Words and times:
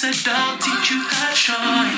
Said 0.00 0.32
I'll 0.32 0.56
teach 0.56 0.96
you 0.96 1.04
how 1.12 1.28
to 1.28 1.36
shine. 1.36 1.92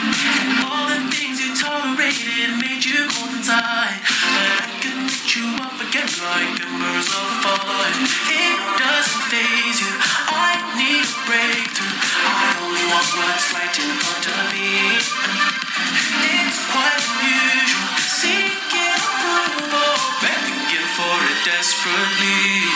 All 0.67 0.91
the 0.91 0.99
things 1.15 1.39
you 1.39 1.55
tolerated 1.55 2.59
made 2.59 2.83
you 2.83 3.07
cold 3.15 3.31
inside. 3.31 4.03
But 4.03 4.49
I 4.59 4.67
can 4.83 5.07
lift 5.07 5.31
you 5.39 5.47
up 5.63 5.79
again 5.79 6.11
like 6.19 6.59
embers 6.67 7.07
of 7.15 7.29
fire. 7.47 7.95
It 8.27 8.59
doesn't 8.75 9.25
phase 9.31 9.79
you. 9.87 9.93
I 10.35 10.59
need 10.75 11.07
a 11.07 11.19
breakthrough. 11.31 11.95
I 12.27 12.59
only 12.59 12.85
want 12.91 13.07
what's 13.23 13.47
right 13.55 13.71
in 13.71 13.93
front 14.03 14.25
of 14.35 14.43
me. 14.51 14.99
It's 14.99 16.59
quite 16.75 17.03
unusual. 17.07 17.87
Seeking 18.19 18.95
approval, 18.99 19.95
begging 20.27 20.91
for 20.99 21.17
it 21.23 21.39
desperately. 21.47 22.72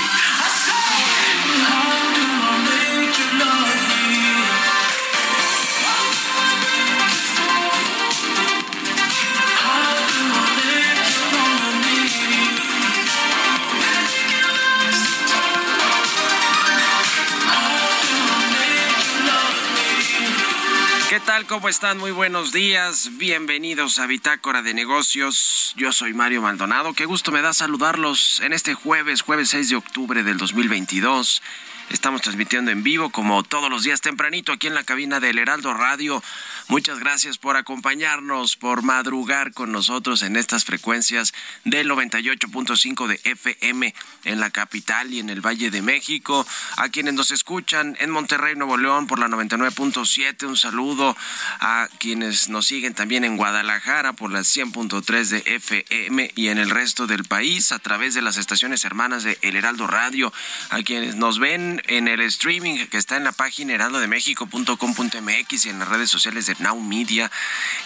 ¿Cómo 21.45 21.69
están? 21.69 21.99
Muy 21.99 22.13
buenos 22.13 22.51
días. 22.51 23.11
Bienvenidos 23.19 23.99
a 23.99 24.07
Bitácora 24.07 24.63
de 24.63 24.73
Negocios. 24.73 25.75
Yo 25.77 25.93
soy 25.93 26.15
Mario 26.15 26.41
Maldonado. 26.41 26.95
Qué 26.95 27.05
gusto 27.05 27.31
me 27.31 27.43
da 27.43 27.53
saludarlos 27.53 28.41
en 28.41 28.55
este 28.55 28.73
jueves, 28.73 29.21
jueves 29.21 29.51
6 29.51 29.69
de 29.69 29.77
octubre 29.77 30.23
del 30.23 30.39
2022. 30.39 31.43
Estamos 31.91 32.21
transmitiendo 32.23 32.73
en 32.73 32.83
vivo 32.83 33.11
como 33.11 33.45
todos 33.45 33.71
los 33.71 33.85
días 33.85 34.01
tempranito 34.01 34.51
aquí 34.53 34.67
en 34.67 34.75
la 34.75 34.83
cabina 34.83 35.21
del 35.21 35.39
Heraldo 35.39 35.73
Radio. 35.73 36.21
Muchas 36.67 36.99
gracias 36.99 37.39
por 37.39 37.57
acompañarnos, 37.57 38.57
por 38.57 38.83
madrugar 38.83 39.53
con 39.53 39.71
nosotros 39.71 40.23
en 40.23 40.35
estas 40.35 40.65
frecuencias 40.65 41.33
del 41.65 41.89
98.5 41.89 43.07
de 43.07 43.21
FM 43.23 43.95
en 44.25 44.41
la 44.41 44.51
capital 44.51 45.15
y 45.15 45.21
en 45.21 45.31
el 45.31 45.41
Valle 45.41 45.71
de 45.71 45.81
México. 45.81 46.45
A 46.77 46.89
quienes 46.89 47.15
nos 47.15 47.31
escuchan 47.31 47.97
en 48.01 48.11
Monterrey, 48.11 48.57
Nuevo 48.57 48.77
León 48.77 49.07
por 49.07 49.21
la 49.21 49.29
99.7, 49.29 50.45
un 50.45 50.57
saludo 50.57 51.17
a 51.61 51.89
quienes 52.01 52.49
nos 52.49 52.67
siguen 52.67 52.95
también 52.95 53.23
en 53.23 53.37
Guadalajara 53.37 54.13
por 54.13 54.33
la 54.33 54.41
100.3 54.41 55.29
de 55.29 55.43
FM 55.55 56.33
y 56.35 56.49
en 56.49 56.59
el 56.59 56.71
resto 56.71 57.07
del 57.07 57.23
país 57.23 57.71
a 57.71 57.79
través 57.79 58.15
de 58.15 58.23
las 58.23 58.39
estaciones 58.39 58.85
hermanas 58.85 59.23
de 59.23 59.39
El 59.43 59.55
Heraldo 59.55 59.87
Radio, 59.87 60.33
a 60.71 60.83
quienes 60.83 61.15
nos 61.15 61.39
ven 61.39 61.76
en 61.87 62.09
el 62.09 62.21
streaming 62.21 62.87
que 62.87 62.99
está 62.99 63.17
en 63.17 63.25
la 63.25 63.33
página 63.33 63.75
heraldodemexico.com.mx 63.75 65.65
y 65.65 65.69
en 65.69 65.79
las 65.79 65.89
redes 65.89 66.11
sociales 66.11 66.47
de 66.47 66.57
Now 66.59 66.81
Media 66.81 67.31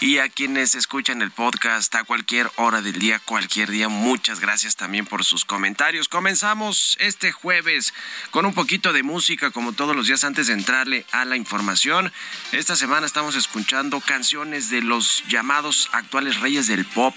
y 0.00 0.18
a 0.18 0.28
quienes 0.28 0.74
escuchan 0.74 1.22
el 1.22 1.30
podcast 1.30 1.94
a 1.94 2.04
cualquier 2.04 2.50
hora 2.56 2.82
del 2.82 2.98
día, 2.98 3.18
cualquier 3.18 3.70
día. 3.70 3.88
Muchas 3.88 4.40
gracias 4.40 4.76
también 4.76 5.06
por 5.06 5.24
sus 5.24 5.44
comentarios. 5.44 6.08
Comenzamos 6.08 6.96
este 7.00 7.32
jueves 7.32 7.94
con 8.30 8.46
un 8.46 8.54
poquito 8.54 8.92
de 8.92 9.02
música 9.02 9.50
como 9.50 9.72
todos 9.72 9.96
los 9.96 10.06
días 10.06 10.24
antes 10.24 10.46
de 10.46 10.54
entrarle 10.54 11.06
a 11.12 11.24
la 11.24 11.36
información. 11.36 12.12
Esta 12.52 12.76
semana 12.76 13.06
estamos 13.06 13.36
escuchando 13.36 14.00
canciones 14.00 14.70
de 14.70 14.82
los 14.82 15.24
llamados 15.28 15.88
actuales 15.92 16.40
reyes 16.40 16.66
del 16.66 16.84
pop. 16.84 17.14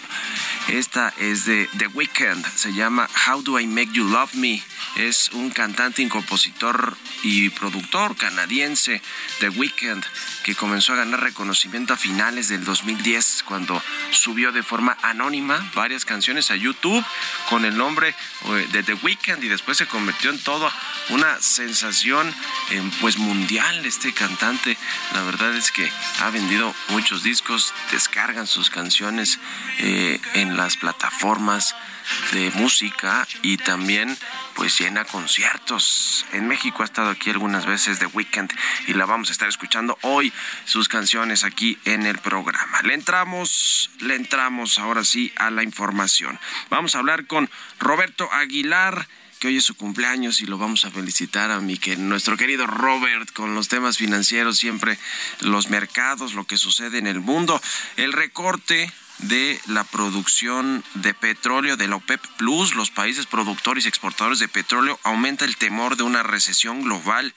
Esta 0.67 1.13
es 1.17 1.45
de 1.45 1.69
The 1.77 1.87
Weeknd, 1.87 2.45
se 2.55 2.73
llama 2.73 3.09
How 3.27 3.41
Do 3.41 3.59
I 3.59 3.67
Make 3.67 3.91
You 3.93 4.07
Love 4.07 4.33
Me. 4.35 4.63
Es 4.95 5.29
un 5.33 5.49
cantante 5.49 6.01
y 6.01 6.07
compositor 6.07 6.62
y 7.23 7.49
productor 7.49 8.15
canadiense, 8.15 9.01
The 9.39 9.49
Weeknd, 9.49 10.03
que 10.43 10.55
comenzó 10.55 10.93
a 10.93 10.97
ganar 10.97 11.19
reconocimiento 11.21 11.93
a 11.93 11.97
finales 11.97 12.47
del 12.47 12.63
2010 12.63 13.43
cuando 13.45 13.81
subió 14.11 14.51
de 14.53 14.63
forma 14.63 14.97
anónima 15.01 15.71
varias 15.75 16.05
canciones 16.05 16.51
a 16.51 16.55
YouTube 16.55 17.03
con 17.49 17.65
el 17.65 17.75
nombre 17.75 18.09
eh, 18.09 18.67
de 18.71 18.83
The 18.83 18.93
Weeknd 18.93 19.43
y 19.43 19.49
después 19.49 19.77
se 19.77 19.87
convirtió 19.87 20.29
en 20.29 20.39
toda 20.39 20.71
una 21.09 21.41
sensación 21.41 22.33
eh, 22.71 22.81
pues 23.01 23.17
mundial 23.17 23.85
este 23.85 24.13
cantante. 24.13 24.77
La 25.13 25.23
verdad 25.23 25.53
es 25.55 25.71
que 25.71 25.91
ha 26.21 26.29
vendido 26.29 26.73
muchos 26.89 27.23
discos, 27.23 27.73
descargan 27.91 28.47
sus 28.47 28.69
canciones 28.69 29.39
eh, 29.79 30.21
en 30.35 30.55
las 30.55 30.77
plataformas 30.77 31.75
de 32.31 32.51
música 32.51 33.27
y 33.41 33.57
también 33.57 34.17
pues 34.55 34.79
llena 34.79 35.05
conciertos. 35.05 36.25
En 36.31 36.47
México 36.47 36.83
ha 36.83 36.85
estado 36.85 37.09
aquí 37.09 37.29
algunas 37.29 37.65
veces 37.65 37.99
The 37.99 38.07
Weekend 38.07 38.53
y 38.87 38.93
la 38.93 39.05
vamos 39.05 39.29
a 39.29 39.31
estar 39.31 39.49
escuchando 39.49 39.97
hoy 40.01 40.31
sus 40.65 40.87
canciones 40.87 41.43
aquí 41.43 41.77
en 41.85 42.05
el 42.05 42.19
programa. 42.19 42.81
Le 42.83 42.93
entramos, 42.93 43.89
le 43.99 44.15
entramos 44.15 44.79
ahora 44.79 45.03
sí 45.03 45.31
a 45.37 45.49
la 45.49 45.63
información. 45.63 46.39
Vamos 46.69 46.95
a 46.95 46.99
hablar 46.99 47.27
con 47.27 47.49
Roberto 47.79 48.31
Aguilar 48.31 49.07
que 49.43 49.49
hoy 49.49 49.57
es 49.57 49.65
su 49.65 49.75
cumpleaños 49.75 50.39
y 50.39 50.45
lo 50.45 50.57
vamos 50.57 50.85
a 50.85 50.91
felicitar 50.91 51.51
a 51.51 51.59
mi 51.59 51.77
que 51.77 51.97
nuestro 51.97 52.37
querido 52.37 52.65
Robert 52.65 53.29
con 53.33 53.55
los 53.55 53.67
temas 53.67 53.97
financieros 53.97 54.57
siempre 54.57 54.97
los 55.41 55.69
mercados, 55.69 56.33
lo 56.33 56.45
que 56.45 56.55
sucede 56.55 56.97
en 56.97 57.07
el 57.07 57.19
mundo, 57.19 57.61
el 57.97 58.13
recorte 58.13 58.89
de 59.27 59.59
la 59.67 59.83
producción 59.83 60.83
de 60.95 61.13
petróleo 61.13 61.77
de 61.77 61.87
la 61.87 61.97
OPEP 61.97 62.21
Plus, 62.37 62.75
los 62.75 62.91
países 62.91 63.25
productores 63.25 63.85
y 63.85 63.87
exportadores 63.87 64.39
de 64.39 64.47
petróleo, 64.47 64.99
aumenta 65.03 65.45
el 65.45 65.57
temor 65.57 65.97
de 65.97 66.03
una 66.03 66.23
recesión 66.23 66.81
global. 66.81 67.33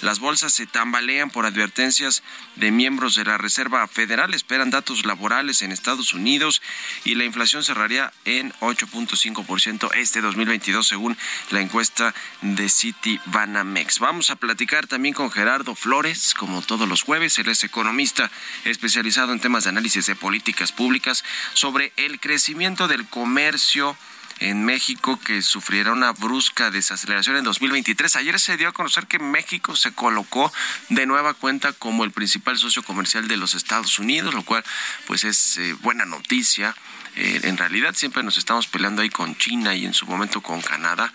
Las 0.00 0.20
bolsas 0.20 0.52
se 0.52 0.66
tambalean 0.66 1.30
por 1.30 1.44
advertencias 1.44 2.22
de 2.56 2.70
miembros 2.70 3.16
de 3.16 3.24
la 3.24 3.36
Reserva 3.36 3.86
Federal. 3.88 4.32
Esperan 4.32 4.70
datos 4.70 5.04
laborales 5.04 5.62
en 5.62 5.72
Estados 5.72 6.12
Unidos 6.12 6.62
y 7.04 7.16
la 7.16 7.24
inflación 7.24 7.64
cerraría 7.64 8.12
en 8.24 8.52
8.5% 8.60 9.90
este 9.94 10.20
2022 10.20 10.86
según 10.86 11.16
la 11.50 11.60
encuesta 11.60 12.14
de 12.42 12.68
City 12.68 13.20
Banamex. 13.26 13.98
Vamos 13.98 14.30
a 14.30 14.36
platicar 14.36 14.86
también 14.86 15.14
con 15.14 15.30
Gerardo 15.30 15.74
Flores, 15.74 16.34
como 16.34 16.62
todos 16.62 16.88
los 16.88 17.02
jueves. 17.02 17.38
Él 17.38 17.48
es 17.48 17.64
economista 17.64 18.30
especializado 18.64 19.32
en 19.32 19.40
temas 19.40 19.64
de 19.64 19.70
análisis 19.70 20.06
de 20.06 20.14
políticas 20.14 20.72
públicas 20.72 21.24
sobre 21.54 21.92
el 21.96 22.20
crecimiento 22.20 22.86
del 22.86 23.06
comercio 23.08 23.96
en 24.40 24.64
México 24.64 25.18
que 25.18 25.42
sufriera 25.42 25.92
una 25.92 26.12
brusca 26.12 26.70
desaceleración 26.70 27.36
en 27.36 27.44
2023. 27.44 28.16
Ayer 28.16 28.38
se 28.38 28.56
dio 28.56 28.68
a 28.68 28.72
conocer 28.72 29.06
que 29.06 29.18
México 29.18 29.76
se 29.76 29.92
colocó 29.92 30.52
de 30.88 31.06
nueva 31.06 31.34
cuenta 31.34 31.72
como 31.72 32.04
el 32.04 32.12
principal 32.12 32.56
socio 32.56 32.82
comercial 32.82 33.28
de 33.28 33.36
los 33.36 33.54
Estados 33.54 33.98
Unidos, 33.98 34.34
lo 34.34 34.44
cual 34.44 34.64
pues 35.06 35.24
es 35.24 35.58
eh, 35.58 35.74
buena 35.80 36.04
noticia. 36.04 36.74
Eh, 37.16 37.40
en 37.44 37.56
realidad 37.56 37.94
siempre 37.94 38.22
nos 38.22 38.38
estamos 38.38 38.66
peleando 38.66 39.02
ahí 39.02 39.10
con 39.10 39.36
China 39.36 39.74
y 39.74 39.84
en 39.84 39.94
su 39.94 40.06
momento 40.06 40.40
con 40.40 40.60
Canadá, 40.60 41.12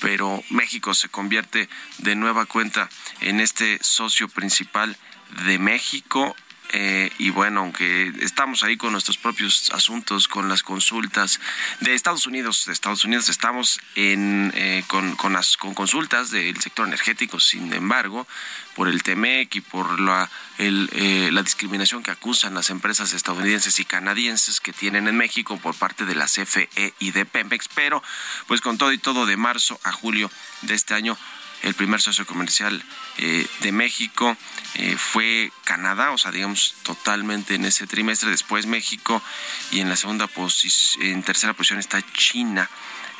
pero 0.00 0.42
México 0.50 0.94
se 0.94 1.08
convierte 1.08 1.68
de 1.98 2.16
nueva 2.16 2.46
cuenta 2.46 2.88
en 3.20 3.40
este 3.40 3.78
socio 3.82 4.28
principal 4.28 4.96
de 5.44 5.58
México 5.58 6.34
eh, 6.72 7.12
y 7.18 7.28
bueno, 7.28 7.60
aunque 7.60 8.12
estamos 8.20 8.62
ahí 8.62 8.78
con 8.78 8.92
nuestros 8.92 9.18
propios 9.18 9.70
asuntos, 9.72 10.26
con 10.26 10.48
las 10.48 10.62
consultas 10.62 11.38
de 11.80 11.94
Estados 11.94 12.26
Unidos, 12.26 12.64
de 12.66 12.72
Estados 12.72 13.04
Unidos 13.04 13.28
estamos 13.28 13.78
en, 13.94 14.50
eh, 14.54 14.82
con, 14.86 15.14
con, 15.16 15.34
las, 15.34 15.58
con 15.58 15.74
consultas 15.74 16.30
del 16.30 16.58
sector 16.60 16.86
energético, 16.86 17.38
sin 17.40 17.70
embargo, 17.74 18.26
por 18.74 18.88
el 18.88 19.02
TEMEC 19.02 19.56
y 19.56 19.60
por 19.60 20.00
la, 20.00 20.30
eh, 20.56 21.28
la 21.30 21.42
discriminación 21.42 22.02
que 22.02 22.10
acusan 22.10 22.54
las 22.54 22.70
empresas 22.70 23.12
estadounidenses 23.12 23.78
y 23.78 23.84
canadienses 23.84 24.60
que 24.60 24.72
tienen 24.72 25.08
en 25.08 25.16
México 25.18 25.58
por 25.58 25.74
parte 25.74 26.06
de 26.06 26.14
la 26.14 26.24
CFE 26.24 26.94
y 26.98 27.10
de 27.10 27.26
Pemex, 27.26 27.68
pero 27.74 28.02
pues 28.46 28.62
con 28.62 28.78
todo 28.78 28.92
y 28.92 28.98
todo 28.98 29.26
de 29.26 29.36
marzo 29.36 29.78
a 29.84 29.92
julio 29.92 30.30
de 30.62 30.74
este 30.74 30.94
año 30.94 31.18
el 31.62 31.74
primer 31.74 32.00
socio 32.00 32.26
comercial 32.26 32.82
eh, 33.18 33.46
de 33.60 33.72
México 33.72 34.36
eh, 34.74 34.96
fue 34.96 35.52
Canadá, 35.64 36.10
o 36.10 36.18
sea, 36.18 36.30
digamos 36.30 36.74
totalmente 36.82 37.54
en 37.54 37.64
ese 37.64 37.86
trimestre, 37.86 38.30
después 38.30 38.66
México 38.66 39.22
y 39.70 39.80
en 39.80 39.88
la 39.88 39.96
segunda 39.96 40.26
posición, 40.26 41.06
en 41.06 41.22
tercera 41.22 41.52
posición 41.52 41.78
está 41.78 42.02
China. 42.12 42.68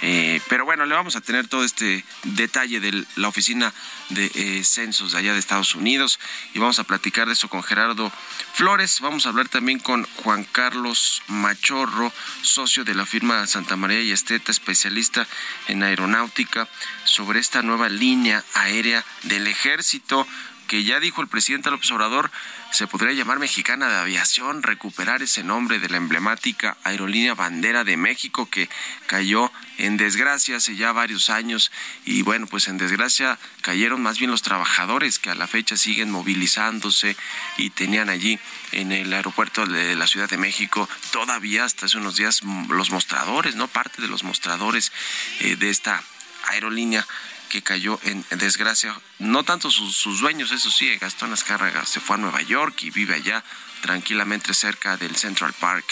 Eh, 0.04 0.40
pero 0.49 0.64
bueno, 0.64 0.84
le 0.84 0.96
vamos 0.96 1.14
a 1.14 1.20
tener 1.20 1.46
todo 1.46 1.64
este 1.64 2.04
detalle 2.25 2.81
de 2.81 3.04
la 3.14 3.28
oficina 3.28 3.72
de 4.08 4.31
eh, 4.34 4.64
censos 4.64 5.12
de 5.12 5.19
allá 5.19 5.32
de 5.32 5.38
Estados 5.38 5.76
Unidos 5.76 6.19
y 6.54 6.58
vamos 6.58 6.81
a 6.81 6.84
platicar 6.84 7.28
de 7.28 7.34
eso 7.34 7.49
con 7.49 7.62
Gerardo 7.62 8.12
Flores. 8.52 9.00
Vamos 9.00 9.26
a 9.26 9.28
hablar 9.28 9.49
también 9.49 9.78
con 9.78 10.04
Juan 10.16 10.43
Carlos 10.43 11.22
Machorro, 11.28 12.12
socio 12.43 12.82
de 12.82 12.96
la 12.96 13.06
firma 13.06 13.46
Santa 13.46 13.76
María 13.76 14.00
y 14.00 14.10
Esteta, 14.10 14.50
especialista 14.50 15.28
en 15.69 15.84
aeronáutica, 15.84 16.69
sobre 17.05 17.38
esta 17.38 17.62
nueva 17.62 17.88
línea 17.88 18.44
aérea 18.55 19.05
del 19.22 19.46
ejército 19.46 20.26
que 20.66 20.84
ya 20.84 21.00
dijo 21.00 21.20
el 21.20 21.28
presidente 21.28 21.70
López 21.70 21.90
Obrador, 21.90 22.30
se 22.72 22.86
podría 22.86 23.12
llamar 23.12 23.38
Mexicana 23.38 23.88
de 23.88 23.96
Aviación, 23.96 24.62
recuperar 24.62 25.22
ese 25.22 25.44
nombre 25.44 25.78
de 25.78 25.88
la 25.90 25.98
emblemática 25.98 26.76
aerolínea 26.84 27.34
Bandera 27.34 27.84
de 27.84 27.96
México 27.96 28.48
que 28.48 28.70
cayó 29.06 29.52
en 29.78 29.96
desgracia 29.96 30.56
hace 30.56 30.76
ya 30.76 30.92
varios 30.92 31.28
años 31.28 31.70
y 32.04 32.22
bueno, 32.22 32.46
pues 32.46 32.68
en 32.68 32.78
desgracia 32.78 33.38
cayeron 33.60 34.02
más 34.02 34.18
bien 34.18 34.30
los 34.30 34.42
trabajadores 34.42 35.18
que 35.18 35.30
a 35.30 35.34
la 35.34 35.46
fecha 35.46 35.76
siguen 35.76 36.10
movilizándose 36.10 37.16
y 37.58 37.70
tenían 37.70 38.08
allí 38.08 38.38
en 38.72 38.92
el 38.92 39.12
aeropuerto 39.12 39.66
de 39.66 39.94
la 39.96 40.06
Ciudad 40.06 40.30
de 40.30 40.38
México 40.38 40.88
todavía 41.10 41.64
hasta 41.64 41.86
hace 41.86 41.98
unos 41.98 42.16
días 42.16 42.42
los 42.68 42.90
mostradores, 42.90 43.54
¿no? 43.54 43.68
Parte 43.68 44.00
de 44.00 44.08
los 44.08 44.24
mostradores 44.24 44.92
eh, 45.40 45.56
de 45.56 45.70
esta 45.70 46.02
aerolínea 46.48 47.06
que 47.52 47.60
cayó 47.60 48.00
en 48.04 48.25
desgracia. 48.38 48.99
No 49.19 49.44
tanto 49.44 49.70
sus, 49.70 50.20
dueños, 50.20 50.52
eso 50.52 50.70
sí, 50.70 50.96
Gastón 50.96 51.34
Azcárraga 51.34 51.84
se 51.84 52.00
fue 52.00 52.16
a 52.16 52.19
Nueva 52.19 52.40
York 52.40 52.82
y 52.82 52.90
vive 52.90 53.14
allá 53.14 53.44
tranquilamente 53.82 54.54
cerca 54.54 54.96
del 54.96 55.16
Central 55.16 55.52
Park. 55.60 55.84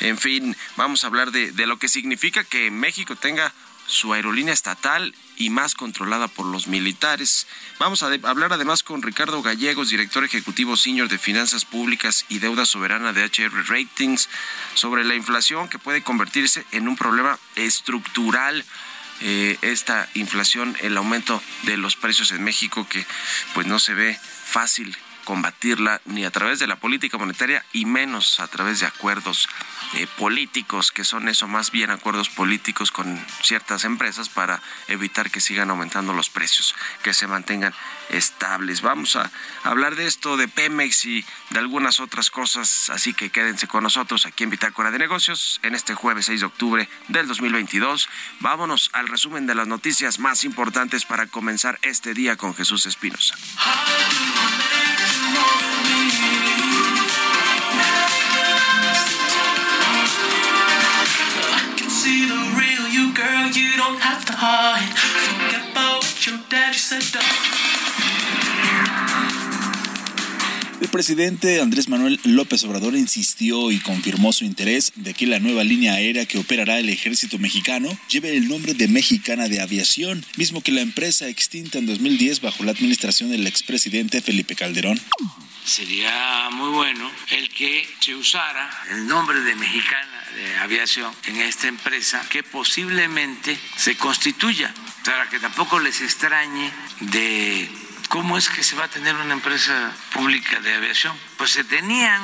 En 0.00 0.18
fin, 0.18 0.56
vamos 0.74 1.04
a 1.04 1.06
hablar 1.06 1.30
de, 1.30 1.52
de 1.52 1.66
lo 1.66 1.78
que 1.78 1.88
significa 1.88 2.42
que 2.42 2.72
México 2.72 3.14
tenga 3.14 3.52
su 3.86 4.12
aerolínea 4.12 4.52
estatal 4.52 5.14
y 5.36 5.50
más 5.50 5.76
controlada 5.76 6.26
por 6.26 6.46
los 6.46 6.66
militares. 6.66 7.46
Vamos 7.78 8.02
a 8.02 8.06
hablar 8.06 8.52
además 8.52 8.82
con 8.82 9.00
Ricardo 9.00 9.40
Gallegos, 9.42 9.90
director 9.90 10.24
ejecutivo 10.24 10.76
senior 10.76 11.08
de 11.08 11.18
Finanzas 11.18 11.64
Públicas 11.64 12.24
y 12.28 12.40
Deuda 12.40 12.66
Soberana 12.66 13.12
de 13.12 13.22
HR 13.22 13.68
Ratings, 13.68 14.28
sobre 14.74 15.04
la 15.04 15.14
inflación 15.14 15.68
que 15.68 15.78
puede 15.78 16.02
convertirse 16.02 16.66
en 16.72 16.88
un 16.88 16.96
problema 16.96 17.38
estructural 17.54 18.64
eh, 19.20 19.58
esta 19.62 20.08
inflación, 20.14 20.76
el 20.80 20.96
aumento 20.96 21.42
de 21.62 21.76
los 21.76 21.96
precios 21.96 22.30
en 22.32 22.44
México 22.44 22.86
que 22.88 23.06
pues 23.54 23.66
no 23.66 23.78
se 23.78 23.94
ve 23.94 24.18
fácil 24.44 24.96
combatirla 25.26 26.00
ni 26.06 26.24
a 26.24 26.30
través 26.30 26.60
de 26.60 26.68
la 26.68 26.76
política 26.76 27.18
monetaria 27.18 27.62
y 27.72 27.84
menos 27.84 28.38
a 28.38 28.46
través 28.46 28.80
de 28.80 28.86
acuerdos 28.86 29.48
eh, 29.94 30.06
políticos, 30.16 30.92
que 30.92 31.04
son 31.04 31.28
eso 31.28 31.48
más 31.48 31.72
bien 31.72 31.90
acuerdos 31.90 32.30
políticos 32.30 32.92
con 32.92 33.22
ciertas 33.42 33.84
empresas 33.84 34.28
para 34.28 34.62
evitar 34.88 35.30
que 35.30 35.40
sigan 35.40 35.68
aumentando 35.68 36.12
los 36.12 36.30
precios, 36.30 36.74
que 37.02 37.12
se 37.12 37.26
mantengan 37.26 37.74
estables. 38.08 38.82
Vamos 38.82 39.16
a 39.16 39.30
hablar 39.64 39.96
de 39.96 40.06
esto, 40.06 40.36
de 40.36 40.46
Pemex 40.46 41.04
y 41.04 41.24
de 41.50 41.58
algunas 41.58 41.98
otras 41.98 42.30
cosas, 42.30 42.88
así 42.90 43.12
que 43.12 43.30
quédense 43.30 43.66
con 43.66 43.82
nosotros 43.82 44.26
aquí 44.26 44.44
en 44.44 44.50
Bitácora 44.50 44.92
de 44.92 44.98
Negocios 44.98 45.58
en 45.64 45.74
este 45.74 45.94
jueves 45.94 46.26
6 46.26 46.40
de 46.40 46.46
octubre 46.46 46.88
del 47.08 47.26
2022. 47.26 48.08
Vámonos 48.38 48.90
al 48.92 49.08
resumen 49.08 49.46
de 49.46 49.56
las 49.56 49.66
noticias 49.66 50.20
más 50.20 50.44
importantes 50.44 51.04
para 51.04 51.26
comenzar 51.26 51.80
este 51.82 52.14
día 52.14 52.36
con 52.36 52.54
Jesús 52.54 52.86
Espinosa. 52.86 53.34
Girl, 63.16 63.48
you 63.48 63.76
don't 63.78 63.98
have 64.00 64.26
to 64.26 64.34
hide. 64.34 64.92
Forget 64.92 65.70
about 65.72 66.04
what 66.04 66.26
your 66.26 66.38
dad, 66.50 66.74
you 66.74 66.78
said, 66.78 67.65
El 70.78 70.88
presidente 70.88 71.62
Andrés 71.62 71.88
Manuel 71.88 72.20
López 72.24 72.62
Obrador 72.64 72.96
insistió 72.96 73.70
y 73.70 73.78
confirmó 73.78 74.32
su 74.34 74.44
interés 74.44 74.92
de 74.94 75.14
que 75.14 75.26
la 75.26 75.38
nueva 75.38 75.64
línea 75.64 75.94
aérea 75.94 76.26
que 76.26 76.38
operará 76.38 76.78
el 76.78 76.90
ejército 76.90 77.38
mexicano 77.38 77.88
lleve 78.08 78.36
el 78.36 78.46
nombre 78.46 78.74
de 78.74 78.86
Mexicana 78.86 79.48
de 79.48 79.60
Aviación, 79.62 80.24
mismo 80.36 80.62
que 80.62 80.72
la 80.72 80.82
empresa 80.82 81.28
extinta 81.28 81.78
en 81.78 81.86
2010 81.86 82.42
bajo 82.42 82.62
la 82.62 82.72
administración 82.72 83.30
del 83.30 83.46
expresidente 83.46 84.20
Felipe 84.20 84.54
Calderón. 84.54 85.00
Sería 85.64 86.50
muy 86.52 86.70
bueno 86.70 87.10
el 87.30 87.48
que 87.48 87.86
se 88.00 88.14
usara 88.14 88.70
el 88.90 89.06
nombre 89.06 89.40
de 89.40 89.54
Mexicana 89.54 90.24
de 90.36 90.56
aviación 90.58 91.12
en 91.24 91.36
esta 91.36 91.68
empresa 91.68 92.24
que 92.28 92.42
posiblemente 92.42 93.58
se 93.76 93.96
constituya, 93.96 94.72
para 95.04 95.28
que 95.30 95.40
tampoco 95.40 95.78
les 95.80 96.02
extrañe 96.02 96.70
de 97.00 97.68
cómo 98.08 98.38
es 98.38 98.48
que 98.48 98.62
se 98.62 98.76
va 98.76 98.84
a 98.84 98.88
tener 98.88 99.14
una 99.16 99.34
empresa 99.34 99.92
pública 100.12 100.60
de 100.60 100.74
aviación. 100.74 101.16
Pues 101.36 101.50
se 101.50 101.64
tenían 101.64 102.22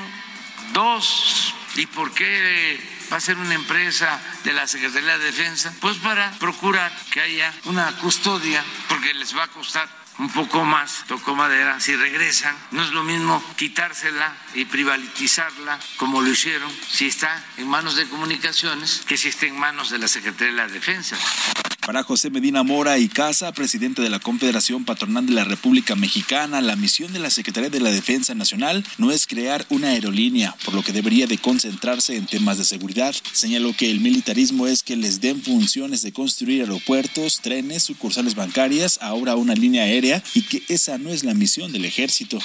dos, 0.72 1.54
¿y 1.76 1.86
por 1.86 2.12
qué 2.12 2.80
va 3.12 3.16
a 3.16 3.20
ser 3.20 3.36
una 3.36 3.54
empresa 3.54 4.20
de 4.44 4.52
la 4.52 4.66
Secretaría 4.66 5.18
de 5.18 5.26
Defensa? 5.26 5.72
Pues 5.80 5.96
para 5.98 6.30
procurar 6.38 6.92
que 7.10 7.20
haya 7.20 7.52
una 7.64 7.92
custodia, 7.98 8.64
porque 8.88 9.14
les 9.14 9.36
va 9.36 9.44
a 9.44 9.48
costar 9.48 9.88
un 10.18 10.28
poco 10.30 10.64
más, 10.64 11.04
tocó 11.08 11.34
madera, 11.34 11.80
si 11.80 11.96
regresan, 11.96 12.56
no 12.70 12.82
es 12.82 12.90
lo 12.90 13.02
mismo 13.02 13.42
quitársela 13.56 14.34
y 14.54 14.66
privatizarla 14.66 15.78
como 15.96 16.20
lo 16.20 16.30
hicieron 16.30 16.70
si 16.88 17.06
está 17.06 17.42
en 17.56 17.68
manos 17.68 17.96
de 17.96 18.06
comunicaciones 18.08 19.02
que 19.06 19.16
si 19.16 19.28
está 19.28 19.46
en 19.46 19.58
manos 19.58 19.90
de 19.90 19.98
la 19.98 20.08
Secretaría 20.08 20.52
de 20.52 20.56
la 20.56 20.68
Defensa. 20.68 21.16
Para 21.84 22.04
José 22.04 22.30
Medina 22.30 22.62
Mora 22.62 22.98
y 22.98 23.08
Casa, 23.08 23.50
presidente 23.50 24.02
de 24.02 24.08
la 24.08 24.20
Confederación 24.20 24.84
Patronal 24.84 25.26
de 25.26 25.32
la 25.32 25.42
República 25.42 25.96
Mexicana, 25.96 26.60
la 26.60 26.76
misión 26.76 27.12
de 27.12 27.18
la 27.18 27.28
Secretaría 27.28 27.70
de 27.70 27.80
la 27.80 27.90
Defensa 27.90 28.36
Nacional 28.36 28.84
no 28.98 29.10
es 29.10 29.26
crear 29.26 29.66
una 29.68 29.88
aerolínea, 29.88 30.54
por 30.64 30.74
lo 30.74 30.84
que 30.84 30.92
debería 30.92 31.26
de 31.26 31.38
concentrarse 31.38 32.16
en 32.16 32.26
temas 32.26 32.56
de 32.56 32.64
seguridad. 32.64 33.16
Señaló 33.32 33.74
que 33.76 33.90
el 33.90 34.00
militarismo 34.00 34.68
es 34.68 34.84
que 34.84 34.94
les 34.94 35.20
den 35.20 35.42
funciones 35.42 36.02
de 36.02 36.12
construir 36.12 36.60
aeropuertos, 36.60 37.40
trenes, 37.40 37.82
sucursales 37.82 38.36
bancarias, 38.36 39.00
ahora 39.02 39.34
una 39.34 39.54
línea 39.54 39.82
aérea 39.82 40.22
y 40.34 40.42
que 40.42 40.62
esa 40.68 40.98
no 40.98 41.10
es 41.10 41.24
la 41.24 41.34
misión 41.34 41.72
del 41.72 41.84
ejército. 41.84 42.38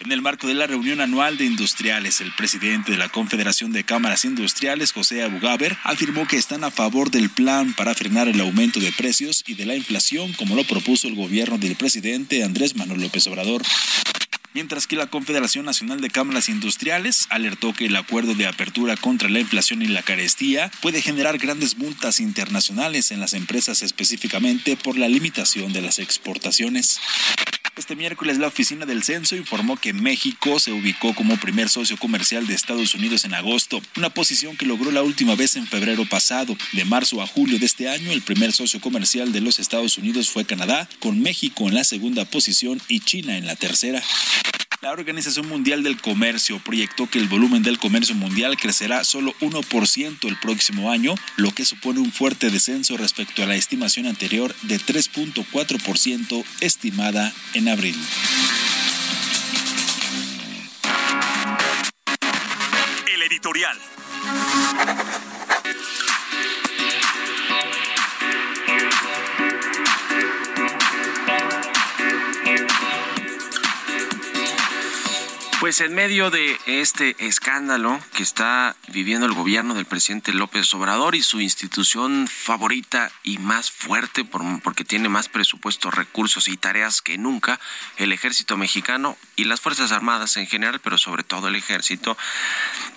En 0.00 0.12
el 0.12 0.22
marco 0.22 0.46
de 0.46 0.54
la 0.54 0.66
reunión 0.66 1.00
anual 1.00 1.36
de 1.36 1.44
industriales, 1.44 2.20
el 2.20 2.32
presidente 2.32 2.92
de 2.92 2.98
la 2.98 3.08
Confederación 3.08 3.72
de 3.72 3.84
Cámaras 3.84 4.24
Industriales, 4.24 4.92
José 4.92 5.22
Abugaber, 5.22 5.76
afirmó 5.84 6.26
que 6.26 6.36
están 6.36 6.64
a 6.64 6.70
favor 6.70 7.10
del 7.10 7.30
plan 7.30 7.72
para 7.72 7.94
frenar 7.94 8.28
el 8.28 8.40
aumento 8.40 8.78
de 8.78 8.92
precios 8.92 9.42
y 9.46 9.54
de 9.54 9.66
la 9.66 9.74
inflación, 9.74 10.32
como 10.34 10.54
lo 10.54 10.64
propuso 10.64 11.08
el 11.08 11.14
gobierno 11.14 11.58
del 11.58 11.76
presidente 11.76 12.44
Andrés 12.44 12.76
Manuel 12.76 13.00
López 13.00 13.26
Obrador 13.26 13.62
mientras 14.56 14.86
que 14.86 14.96
la 14.96 15.08
Confederación 15.08 15.66
Nacional 15.66 16.00
de 16.00 16.08
Cámaras 16.08 16.48
Industriales 16.48 17.26
alertó 17.28 17.74
que 17.74 17.84
el 17.84 17.96
acuerdo 17.96 18.34
de 18.34 18.46
apertura 18.46 18.96
contra 18.96 19.28
la 19.28 19.38
inflación 19.38 19.82
y 19.82 19.86
la 19.86 20.00
carestía 20.00 20.70
puede 20.80 21.02
generar 21.02 21.36
grandes 21.36 21.76
multas 21.76 22.20
internacionales 22.20 23.10
en 23.10 23.20
las 23.20 23.34
empresas 23.34 23.82
específicamente 23.82 24.78
por 24.78 24.96
la 24.96 25.08
limitación 25.08 25.74
de 25.74 25.82
las 25.82 25.98
exportaciones. 25.98 26.98
Este 27.76 27.94
miércoles 27.94 28.38
la 28.38 28.46
oficina 28.46 28.86
del 28.86 29.02
censo 29.02 29.36
informó 29.36 29.76
que 29.76 29.92
México 29.92 30.58
se 30.58 30.72
ubicó 30.72 31.14
como 31.14 31.36
primer 31.36 31.68
socio 31.68 31.98
comercial 31.98 32.46
de 32.46 32.54
Estados 32.54 32.94
Unidos 32.94 33.26
en 33.26 33.34
agosto, 33.34 33.82
una 33.98 34.08
posición 34.08 34.56
que 34.56 34.64
logró 34.64 34.90
la 34.90 35.02
última 35.02 35.34
vez 35.34 35.56
en 35.56 35.66
febrero 35.66 36.06
pasado. 36.06 36.56
De 36.72 36.86
marzo 36.86 37.20
a 37.20 37.26
julio 37.26 37.58
de 37.58 37.66
este 37.66 37.90
año, 37.90 38.12
el 38.12 38.22
primer 38.22 38.52
socio 38.52 38.80
comercial 38.80 39.30
de 39.30 39.42
los 39.42 39.58
Estados 39.58 39.98
Unidos 39.98 40.30
fue 40.30 40.46
Canadá, 40.46 40.88
con 41.00 41.20
México 41.20 41.68
en 41.68 41.74
la 41.74 41.84
segunda 41.84 42.24
posición 42.24 42.80
y 42.88 43.00
China 43.00 43.36
en 43.36 43.46
la 43.46 43.56
tercera. 43.56 44.02
La 44.86 44.92
Organización 44.92 45.48
Mundial 45.48 45.82
del 45.82 46.00
Comercio 46.00 46.60
proyectó 46.60 47.10
que 47.10 47.18
el 47.18 47.26
volumen 47.26 47.64
del 47.64 47.76
comercio 47.76 48.14
mundial 48.14 48.56
crecerá 48.56 49.02
solo 49.02 49.34
1% 49.40 50.28
el 50.28 50.38
próximo 50.38 50.92
año, 50.92 51.16
lo 51.36 51.50
que 51.50 51.64
supone 51.64 51.98
un 51.98 52.12
fuerte 52.12 52.50
descenso 52.50 52.96
respecto 52.96 53.42
a 53.42 53.46
la 53.46 53.56
estimación 53.56 54.06
anterior 54.06 54.54
de 54.62 54.78
3.4% 54.78 56.44
estimada 56.60 57.32
en 57.54 57.68
abril. 57.68 57.96
El 63.12 63.22
editorial. 63.22 63.76
Pues 75.60 75.80
en 75.80 75.94
medio 75.94 76.30
de 76.30 76.60
este 76.66 77.16
escándalo 77.18 77.98
que 78.12 78.22
está 78.22 78.76
viviendo 78.88 79.24
el 79.24 79.32
gobierno 79.32 79.72
del 79.72 79.86
presidente 79.86 80.34
López 80.34 80.72
Obrador 80.74 81.14
y 81.14 81.22
su 81.22 81.40
institución 81.40 82.28
favorita 82.28 83.10
y 83.22 83.38
más 83.38 83.70
fuerte 83.70 84.22
porque 84.62 84.84
tiene 84.84 85.08
más 85.08 85.30
presupuesto, 85.30 85.90
recursos 85.90 86.48
y 86.48 86.58
tareas 86.58 87.00
que 87.00 87.16
nunca, 87.16 87.58
el 87.96 88.12
ejército 88.12 88.58
mexicano 88.58 89.16
y 89.34 89.44
las 89.44 89.62
Fuerzas 89.62 89.92
Armadas 89.92 90.36
en 90.36 90.46
general, 90.46 90.78
pero 90.80 90.98
sobre 90.98 91.24
todo 91.24 91.48
el 91.48 91.56
ejército, 91.56 92.18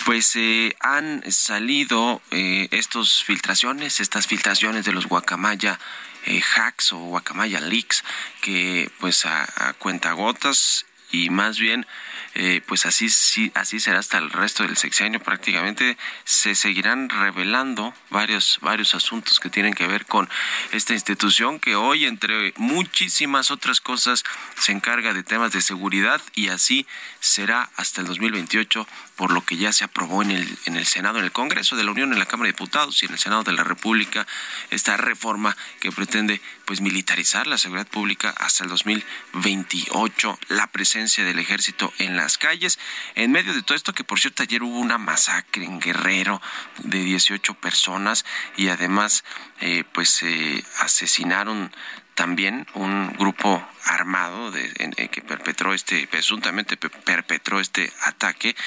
pues 0.04 0.36
eh, 0.36 0.76
han 0.82 1.24
salido 1.32 2.22
eh, 2.32 2.68
estas 2.72 3.24
filtraciones, 3.24 4.02
estas 4.02 4.28
filtraciones 4.28 4.84
de 4.84 4.92
los 4.92 5.08
guacamaya 5.08 5.80
eh, 6.26 6.42
hacks 6.58 6.92
o 6.92 6.98
guacamaya 6.98 7.62
leaks 7.62 8.04
que 8.42 8.92
pues 9.00 9.26
a, 9.26 9.48
a 9.56 9.74
cuentagotas 9.74 10.86
y 11.12 11.30
más 11.30 11.58
bien 11.58 11.88
eh, 12.36 12.62
pues 12.68 12.86
así, 12.86 13.10
sí, 13.10 13.52
así 13.56 13.80
será 13.80 14.00
hasta 14.00 14.18
el 14.18 14.30
resto 14.30 14.64
del 14.64 14.78
sexenio 14.78 15.20
prácticamente. 15.20 15.98
Se 16.26 16.56
seguirán 16.56 17.10
revelando 17.10 17.94
varios, 18.10 18.60
varios 18.62 18.94
asuntos 18.96 19.40
que 19.40 19.50
tienen 19.50 19.74
que 19.74 19.88
ver 19.88 20.06
con 20.06 20.30
esta 20.72 20.94
institución 20.94 21.60
que 21.60 21.76
hoy, 21.76 22.06
entre 22.06 22.54
muchísimas 22.58 23.52
otras 23.52 23.82
cosas, 23.82 24.24
se 24.60 24.72
encarga 24.72 25.14
de 25.14 25.24
temas 25.24 25.52
de 25.52 25.62
seguridad 25.62 26.22
y 26.36 26.50
así 26.50 26.86
será 27.20 27.70
hasta 27.76 28.02
el 28.02 28.08
2028 28.08 28.88
por 29.20 29.34
lo 29.34 29.44
que 29.44 29.58
ya 29.58 29.74
se 29.74 29.84
aprobó 29.84 30.22
en 30.22 30.32
el, 30.32 30.58
en 30.66 30.78
el 30.78 30.86
Senado, 30.86 31.20
en 31.20 31.26
el 31.26 31.34
Congreso 31.34 31.76
de 31.76 31.84
la 31.84 31.92
Unión, 31.92 32.14
en 32.14 32.20
la 32.20 32.26
Cámara 32.26 32.48
de 32.48 32.54
Diputados 32.54 33.04
y 33.04 33.06
en 33.06 33.12
el 33.12 33.20
Senado 33.20 33.44
de 33.44 33.52
la 33.52 33.66
República, 33.66 34.26
esta 34.70 34.96
reforma 34.96 35.58
que 35.82 35.92
pretende 35.92 36.40
pues 36.64 36.80
militarizar 36.80 37.46
la 37.46 37.58
seguridad 37.58 37.88
pública 37.88 38.30
hasta 38.30 38.64
el 38.64 38.70
2028, 38.70 40.40
la 40.48 40.68
presencia 40.68 41.26
del 41.26 41.38
ejército 41.38 41.92
en 41.98 42.16
las 42.20 42.38
calles, 42.38 42.80
en 43.16 43.32
medio 43.32 43.54
de 43.54 43.62
todo 43.64 43.76
esto 43.76 43.94
que 43.94 44.04
por 44.04 44.20
cierto 44.20 44.44
ayer 44.44 44.64
hubo 44.64 44.80
una 44.80 44.98
masacre 44.98 45.66
en 45.66 45.80
Guerrero 45.80 46.42
de 46.80 47.00
18 47.00 47.54
personas 47.56 48.26
y 48.58 48.70
además 48.70 49.24
eh, 49.60 49.84
pues 49.94 50.10
se 50.10 50.64
asesinaron 50.80 51.72
también 52.20 52.68
un 52.74 53.16
grupo 53.18 53.66
armado 53.86 54.52
de, 54.52 55.10
que 55.10 55.22
perpetró 55.22 55.74
este, 55.74 56.06
presuntamente 56.06 56.76
perpetró 56.76 57.62
este 57.62 57.94
ataque 58.04 58.58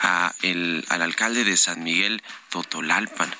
a 0.00 0.34
el, 0.42 0.84
al 0.88 1.02
alcalde 1.02 1.44
de 1.44 1.56
San 1.56 1.84
Miguel 1.84 2.20
Totolalpan. 2.48 3.32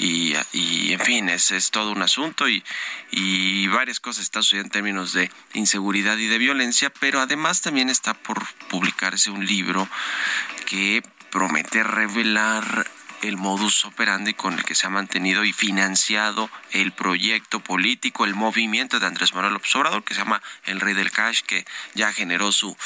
Y, 0.00 0.34
y 0.52 0.92
en 0.92 0.98
fin, 0.98 1.28
ese 1.28 1.56
es 1.56 1.70
todo 1.70 1.92
un 1.92 2.02
asunto 2.02 2.48
y, 2.48 2.64
y 3.12 3.68
varias 3.68 4.00
cosas 4.00 4.24
están 4.24 4.42
sucediendo 4.42 4.66
en 4.66 4.72
términos 4.72 5.12
de 5.12 5.30
inseguridad 5.52 6.16
y 6.16 6.26
de 6.26 6.38
violencia, 6.38 6.90
pero 6.90 7.20
además 7.20 7.60
también 7.60 7.90
está 7.90 8.14
por 8.14 8.44
publicarse 8.68 9.30
un 9.30 9.46
libro 9.46 9.88
que 10.66 11.00
promete 11.30 11.84
revelar 11.84 12.88
el 13.22 13.36
modus 13.36 13.84
operandi 13.84 14.34
con 14.34 14.54
el 14.54 14.64
que 14.64 14.74
se 14.74 14.86
ha 14.86 14.90
mantenido 14.90 15.44
y 15.44 15.52
financiado 15.52 16.50
el 16.72 16.92
proyecto 16.92 17.60
político, 17.60 18.24
el 18.24 18.34
movimiento 18.34 19.00
de 19.00 19.06
Andrés 19.06 19.34
Manuel 19.34 19.54
López 19.54 19.74
Obrador, 19.76 20.04
que 20.04 20.14
se 20.14 20.20
llama 20.20 20.42
El 20.64 20.80
Rey 20.80 20.94
del 20.94 21.10
Cash, 21.10 21.42
que 21.42 21.64
ya 21.94 22.12
generó 22.12 22.52
su, 22.52 22.76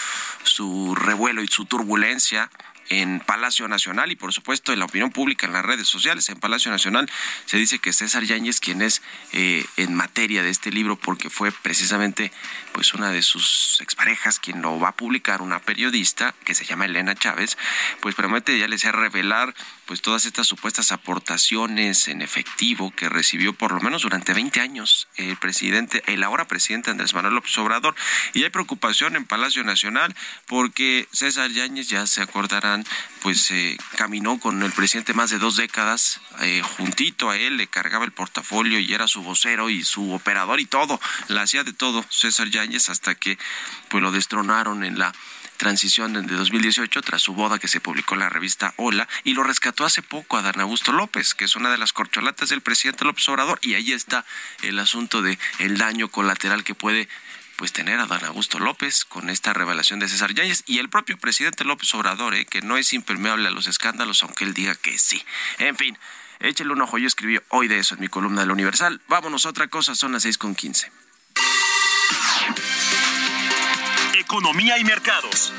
su 0.45 0.95
revuelo 0.95 1.43
y 1.43 1.49
su 1.49 1.65
turbulencia 1.65 2.51
en 2.89 3.21
Palacio 3.21 3.67
Nacional 3.69 4.13
y 4.13 4.17
por 4.17 4.33
supuesto 4.33 4.73
en 4.73 4.79
la 4.79 4.85
opinión 4.85 5.11
pública 5.11 5.47
en 5.47 5.53
las 5.53 5.65
redes 5.65 5.89
sociales. 5.89 6.29
En 6.29 6.39
Palacio 6.39 6.71
Nacional 6.71 7.11
se 7.45 7.57
dice 7.57 7.79
que 7.79 7.93
César 7.93 8.25
Yáñez, 8.25 8.61
quien 8.61 8.83
es 8.83 9.03
eh, 9.33 9.65
en 9.77 9.95
materia 9.95 10.43
de 10.43 10.51
este 10.51 10.71
libro, 10.71 10.97
porque 10.97 11.31
fue 11.31 11.53
precisamente 11.53 12.33
pues 12.73 12.95
una 12.95 13.11
de 13.11 13.23
sus 13.23 13.81
exparejas 13.81 14.39
quien 14.39 14.63
lo 14.63 14.79
va 14.79 14.91
a 14.91 14.97
publicar, 14.97 15.43
una 15.43 15.61
periodista 15.61 16.35
que 16.45 16.55
se 16.55 16.65
llama 16.65 16.87
Elena 16.87 17.15
Chávez, 17.15 17.57
pues 18.01 18.15
promete 18.15 18.59
ya 18.59 18.69
les 18.69 18.85
revelar 18.85 19.55
pues 19.87 20.03
todas 20.03 20.27
estas 20.27 20.47
supuestas 20.47 20.93
aportaciones 20.93 22.09
en 22.09 22.21
efectivo 22.21 22.93
que 22.95 23.09
recibió 23.09 23.53
por 23.53 23.73
lo 23.73 23.81
menos 23.81 24.03
durante 24.03 24.35
20 24.35 24.61
años 24.61 25.09
el 25.17 25.37
presidente, 25.37 26.03
el 26.07 26.23
ahora 26.23 26.47
presidente 26.47 26.91
Andrés 26.91 27.15
Manuel 27.15 27.35
López 27.35 27.57
Obrador. 27.59 27.95
Y 28.35 28.43
hay 28.43 28.51
preocupación 28.51 29.17
en 29.17 29.25
Palacio 29.25 29.65
Nacional 29.65 30.15
porque 30.47 31.09
César 31.13 31.51
Yáñez, 31.51 31.89
ya 31.89 32.07
se 32.07 32.21
acordarán, 32.21 32.85
pues 33.23 33.51
eh, 33.51 33.77
caminó 33.97 34.39
con 34.39 34.63
el 34.63 34.73
presidente 34.73 35.15
más 35.15 35.31
de 35.31 35.39
dos 35.39 35.57
décadas, 35.57 36.21
eh, 36.41 36.63
juntito 36.77 37.31
a 37.31 37.37
él, 37.37 37.57
le 37.57 37.67
cargaba 37.67 38.05
el 38.05 38.13
portafolio 38.13 38.79
y 38.79 38.93
era 38.93 39.07
su 39.07 39.23
vocero 39.23 39.71
y 39.71 39.85
su 39.85 40.13
operador 40.13 40.61
y 40.61 40.67
todo, 40.67 41.01
la 41.29 41.43
hacía 41.43 41.65
de 41.65 41.73
todo 41.73 42.05
César 42.11 42.49
Yáñez 42.49 42.89
hasta 42.89 43.15
que 43.15 43.39
pues 43.89 44.03
lo 44.03 44.11
destronaron 44.11 44.85
en 44.85 44.99
la 44.99 45.13
transición 45.57 46.13
de 46.13 46.35
2018 46.35 47.03
tras 47.03 47.23
su 47.23 47.35
boda 47.35 47.59
que 47.59 47.69
se 47.69 47.81
publicó 47.81 48.15
en 48.15 48.21
la 48.21 48.29
revista 48.29 48.75
Hola 48.77 49.09
y 49.25 49.35
lo 49.35 49.43
rescató 49.43 49.85
hace 49.85 50.03
poco 50.03 50.37
a 50.37 50.43
Dan 50.43 50.61
Augusto 50.61 50.93
López, 50.93 51.35
que 51.35 51.45
es 51.45 51.57
una 51.57 51.71
de 51.71 51.79
las 51.79 51.93
corcholatas 51.93 52.49
del 52.49 52.61
presidente 52.61 53.05
López 53.05 53.29
Obrador 53.29 53.59
y 53.63 53.75
ahí 53.75 53.93
está 53.93 54.25
el 54.63 54.79
asunto 54.79 55.23
de 55.23 55.39
el 55.59 55.79
daño 55.79 56.09
colateral 56.09 56.65
que 56.65 56.75
puede 56.75 57.09
pues 57.57 57.73
tener 57.73 57.99
a 58.01 58.07
Dan 58.07 58.25
Augusto 58.25 58.59
López 58.59 59.05
con 59.05 59.31
esta 59.31 59.53
revelación 59.53 59.99
de 59.99 60.09
César 60.09 60.35
Yáñez 60.35 60.63
y 60.67 60.79
el 60.79 60.89
propio 60.89 61.17
presidente 61.17 61.65
López 61.65 61.93
Obrador, 61.95 62.35
eh, 62.35 62.45
que 62.45 62.61
no 62.61 62.77
es 62.77 62.93
impermeable 62.93 63.49
a 63.49 63.51
los 63.51 63.67
escándalos, 63.67 64.23
aunque 64.23 64.45
él 64.45 64.55
diga 64.55 64.75
que 64.75 64.99
sí. 64.99 65.25
En 65.59 65.77
fin, 65.77 65.99
échale 66.41 66.73
un 66.73 66.83
ojo, 66.83 66.99
yo 66.99 67.07
escribí 67.07 67.39
hoy 67.49 67.69
de 67.69 67.79
eso 67.79 67.95
en 67.95 68.03
mi 68.03 68.09
columna 68.09 68.43
del 68.43 68.51
Universal. 68.51 69.01
Vámonos 69.09 69.47
otra 69.47 69.69
cosa, 69.69 69.95
son 69.95 70.13
las 70.13 70.23
seis 70.23 70.37
con 70.37 70.55
quince. 70.55 70.93
Economía 74.29 74.77
y 74.77 74.85
mercados. 74.85 75.53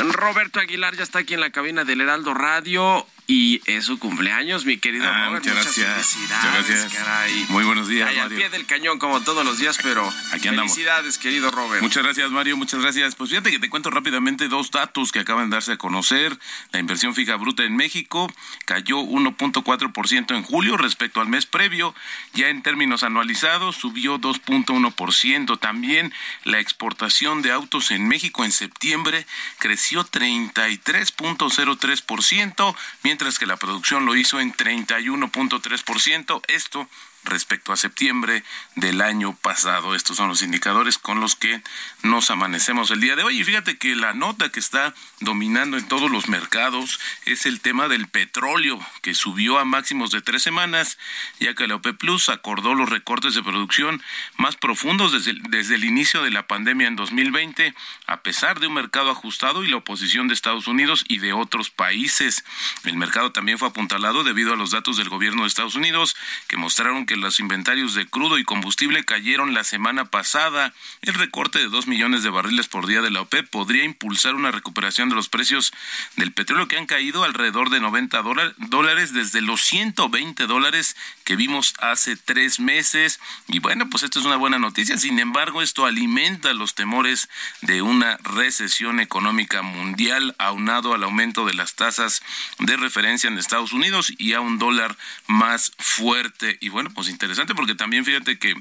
Roberto 0.00 0.58
Aguilar 0.58 0.96
ya 0.96 1.04
está 1.04 1.20
aquí 1.20 1.34
en 1.34 1.40
la 1.40 1.50
cabina 1.50 1.84
del 1.84 2.00
Heraldo 2.00 2.34
Radio 2.34 3.06
y 3.30 3.60
es 3.66 3.84
su 3.84 3.98
cumpleaños, 3.98 4.64
mi 4.64 4.78
querido 4.78 5.04
ah, 5.06 5.28
Muchas, 5.30 5.54
gracias. 5.54 6.16
Muchas 6.16 6.66
gracias. 6.66 7.50
Muy 7.50 7.62
buenos 7.62 7.86
días, 7.86 8.06
Mario. 8.06 8.22
al 8.22 8.30
pie 8.30 8.48
del 8.48 8.64
cañón 8.64 8.98
como 8.98 9.20
todos 9.20 9.44
los 9.44 9.58
días, 9.58 9.78
pero 9.82 10.10
aquí 10.32 10.48
andamos. 10.48 10.72
Felicidades, 10.72 11.18
querido 11.18 11.50
Robert. 11.50 11.82
Muchas 11.82 12.02
gracias, 12.02 12.30
Mario. 12.30 12.56
Muchas 12.56 12.80
gracias. 12.80 13.16
Pues 13.16 13.28
fíjate 13.28 13.50
que 13.50 13.58
te 13.58 13.68
cuento 13.68 13.90
rápidamente 13.90 14.48
dos 14.48 14.70
datos 14.70 15.12
que 15.12 15.20
acaban 15.20 15.50
de 15.50 15.56
darse 15.56 15.72
a 15.72 15.76
conocer. 15.76 16.38
La 16.72 16.78
inversión 16.78 17.14
fija 17.14 17.36
bruta 17.36 17.64
en 17.64 17.76
México 17.76 18.32
cayó 18.64 19.00
1.4% 19.00 20.34
en 20.34 20.42
julio 20.42 20.78
respecto 20.78 21.20
al 21.20 21.28
mes 21.28 21.44
previo. 21.44 21.94
Ya 22.32 22.48
en 22.48 22.62
términos 22.62 23.02
anualizados 23.02 23.76
subió 23.76 24.18
2.1%. 24.18 25.60
También 25.60 26.14
la 26.44 26.60
exportación 26.60 27.42
de 27.42 27.52
autos 27.52 27.90
en 27.90 28.08
México 28.08 28.46
en 28.46 28.52
septiembre 28.52 29.26
creció 29.58 30.06
33.03%, 30.06 32.74
mientras 33.02 33.17
mientras 33.18 33.40
que 33.40 33.46
la 33.46 33.56
producción 33.56 34.06
lo 34.06 34.14
hizo 34.14 34.38
en 34.38 34.52
31.3%. 34.52 36.40
Esto 36.46 36.88
respecto 37.28 37.72
a 37.72 37.76
septiembre 37.76 38.42
del 38.74 39.00
año 39.00 39.34
pasado. 39.34 39.94
Estos 39.94 40.16
son 40.16 40.28
los 40.28 40.42
indicadores 40.42 40.98
con 40.98 41.20
los 41.20 41.36
que 41.36 41.62
nos 42.02 42.30
amanecemos 42.30 42.90
el 42.90 43.00
día 43.00 43.16
de 43.16 43.22
hoy. 43.22 43.40
Y 43.40 43.44
fíjate 43.44 43.78
que 43.78 43.94
la 43.94 44.14
nota 44.14 44.50
que 44.50 44.60
está 44.60 44.94
dominando 45.20 45.76
en 45.76 45.86
todos 45.88 46.10
los 46.10 46.28
mercados 46.28 47.00
es 47.24 47.46
el 47.46 47.60
tema 47.60 47.88
del 47.88 48.08
petróleo, 48.08 48.78
que 49.02 49.14
subió 49.14 49.58
a 49.58 49.64
máximos 49.64 50.10
de 50.10 50.22
tres 50.22 50.42
semanas, 50.42 50.98
ya 51.40 51.54
que 51.54 51.66
la 51.66 51.76
OPEP 51.76 51.98
Plus 51.98 52.28
acordó 52.28 52.74
los 52.74 52.88
recortes 52.88 53.34
de 53.34 53.42
producción 53.42 54.02
más 54.36 54.56
profundos 54.56 55.12
desde, 55.12 55.34
desde 55.48 55.74
el 55.74 55.84
inicio 55.84 56.22
de 56.22 56.30
la 56.30 56.46
pandemia 56.46 56.86
en 56.86 56.96
2020, 56.96 57.74
a 58.06 58.22
pesar 58.22 58.60
de 58.60 58.66
un 58.66 58.74
mercado 58.74 59.10
ajustado 59.10 59.64
y 59.64 59.68
la 59.68 59.76
oposición 59.76 60.28
de 60.28 60.34
Estados 60.34 60.66
Unidos 60.66 61.04
y 61.08 61.18
de 61.18 61.32
otros 61.32 61.70
países. 61.70 62.44
El 62.84 62.96
mercado 62.96 63.32
también 63.32 63.58
fue 63.58 63.68
apuntalado 63.68 64.24
debido 64.24 64.52
a 64.52 64.56
los 64.56 64.70
datos 64.70 64.96
del 64.96 65.08
gobierno 65.08 65.42
de 65.42 65.48
Estados 65.48 65.74
Unidos, 65.74 66.16
que 66.46 66.56
mostraron 66.56 67.06
que 67.06 67.16
los 67.18 67.40
inventarios 67.40 67.94
de 67.94 68.06
crudo 68.06 68.38
y 68.38 68.44
combustible 68.44 69.04
cayeron 69.04 69.54
la 69.54 69.64
semana 69.64 70.06
pasada. 70.06 70.72
El 71.02 71.14
recorte 71.14 71.58
de 71.58 71.68
2 71.68 71.86
millones 71.86 72.22
de 72.22 72.30
barriles 72.30 72.68
por 72.68 72.86
día 72.86 73.02
de 73.02 73.10
la 73.10 73.20
OPEP 73.22 73.48
podría 73.50 73.84
impulsar 73.84 74.34
una 74.34 74.50
recuperación 74.50 75.08
de 75.08 75.16
los 75.16 75.28
precios 75.28 75.72
del 76.16 76.32
petróleo 76.32 76.68
que 76.68 76.78
han 76.78 76.86
caído 76.86 77.24
alrededor 77.24 77.70
de 77.70 77.80
90 77.80 78.22
dólares 78.56 79.12
desde 79.12 79.40
los 79.40 79.60
120 79.62 80.46
dólares 80.46 80.96
que 81.24 81.36
vimos 81.36 81.74
hace 81.80 82.16
tres 82.16 82.60
meses. 82.60 83.20
Y 83.46 83.58
bueno, 83.58 83.88
pues 83.90 84.02
esto 84.02 84.18
es 84.20 84.26
una 84.26 84.36
buena 84.36 84.58
noticia. 84.58 84.96
Sin 84.96 85.18
embargo, 85.18 85.62
esto 85.62 85.86
alimenta 85.86 86.52
los 86.54 86.74
temores 86.74 87.28
de 87.62 87.82
una 87.82 88.16
recesión 88.18 89.00
económica 89.00 89.62
mundial 89.62 90.34
aunado 90.38 90.94
al 90.94 91.04
aumento 91.04 91.44
de 91.44 91.54
las 91.54 91.74
tasas 91.74 92.22
de 92.58 92.76
referencia 92.76 93.28
en 93.28 93.38
Estados 93.38 93.72
Unidos 93.72 94.12
y 94.16 94.32
a 94.32 94.40
un 94.40 94.58
dólar 94.58 94.96
más 95.26 95.72
fuerte. 95.78 96.58
Y 96.60 96.68
bueno, 96.68 96.90
pues 96.98 97.10
interesante 97.10 97.54
porque 97.54 97.76
también 97.76 98.04
fíjate 98.04 98.40
que 98.40 98.54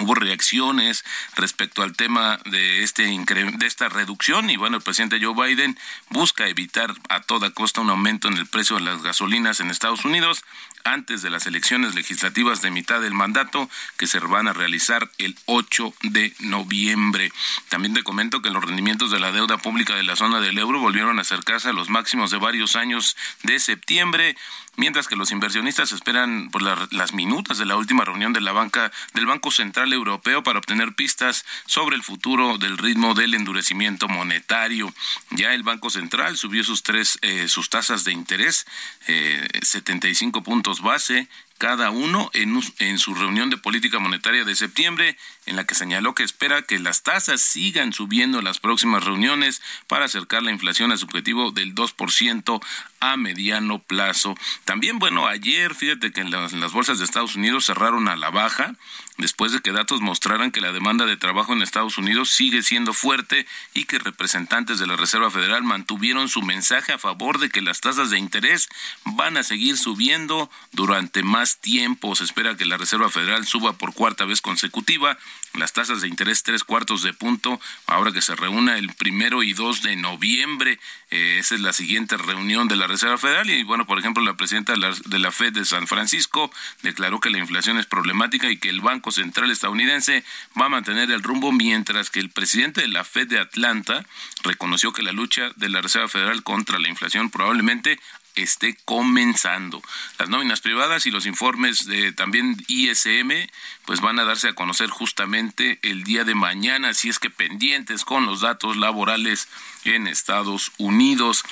hubo 0.00 0.14
reacciones 0.14 1.04
respecto 1.36 1.82
al 1.82 1.94
tema 1.94 2.38
de 2.46 2.82
este 2.82 3.02
de 3.02 3.66
esta 3.66 3.88
reducción 3.88 4.50
y 4.50 4.56
bueno 4.56 4.78
el 4.78 4.82
presidente 4.82 5.20
Joe 5.22 5.34
Biden 5.34 5.78
busca 6.10 6.48
evitar 6.48 6.94
a 7.08 7.20
toda 7.20 7.50
costa 7.50 7.80
un 7.80 7.90
aumento 7.90 8.28
en 8.28 8.38
el 8.38 8.46
precio 8.46 8.76
de 8.76 8.82
las 8.82 9.02
gasolinas 9.02 9.60
en 9.60 9.70
Estados 9.70 10.04
Unidos 10.04 10.44
antes 10.84 11.22
de 11.22 11.30
las 11.30 11.46
elecciones 11.46 11.94
legislativas 11.94 12.62
de 12.62 12.70
mitad 12.70 13.00
del 13.00 13.14
mandato 13.14 13.68
que 13.96 14.06
se 14.06 14.18
van 14.18 14.48
a 14.48 14.52
realizar 14.52 15.10
el 15.18 15.36
8 15.46 15.94
de 16.02 16.34
noviembre. 16.40 17.32
También 17.68 17.94
te 17.94 18.02
comento 18.02 18.42
que 18.42 18.50
los 18.50 18.64
rendimientos 18.64 19.10
de 19.10 19.20
la 19.20 19.32
deuda 19.32 19.58
pública 19.58 19.94
de 19.94 20.02
la 20.02 20.16
zona 20.16 20.40
del 20.40 20.58
euro 20.58 20.80
volvieron 20.80 21.18
a 21.18 21.22
acercarse 21.22 21.68
a 21.68 21.72
los 21.72 21.88
máximos 21.88 22.30
de 22.30 22.38
varios 22.38 22.76
años 22.76 23.16
de 23.42 23.58
septiembre 23.60 24.36
mientras 24.76 25.06
que 25.06 25.16
los 25.16 25.30
inversionistas 25.32 25.92
esperan 25.92 26.50
por 26.50 26.62
las 26.62 27.12
minutas 27.12 27.58
de 27.58 27.66
la 27.66 27.76
última 27.76 28.04
reunión 28.04 28.32
de 28.32 28.40
la 28.40 28.52
banca 28.52 28.90
del 29.12 29.26
Banco 29.26 29.50
Central 29.50 29.81
Europeo 29.90 30.42
para 30.42 30.58
obtener 30.58 30.94
pistas 30.94 31.46
sobre 31.64 31.96
el 31.96 32.02
futuro 32.02 32.58
del 32.58 32.76
ritmo 32.76 33.14
del 33.14 33.32
endurecimiento 33.32 34.06
monetario. 34.06 34.92
Ya 35.30 35.54
el 35.54 35.62
Banco 35.62 35.88
Central 35.88 36.36
subió 36.36 36.62
sus 36.62 36.82
tres 36.82 37.18
eh, 37.22 37.48
sus 37.48 37.70
tasas 37.70 38.04
de 38.04 38.12
interés 38.12 38.66
eh, 39.06 39.48
75 39.62 40.42
puntos 40.42 40.82
base 40.82 41.28
cada 41.62 41.90
uno 41.90 42.28
en, 42.34 42.60
en, 42.80 42.98
su 42.98 43.14
reunión 43.14 43.48
de 43.48 43.56
política 43.56 44.00
monetaria 44.00 44.44
de 44.44 44.56
septiembre, 44.56 45.16
en 45.46 45.56
la 45.56 45.64
que 45.64 45.74
señaló 45.74 46.14
que 46.14 46.22
espera 46.22 46.62
que 46.62 46.78
las 46.78 47.02
tasas 47.02 47.40
sigan 47.40 47.92
subiendo 47.92 48.38
en 48.38 48.44
las 48.44 48.58
próximas 48.58 49.04
reuniones 49.04 49.60
para 49.86 50.04
acercar 50.04 50.42
la 50.42 50.52
inflación 50.52 50.92
a 50.92 50.96
su 50.96 51.04
objetivo 51.04 51.50
del 51.50 51.74
2% 51.74 52.60
a 53.00 53.16
mediano 53.16 53.80
plazo. 53.80 54.36
También, 54.64 55.00
bueno, 55.00 55.26
ayer, 55.26 55.74
fíjate 55.74 56.12
que 56.12 56.22
las 56.24 56.72
bolsas 56.72 56.98
de 56.98 57.04
Estados 57.04 57.34
Unidos 57.34 57.66
cerraron 57.66 58.08
a 58.08 58.14
la 58.14 58.30
baja, 58.30 58.76
después 59.18 59.52
de 59.52 59.60
que 59.60 59.72
datos 59.72 60.00
mostraran 60.00 60.52
que 60.52 60.60
la 60.60 60.72
demanda 60.72 61.04
de 61.04 61.16
trabajo 61.16 61.52
en 61.52 61.62
Estados 61.62 61.98
Unidos 61.98 62.30
sigue 62.30 62.62
siendo 62.62 62.92
fuerte 62.92 63.46
y 63.74 63.84
que 63.84 63.98
representantes 63.98 64.78
de 64.78 64.86
la 64.86 64.96
Reserva 64.96 65.30
Federal 65.30 65.64
mantuvieron 65.64 66.28
su 66.28 66.42
mensaje 66.42 66.92
a 66.92 66.98
favor 66.98 67.38
de 67.38 67.50
que 67.50 67.60
las 67.60 67.80
tasas 67.80 68.10
de 68.10 68.18
interés 68.18 68.68
van 69.04 69.36
a 69.36 69.42
seguir 69.42 69.76
subiendo 69.76 70.48
durante 70.70 71.24
más 71.24 71.58
tiempo. 71.58 72.14
Se 72.14 72.24
espera 72.24 72.56
que 72.56 72.64
la 72.64 72.76
Reserva 72.76 73.10
Federal 73.10 73.44
suba 73.46 73.72
por 73.72 73.94
cuarta 73.94 74.24
vez 74.24 74.40
consecutiva 74.40 75.18
las 75.54 75.72
tasas 75.72 76.00
de 76.00 76.08
interés 76.08 76.42
tres 76.42 76.64
cuartos 76.64 77.02
de 77.02 77.12
punto, 77.12 77.60
ahora 77.86 78.12
que 78.12 78.22
se 78.22 78.34
reúna 78.34 78.78
el 78.78 78.92
primero 78.94 79.42
y 79.42 79.52
dos 79.52 79.82
de 79.82 79.96
noviembre. 79.96 80.78
Eh, 81.10 81.38
esa 81.38 81.54
es 81.54 81.60
la 81.60 81.72
siguiente 81.72 82.16
reunión 82.16 82.68
de 82.68 82.76
la 82.76 82.86
Reserva 82.86 83.18
Federal. 83.18 83.50
Y 83.50 83.62
bueno, 83.62 83.86
por 83.86 83.98
ejemplo, 83.98 84.22
la 84.22 84.34
presidenta 84.34 84.72
de 84.72 84.78
la, 84.78 84.94
de 85.04 85.18
la 85.18 85.30
Fed 85.30 85.52
de 85.52 85.64
San 85.64 85.86
Francisco 85.86 86.50
declaró 86.82 87.20
que 87.20 87.30
la 87.30 87.38
inflación 87.38 87.78
es 87.78 87.86
problemática 87.86 88.50
y 88.50 88.56
que 88.56 88.70
el 88.70 88.80
Banco 88.80 89.10
Central 89.10 89.50
estadounidense 89.50 90.24
va 90.58 90.66
a 90.66 90.70
mantener 90.70 91.10
el 91.10 91.22
rumbo, 91.22 91.52
mientras 91.52 92.08
que 92.08 92.20
el 92.20 92.30
presidente 92.30 92.80
de 92.80 92.88
la 92.88 93.04
Fed 93.04 93.28
de 93.28 93.38
Atlanta 93.38 94.06
reconoció 94.42 94.92
que 94.92 95.02
la 95.02 95.12
lucha 95.12 95.50
de 95.56 95.68
la 95.68 95.82
Reserva 95.82 96.08
Federal 96.08 96.42
contra 96.42 96.78
la 96.78 96.88
inflación 96.88 97.30
probablemente 97.30 98.00
esté 98.34 98.76
comenzando. 98.84 99.82
Las 100.18 100.28
nóminas 100.28 100.60
privadas 100.60 101.06
y 101.06 101.10
los 101.10 101.26
informes 101.26 101.86
de 101.86 102.12
también 102.12 102.56
ISM 102.68 103.48
pues 103.84 104.00
van 104.00 104.18
a 104.18 104.24
darse 104.24 104.48
a 104.48 104.54
conocer 104.54 104.90
justamente 104.90 105.78
el 105.82 106.04
día 106.04 106.24
de 106.24 106.34
mañana, 106.34 106.90
así 106.90 107.08
es 107.08 107.18
que 107.18 107.30
pendientes 107.30 108.04
con 108.04 108.26
los 108.26 108.40
datos 108.40 108.76
laborales 108.76 109.48
en 109.84 110.06
Estados 110.06 110.72
Unidos. 110.78 111.44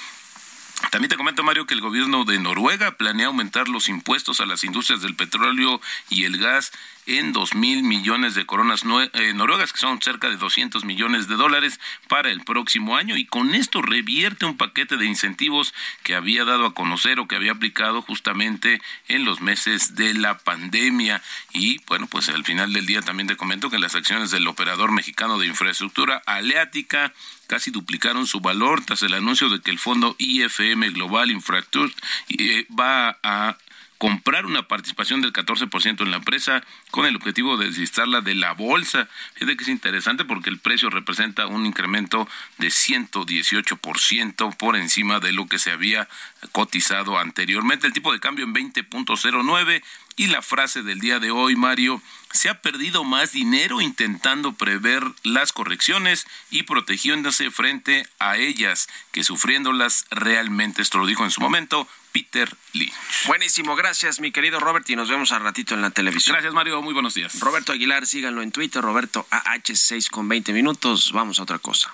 También 0.90 1.10
te 1.10 1.16
comento, 1.16 1.42
Mario, 1.42 1.66
que 1.66 1.74
el 1.74 1.82
gobierno 1.82 2.24
de 2.24 2.38
Noruega 2.38 2.96
planea 2.96 3.26
aumentar 3.26 3.68
los 3.68 3.88
impuestos 3.88 4.40
a 4.40 4.46
las 4.46 4.64
industrias 4.64 5.02
del 5.02 5.14
petróleo 5.14 5.80
y 6.08 6.24
el 6.24 6.38
gas 6.38 6.72
en 7.18 7.32
dos 7.32 7.54
mil 7.54 7.82
millones 7.82 8.34
de 8.34 8.46
coronas 8.46 8.84
eh, 9.14 9.32
noruegas, 9.34 9.72
que 9.72 9.80
son 9.80 10.00
cerca 10.00 10.28
de 10.28 10.36
200 10.36 10.84
millones 10.84 11.26
de 11.26 11.34
dólares 11.34 11.80
para 12.08 12.30
el 12.30 12.42
próximo 12.42 12.96
año. 12.96 13.16
Y 13.16 13.26
con 13.26 13.54
esto 13.54 13.82
revierte 13.82 14.46
un 14.46 14.56
paquete 14.56 14.96
de 14.96 15.06
incentivos 15.06 15.74
que 16.04 16.14
había 16.14 16.44
dado 16.44 16.66
a 16.66 16.74
conocer 16.74 17.18
o 17.18 17.26
que 17.26 17.34
había 17.34 17.52
aplicado 17.52 18.02
justamente 18.02 18.80
en 19.08 19.24
los 19.24 19.40
meses 19.40 19.96
de 19.96 20.14
la 20.14 20.38
pandemia. 20.38 21.20
Y 21.52 21.80
bueno, 21.86 22.06
pues 22.06 22.28
al 22.28 22.44
final 22.44 22.72
del 22.72 22.86
día 22.86 23.02
también 23.02 23.26
te 23.26 23.36
comento 23.36 23.70
que 23.70 23.78
las 23.78 23.96
acciones 23.96 24.30
del 24.30 24.46
operador 24.46 24.92
mexicano 24.92 25.38
de 25.38 25.46
infraestructura 25.46 26.22
Aleática 26.26 27.12
casi 27.48 27.72
duplicaron 27.72 28.28
su 28.28 28.40
valor 28.40 28.84
tras 28.84 29.02
el 29.02 29.14
anuncio 29.14 29.48
de 29.48 29.60
que 29.60 29.72
el 29.72 29.80
fondo 29.80 30.14
IFM 30.18 30.90
Global 30.90 31.32
Infrastructure 31.32 31.92
eh, 32.28 32.66
va 32.70 33.18
a 33.24 33.56
comprar 34.00 34.46
una 34.46 34.66
participación 34.66 35.20
del 35.20 35.34
14% 35.34 36.00
en 36.00 36.10
la 36.10 36.16
empresa 36.16 36.64
con 36.90 37.04
el 37.04 37.16
objetivo 37.16 37.58
de 37.58 37.66
deslistarla 37.66 38.22
de 38.22 38.34
la 38.34 38.52
bolsa. 38.52 39.10
Fíjate 39.34 39.58
que 39.58 39.64
es 39.64 39.68
interesante 39.68 40.24
porque 40.24 40.48
el 40.48 40.58
precio 40.58 40.88
representa 40.88 41.46
un 41.46 41.66
incremento 41.66 42.26
de 42.56 42.68
118% 42.68 44.56
por 44.56 44.76
encima 44.76 45.20
de 45.20 45.32
lo 45.32 45.48
que 45.48 45.58
se 45.58 45.70
había 45.70 46.08
cotizado 46.50 47.18
anteriormente. 47.18 47.86
El 47.86 47.92
tipo 47.92 48.10
de 48.10 48.20
cambio 48.20 48.46
en 48.46 48.54
20.09 48.54 49.82
y 50.16 50.28
la 50.28 50.40
frase 50.40 50.82
del 50.82 50.98
día 51.00 51.18
de 51.18 51.30
hoy, 51.30 51.54
Mario, 51.54 52.00
se 52.32 52.48
ha 52.48 52.62
perdido 52.62 53.04
más 53.04 53.32
dinero 53.32 53.82
intentando 53.82 54.54
prever 54.54 55.02
las 55.24 55.52
correcciones 55.52 56.26
y 56.50 56.62
protegiéndose 56.62 57.50
frente 57.50 58.06
a 58.18 58.38
ellas 58.38 58.88
que 59.12 59.24
sufriéndolas 59.24 60.06
realmente. 60.10 60.80
Esto 60.80 60.96
lo 60.96 61.06
dijo 61.06 61.24
en 61.24 61.30
su 61.30 61.42
momento 61.42 61.86
Peter 62.12 62.54
Lynch. 62.72 62.92
Buenísimo, 63.26 63.76
gracias 63.76 64.20
mi 64.20 64.32
querido 64.32 64.60
Robert 64.60 64.88
y 64.90 64.96
nos 64.96 65.08
vemos 65.08 65.32
al 65.32 65.42
ratito 65.42 65.74
en 65.74 65.82
la 65.82 65.90
televisión. 65.90 66.34
Gracias 66.34 66.54
Mario, 66.54 66.82
muy 66.82 66.94
buenos 66.94 67.14
días. 67.14 67.38
Roberto 67.40 67.72
Aguilar, 67.72 68.06
síganlo 68.06 68.42
en 68.42 68.52
Twitter, 68.52 68.82
Roberto 68.82 69.26
AH6 69.30 70.10
con 70.10 70.28
20 70.28 70.52
minutos. 70.52 71.12
Vamos 71.12 71.38
a 71.38 71.42
otra 71.42 71.58
cosa. 71.58 71.92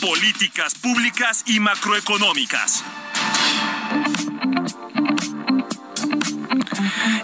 Políticas 0.00 0.74
públicas 0.74 1.44
y 1.46 1.60
macroeconómicas. 1.60 2.84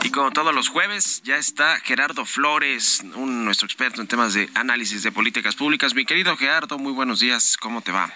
Y 0.05 0.11
como 0.11 0.31
todos 0.31 0.55
los 0.55 0.69
jueves, 0.69 1.23
ya 1.25 1.37
está 1.37 1.81
Gerardo 1.81 2.25
Flores, 2.25 3.03
un, 3.15 3.45
nuestro 3.45 3.67
experto 3.67 4.01
en 4.01 4.07
temas 4.07 4.35
de 4.35 4.49
análisis 4.55 5.03
de 5.03 5.13
políticas 5.13 5.57
públicas. 5.57 5.95
Mi 5.95 6.05
querido 6.05 6.37
Gerardo, 6.37 6.79
muy 6.79 6.93
buenos 6.93 7.21
días, 7.21 7.57
¿cómo 7.57 7.83
te 7.83 7.93
va? 7.93 8.13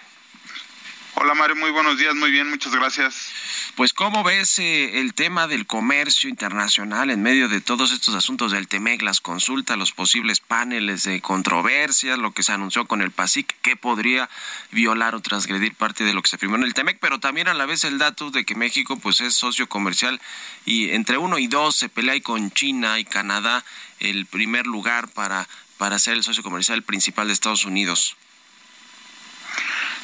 Hola 1.14 1.34
Mario, 1.34 1.56
muy 1.56 1.70
buenos 1.70 1.98
días, 1.98 2.14
muy 2.14 2.30
bien, 2.30 2.48
muchas 2.48 2.74
gracias. 2.74 3.30
Pues 3.76 3.92
cómo 3.92 4.24
ves 4.24 4.58
eh, 4.58 4.98
el 5.00 5.12
tema 5.12 5.46
del 5.46 5.66
comercio 5.66 6.30
internacional 6.30 7.10
en 7.10 7.22
medio 7.22 7.50
de 7.50 7.60
todos 7.60 7.92
estos 7.92 8.14
asuntos 8.14 8.50
del 8.50 8.66
TEMEC, 8.66 9.02
las 9.02 9.20
consultas, 9.20 9.76
los 9.76 9.92
posibles 9.92 10.40
paneles 10.40 11.02
de 11.02 11.20
controversia, 11.20 12.16
lo 12.16 12.32
que 12.32 12.42
se 12.42 12.52
anunció 12.52 12.86
con 12.86 13.02
el 13.02 13.10
PASIC, 13.10 13.60
que 13.60 13.76
podría 13.76 14.30
violar 14.70 15.14
o 15.14 15.20
transgredir 15.20 15.74
parte 15.74 16.02
de 16.02 16.14
lo 16.14 16.22
que 16.22 16.30
se 16.30 16.38
firmó 16.38 16.56
en 16.56 16.64
el 16.64 16.72
TEMEC, 16.72 16.98
pero 16.98 17.20
también 17.20 17.46
a 17.48 17.54
la 17.54 17.66
vez 17.66 17.84
el 17.84 17.98
dato 17.98 18.30
de 18.30 18.46
que 18.46 18.54
México 18.54 18.98
pues 18.98 19.20
es 19.20 19.34
socio 19.34 19.68
comercial 19.68 20.18
y 20.64 20.90
entre 20.92 21.18
uno 21.18 21.38
y 21.38 21.46
dos 21.46 21.76
se 21.76 21.90
pelea 21.90 22.18
con 22.22 22.50
China 22.52 22.98
y 22.98 23.04
Canadá 23.04 23.64
el 24.00 24.24
primer 24.24 24.66
lugar 24.66 25.08
para, 25.08 25.46
para 25.76 25.98
ser 25.98 26.14
el 26.14 26.22
socio 26.22 26.42
comercial 26.42 26.82
principal 26.82 27.26
de 27.26 27.34
Estados 27.34 27.66
Unidos. 27.66 28.16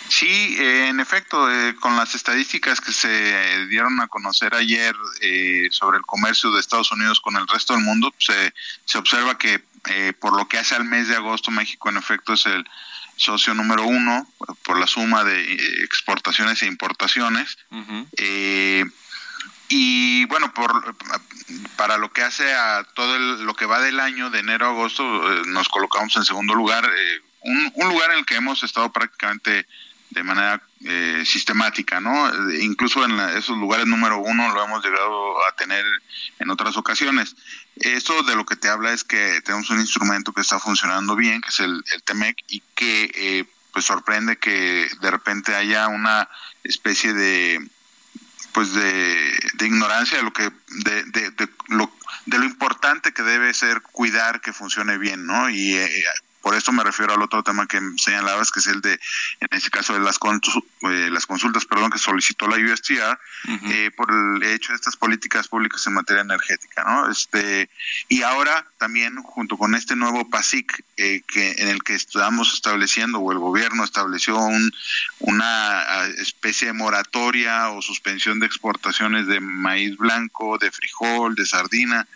Sí, 0.08 0.56
eh, 0.58 0.88
en 0.88 1.00
efecto, 1.00 1.52
eh, 1.52 1.76
con 1.76 1.94
las 1.96 2.14
estadísticas 2.14 2.80
que 2.80 2.92
se 2.92 3.66
dieron 3.66 4.00
a 4.00 4.08
conocer 4.08 4.54
ayer 4.54 4.96
eh, 5.20 5.68
sobre 5.70 5.98
el 5.98 6.06
comercio 6.06 6.50
de 6.50 6.60
Estados 6.60 6.90
Unidos 6.92 7.20
con 7.20 7.36
el 7.36 7.46
resto 7.46 7.74
del 7.74 7.82
mundo, 7.82 8.14
se, 8.18 8.54
se 8.84 8.98
observa 8.98 9.36
que 9.38 9.62
por 10.20 10.36
lo 10.36 10.46
que 10.48 10.58
hace 10.58 10.74
al 10.74 10.84
mes 10.84 11.08
de 11.08 11.16
agosto, 11.16 11.50
México 11.50 11.88
en 11.88 11.96
efecto 11.96 12.34
es 12.34 12.44
el 12.44 12.68
socio 13.16 13.54
número 13.54 13.84
uno 13.84 14.30
por 14.62 14.78
la 14.78 14.86
suma 14.86 15.24
de 15.24 15.54
exportaciones 15.82 16.62
e 16.62 16.66
importaciones. 16.66 17.56
y 19.70 20.24
bueno, 20.26 20.52
por, 20.52 20.94
para 21.76 21.96
lo 21.96 22.12
que 22.12 22.22
hace 22.22 22.52
a 22.52 22.84
todo 22.94 23.18
lo 23.18 23.54
que 23.54 23.64
va 23.64 23.80
del 23.80 23.98
año, 23.98 24.28
de 24.28 24.40
enero 24.40 24.66
a 24.66 24.70
agosto, 24.70 25.04
nos 25.46 25.70
colocamos 25.70 26.14
en 26.16 26.24
segundo 26.26 26.54
lugar, 26.54 26.86
un, 27.40 27.72
un 27.74 27.88
lugar 27.88 28.10
en 28.10 28.18
el 28.18 28.26
que 28.26 28.36
hemos 28.36 28.62
estado 28.62 28.92
prácticamente 28.92 29.66
de 30.10 30.22
manera 30.22 30.62
eh, 30.84 31.22
sistemática, 31.24 32.00
¿no? 32.00 32.30
Incluso 32.54 33.04
en 33.04 33.18
esos 33.20 33.58
lugares 33.58 33.86
número 33.86 34.18
uno 34.18 34.52
lo 34.54 34.64
hemos 34.64 34.84
llegado 34.84 35.46
a 35.46 35.52
tener 35.56 35.84
en 36.38 36.50
otras 36.50 36.76
ocasiones. 36.76 37.36
Esto 37.76 38.22
de 38.22 38.34
lo 38.34 38.46
que 38.46 38.56
te 38.56 38.68
habla 38.68 38.92
es 38.92 39.04
que 39.04 39.40
tenemos 39.42 39.68
un 39.70 39.80
instrumento 39.80 40.32
que 40.32 40.40
está 40.40 40.58
funcionando 40.58 41.14
bien, 41.14 41.40
que 41.40 41.48
es 41.48 41.60
el, 41.60 41.84
el 41.94 42.02
TEMEC, 42.02 42.44
y 42.48 42.62
que 42.74 43.10
eh, 43.14 43.44
pues 43.72 43.84
sorprende 43.84 44.38
que 44.38 44.88
de 45.00 45.10
repente 45.10 45.54
haya 45.54 45.88
una 45.88 46.28
especie 46.64 47.12
de 47.12 47.68
pues 48.52 48.72
de, 48.72 49.32
ignorancia 49.60 50.18
de 50.18 50.24
lo 50.24 50.32
que 50.32 50.50
de, 50.68 51.04
de, 51.04 51.48
lo 51.68 51.92
de 52.26 52.38
lo 52.38 52.44
importante 52.44 53.12
que 53.12 53.22
debe 53.22 53.54
ser 53.54 53.82
cuidar 53.82 54.40
que 54.40 54.52
funcione 54.52 54.98
bien, 54.98 55.26
¿no? 55.26 55.48
Y 55.50 55.74
eh, 55.76 56.04
por 56.48 56.56
eso 56.56 56.72
me 56.72 56.82
refiero 56.82 57.12
al 57.12 57.20
otro 57.20 57.42
tema 57.42 57.66
que 57.66 57.78
señalabas, 57.98 58.50
que 58.50 58.60
es 58.60 58.68
el 58.68 58.80
de, 58.80 58.92
en 58.92 59.48
este 59.50 59.68
caso, 59.68 59.92
de 59.92 60.00
las, 60.00 60.16
eh, 60.16 61.10
las 61.10 61.26
consultas 61.26 61.66
perdón, 61.66 61.90
que 61.90 61.98
solicitó 61.98 62.48
la 62.48 62.56
USTR 62.56 63.18
eh, 63.70 63.90
por 63.94 64.10
el 64.10 64.42
hecho 64.42 64.72
de 64.72 64.76
estas 64.76 64.96
políticas 64.96 65.46
públicas 65.46 65.86
en 65.86 65.92
materia 65.92 66.22
energética. 66.22 66.84
¿no? 66.84 67.10
Este, 67.10 67.68
y 68.08 68.22
ahora 68.22 68.64
también, 68.78 69.16
junto 69.22 69.58
con 69.58 69.74
este 69.74 69.94
nuevo 69.94 70.30
PASIC, 70.30 70.86
eh, 70.96 71.20
que, 71.28 71.56
en 71.58 71.68
el 71.68 71.82
que 71.82 71.94
estamos 71.94 72.54
estableciendo, 72.54 73.18
o 73.18 73.30
el 73.30 73.38
gobierno 73.38 73.84
estableció 73.84 74.38
un, 74.38 74.72
una 75.18 76.06
especie 76.16 76.68
de 76.68 76.72
moratoria 76.72 77.68
o 77.72 77.82
suspensión 77.82 78.40
de 78.40 78.46
exportaciones 78.46 79.26
de 79.26 79.40
maíz 79.40 79.98
blanco, 79.98 80.56
de 80.56 80.70
frijol, 80.70 81.34
de 81.34 81.44
sardina, 81.44 82.08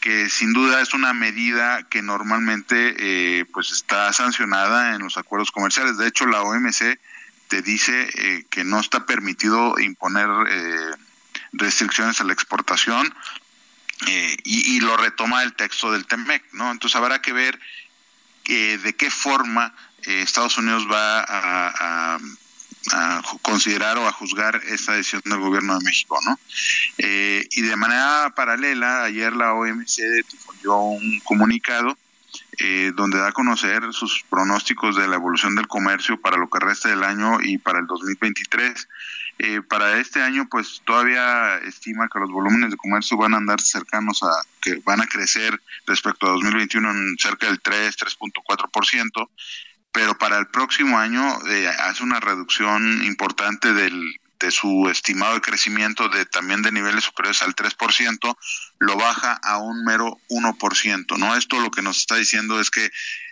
que 0.00 0.30
sin 0.30 0.52
duda 0.52 0.80
es 0.80 0.94
una 0.94 1.12
medida 1.12 1.82
que 1.84 2.02
normalmente 2.02 2.94
eh, 2.98 3.44
pues 3.52 3.70
está 3.70 4.12
sancionada 4.12 4.94
en 4.94 5.02
los 5.02 5.18
acuerdos 5.18 5.50
comerciales. 5.50 5.98
De 5.98 6.08
hecho, 6.08 6.26
la 6.26 6.42
OMC 6.42 6.98
te 7.48 7.62
dice 7.62 8.08
eh, 8.14 8.46
que 8.48 8.64
no 8.64 8.80
está 8.80 9.04
permitido 9.04 9.78
imponer 9.78 10.28
eh, 10.48 10.90
restricciones 11.52 12.20
a 12.20 12.24
la 12.24 12.32
exportación 12.32 13.14
y, 14.44 14.80
lo 14.80 14.96
retoma 14.96 15.42
el 15.42 15.52
texto 15.52 15.92
del 15.92 16.06
TEMEC, 16.06 16.42
¿no? 16.52 16.70
Entonces 16.70 16.96
habrá 16.96 17.20
que 17.20 17.34
ver 17.34 17.60
de 18.46 18.96
qué 18.96 19.10
forma 19.10 19.74
Estados 20.02 20.56
Unidos 20.56 20.88
va 20.90 21.20
a 21.28 22.18
considerar 23.42 23.98
o 23.98 24.06
a 24.06 24.12
juzgar 24.12 24.60
esta 24.68 24.92
decisión 24.92 25.22
del 25.24 25.38
gobierno 25.38 25.78
de 25.78 25.84
México, 25.84 26.18
¿no? 26.24 26.38
Eh, 26.98 27.46
y 27.50 27.62
de 27.62 27.76
manera 27.76 28.32
paralela, 28.34 29.04
ayer 29.04 29.32
la 29.34 29.54
OMC 29.54 30.00
difundió 30.30 30.76
un 30.76 31.20
comunicado 31.20 31.96
eh, 32.58 32.92
donde 32.94 33.18
da 33.18 33.28
a 33.28 33.32
conocer 33.32 33.82
sus 33.92 34.22
pronósticos 34.28 34.96
de 34.96 35.08
la 35.08 35.16
evolución 35.16 35.54
del 35.54 35.66
comercio 35.66 36.20
para 36.20 36.36
lo 36.36 36.48
que 36.48 36.58
resta 36.58 36.88
del 36.88 37.04
año 37.04 37.38
y 37.40 37.58
para 37.58 37.78
el 37.78 37.86
2023. 37.86 38.88
Eh, 39.38 39.62
para 39.62 39.98
este 39.98 40.20
año, 40.20 40.46
pues 40.50 40.82
todavía 40.84 41.56
estima 41.58 42.08
que 42.12 42.18
los 42.18 42.30
volúmenes 42.30 42.70
de 42.70 42.76
comercio 42.76 43.16
van 43.16 43.32
a 43.32 43.38
andar 43.38 43.60
cercanos 43.60 44.22
a 44.22 44.30
que 44.60 44.82
van 44.84 45.00
a 45.00 45.06
crecer 45.06 45.58
respecto 45.86 46.26
a 46.26 46.32
2021 46.32 46.90
en 46.90 47.16
cerca 47.18 47.46
del 47.46 47.60
3, 47.60 47.96
3.4% 47.96 49.28
pero 49.92 50.16
para 50.16 50.38
el 50.38 50.46
próximo 50.48 50.98
año 50.98 51.22
eh, 51.48 51.68
hace 51.68 52.02
una 52.02 52.20
reducción 52.20 53.04
importante 53.04 53.72
del, 53.72 54.20
de 54.40 54.50
su 54.50 54.88
estimado 54.90 55.34
de 55.34 55.40
crecimiento 55.42 56.08
de 56.08 56.24
también 56.24 56.62
de 56.62 56.72
niveles 56.72 57.04
superiores 57.04 57.42
al 57.42 57.54
3%, 57.54 58.36
lo 58.78 58.96
baja 58.96 59.38
a 59.42 59.58
un 59.58 59.84
mero 59.84 60.18
1%, 60.30 61.18
¿no? 61.18 61.36
Esto 61.36 61.60
lo 61.60 61.70
que 61.70 61.82
nos 61.82 61.98
está 61.98 62.16
diciendo 62.16 62.58
es 62.58 62.70
que 62.70 62.90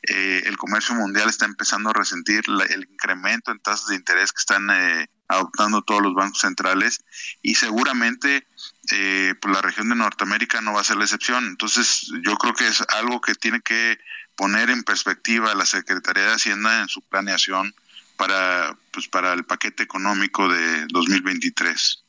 eh, 0.08 0.42
el 0.44 0.58
comercio 0.58 0.94
mundial 0.94 1.28
está 1.28 1.46
empezando 1.46 1.90
a 1.90 1.94
resentir 1.94 2.42
el 2.68 2.86
incremento 2.90 3.50
en 3.50 3.58
tasas 3.58 3.88
de 3.88 3.96
interés 3.96 4.32
que 4.32 4.40
están 4.40 4.68
eh, 4.70 5.08
adoptando 5.28 5.82
todos 5.82 6.02
los 6.02 6.14
bancos 6.14 6.40
centrales 6.40 7.00
y 7.42 7.54
seguramente 7.54 8.46
eh, 8.92 9.34
pues 9.40 9.54
la 9.54 9.62
región 9.62 9.88
de 9.88 9.96
Norteamérica 9.96 10.60
no 10.60 10.74
va 10.74 10.82
a 10.82 10.84
ser 10.84 10.98
la 10.98 11.04
excepción. 11.04 11.46
Entonces 11.46 12.10
yo 12.22 12.36
creo 12.36 12.54
que 12.54 12.66
es 12.66 12.84
algo 12.88 13.22
que 13.22 13.34
tiene 13.34 13.60
que 13.62 13.98
poner 14.38 14.70
en 14.70 14.84
perspectiva 14.84 15.50
a 15.50 15.56
la 15.56 15.66
Secretaría 15.66 16.26
de 16.26 16.34
Hacienda 16.34 16.80
en 16.80 16.88
su 16.88 17.02
planeación 17.02 17.74
para, 18.16 18.78
pues, 18.92 19.08
para 19.08 19.32
el 19.32 19.44
paquete 19.44 19.82
económico 19.82 20.48
de 20.48 20.86
2023 20.86 22.04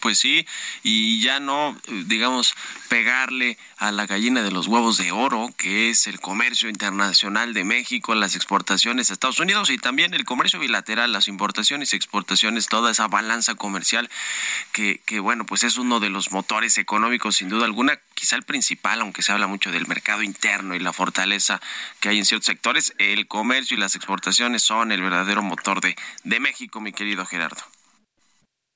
pues 0.00 0.18
sí, 0.18 0.46
y 0.82 1.20
ya 1.20 1.40
no, 1.40 1.76
digamos, 2.06 2.54
pegarle 2.88 3.58
a 3.78 3.92
la 3.92 4.06
gallina 4.06 4.42
de 4.42 4.50
los 4.50 4.66
huevos 4.66 4.96
de 4.96 5.12
oro, 5.12 5.48
que 5.56 5.90
es 5.90 6.06
el 6.06 6.20
comercio 6.20 6.68
internacional 6.68 7.52
de 7.54 7.64
México, 7.64 8.14
las 8.14 8.36
exportaciones 8.36 9.10
a 9.10 9.12
Estados 9.12 9.40
Unidos 9.40 9.70
y 9.70 9.78
también 9.78 10.14
el 10.14 10.24
comercio 10.24 10.60
bilateral, 10.60 11.12
las 11.12 11.28
importaciones 11.28 11.92
y 11.92 11.96
exportaciones, 11.96 12.66
toda 12.66 12.90
esa 12.90 13.08
balanza 13.08 13.54
comercial 13.54 14.08
que, 14.72 15.00
que 15.06 15.20
bueno, 15.20 15.46
pues 15.46 15.64
es 15.64 15.78
uno 15.78 16.00
de 16.00 16.10
los 16.10 16.30
motores 16.30 16.78
económicos 16.78 17.36
sin 17.36 17.48
duda 17.48 17.64
alguna, 17.64 17.98
quizá 18.14 18.36
el 18.36 18.42
principal, 18.42 19.00
aunque 19.00 19.22
se 19.22 19.32
habla 19.32 19.46
mucho 19.46 19.70
del 19.70 19.86
mercado 19.86 20.22
interno 20.22 20.74
y 20.74 20.78
la 20.78 20.92
fortaleza 20.92 21.60
que 22.00 22.08
hay 22.08 22.18
en 22.18 22.24
ciertos 22.24 22.46
sectores, 22.46 22.94
el 22.98 23.26
comercio 23.26 23.76
y 23.76 23.80
las 23.80 23.96
exportaciones 23.96 24.62
son 24.62 24.92
el 24.92 25.02
verdadero 25.02 25.42
motor 25.42 25.80
de, 25.80 25.96
de 26.24 26.40
México, 26.40 26.80
mi 26.80 26.92
querido 26.92 27.26
Gerardo. 27.26 27.62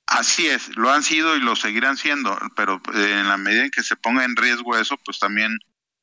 Así 0.07 0.47
es, 0.47 0.77
lo 0.77 0.93
han 0.93 1.03
sido 1.03 1.37
y 1.37 1.41
lo 1.41 1.57
seguirán 1.57 1.97
siendo, 1.97 2.39
pero 2.57 2.81
eh, 2.95 3.21
en 3.21 3.29
la 3.29 3.37
medida 3.37 3.65
en 3.65 3.71
que 3.71 3.83
se 3.83 3.97
ponga 3.97 4.25
en 4.25 4.37
riesgo 4.37 4.77
eso, 4.77 4.99
pues 4.99 5.19
también 5.19 5.59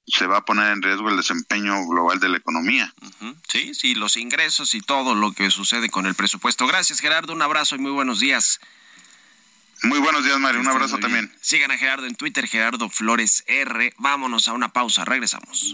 se 0.07 0.27
va 0.27 0.37
a 0.37 0.45
poner 0.45 0.71
en 0.71 0.81
riesgo 0.81 1.09
el 1.09 1.17
desempeño 1.17 1.87
global 1.87 2.19
de 2.19 2.29
la 2.29 2.37
economía. 2.37 2.91
Sí, 3.47 3.73
sí, 3.73 3.95
los 3.95 4.17
ingresos 4.17 4.73
y 4.73 4.81
todo 4.81 5.13
lo 5.15 5.31
que 5.33 5.51
sucede 5.51 5.89
con 5.89 6.05
el 6.07 6.15
presupuesto. 6.15 6.67
Gracias, 6.67 6.99
Gerardo. 6.99 7.33
Un 7.33 7.41
abrazo 7.41 7.75
y 7.75 7.79
muy 7.79 7.91
buenos 7.91 8.19
días. 8.19 8.59
Muy 9.83 9.99
buenos 9.99 10.23
días, 10.23 10.39
Mario. 10.39 10.61
Un 10.61 10.67
abrazo 10.67 10.97
también. 10.99 11.33
Sigan 11.41 11.71
a 11.71 11.77
Gerardo 11.77 12.05
en 12.05 12.15
Twitter, 12.15 12.47
Gerardo 12.47 12.89
Flores 12.89 13.43
R. 13.47 13.93
Vámonos 13.97 14.47
a 14.47 14.53
una 14.53 14.73
pausa. 14.73 15.05
Regresamos. 15.05 15.73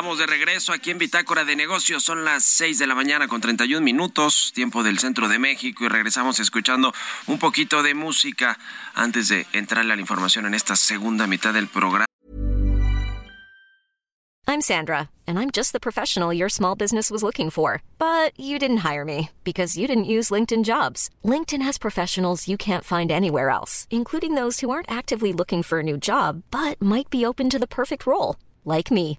Estamos 0.00 0.18
de 0.18 0.26
regreso 0.26 0.72
aquí 0.72 0.90
en 0.90 0.96
Bitácora 0.96 1.44
de 1.44 1.54
Negocios. 1.54 2.02
Son 2.02 2.24
las 2.24 2.42
6 2.44 2.78
de 2.78 2.86
la 2.86 2.94
mañana 2.94 3.28
con 3.28 3.42
31 3.42 3.84
minutos, 3.84 4.50
tiempo 4.54 4.82
del 4.82 4.98
centro 4.98 5.28
de 5.28 5.38
México, 5.38 5.84
y 5.84 5.88
regresamos 5.88 6.40
escuchando 6.40 6.94
un 7.26 7.38
poquito 7.38 7.82
de 7.82 7.92
música 7.92 8.58
antes 8.94 9.28
de 9.28 9.46
entrarle 9.52 9.92
a 9.92 9.96
la 9.96 10.00
información 10.00 10.46
en 10.46 10.54
esta 10.54 10.74
segunda 10.74 11.26
mitad 11.26 11.52
del 11.52 11.68
programa. 11.68 12.06
I'm 14.48 14.62
Sandra, 14.62 15.10
and 15.26 15.38
I'm 15.38 15.50
just 15.50 15.74
the 15.74 15.78
professional 15.78 16.32
your 16.32 16.48
small 16.48 16.74
business 16.74 17.10
was 17.10 17.22
looking 17.22 17.50
for. 17.50 17.82
But 17.98 18.32
you 18.40 18.58
didn't 18.58 18.78
hire 18.78 19.04
me 19.04 19.28
because 19.44 19.76
you 19.76 19.86
didn't 19.86 20.04
use 20.04 20.30
LinkedIn 20.30 20.64
jobs. 20.64 21.10
LinkedIn 21.26 21.60
has 21.60 21.76
professionals 21.76 22.48
you 22.48 22.56
can't 22.56 22.84
find 22.84 23.12
anywhere 23.12 23.50
else, 23.50 23.86
including 23.90 24.34
those 24.34 24.60
who 24.60 24.70
aren't 24.70 24.90
actively 24.90 25.34
looking 25.34 25.62
for 25.62 25.80
a 25.80 25.82
new 25.82 25.98
job 25.98 26.42
but 26.50 26.80
might 26.80 27.10
be 27.10 27.26
open 27.26 27.50
to 27.50 27.58
the 27.58 27.68
perfect 27.68 28.06
role, 28.06 28.36
like 28.64 28.90
me. 28.90 29.18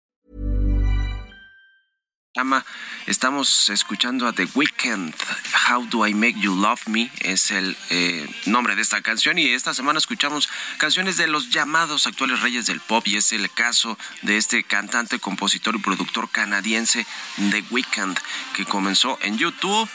Estamos 3.07 3.69
escuchando 3.69 4.25
a 4.25 4.31
The 4.31 4.47
Weeknd. 4.55 5.13
How 5.67 5.85
Do 5.87 6.07
I 6.07 6.13
Make 6.13 6.39
You 6.39 6.55
Love 6.55 6.87
Me 6.87 7.11
es 7.19 7.51
el 7.51 7.75
eh, 7.89 8.25
nombre 8.45 8.77
de 8.77 8.81
esta 8.81 9.01
canción. 9.01 9.37
Y 9.37 9.49
esta 9.49 9.73
semana 9.73 9.99
escuchamos 9.99 10.47
canciones 10.77 11.17
de 11.17 11.27
los 11.27 11.49
llamados 11.49 12.07
actuales 12.07 12.39
reyes 12.39 12.67
del 12.67 12.79
pop. 12.79 13.05
Y 13.05 13.17
es 13.17 13.33
el 13.33 13.51
caso 13.51 13.97
de 14.21 14.37
este 14.37 14.63
cantante, 14.63 15.19
compositor 15.19 15.75
y 15.75 15.79
productor 15.79 16.29
canadiense 16.31 17.05
The 17.35 17.65
Weeknd, 17.69 18.17
que 18.55 18.63
comenzó 18.63 19.19
en 19.23 19.37
YouTube 19.37 19.89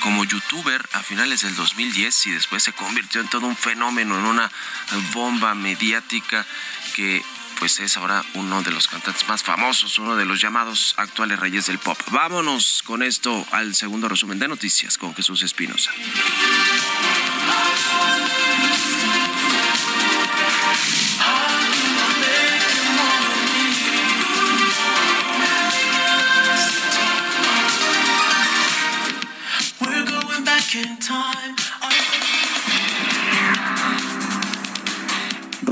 como 0.00 0.24
youtuber 0.24 0.88
a 0.92 1.02
finales 1.02 1.42
del 1.42 1.56
2010 1.56 2.28
y 2.28 2.30
después 2.30 2.62
se 2.62 2.72
convirtió 2.72 3.20
en 3.20 3.28
todo 3.28 3.48
un 3.48 3.56
fenómeno, 3.56 4.16
en 4.16 4.26
una 4.26 4.48
bomba 5.12 5.56
mediática 5.56 6.46
que 6.94 7.20
pues 7.60 7.78
es 7.78 7.98
ahora 7.98 8.24
uno 8.34 8.62
de 8.62 8.70
los 8.70 8.88
cantantes 8.88 9.28
más 9.28 9.42
famosos, 9.42 9.98
uno 9.98 10.16
de 10.16 10.24
los 10.24 10.40
llamados 10.40 10.94
actuales 10.96 11.38
reyes 11.38 11.66
del 11.66 11.78
pop. 11.78 11.96
Vámonos 12.10 12.82
con 12.82 13.02
esto 13.02 13.46
al 13.52 13.74
segundo 13.74 14.08
resumen 14.08 14.38
de 14.38 14.48
noticias 14.48 14.96
con 14.96 15.14
Jesús 15.14 15.42
Espinosa. 15.42 15.92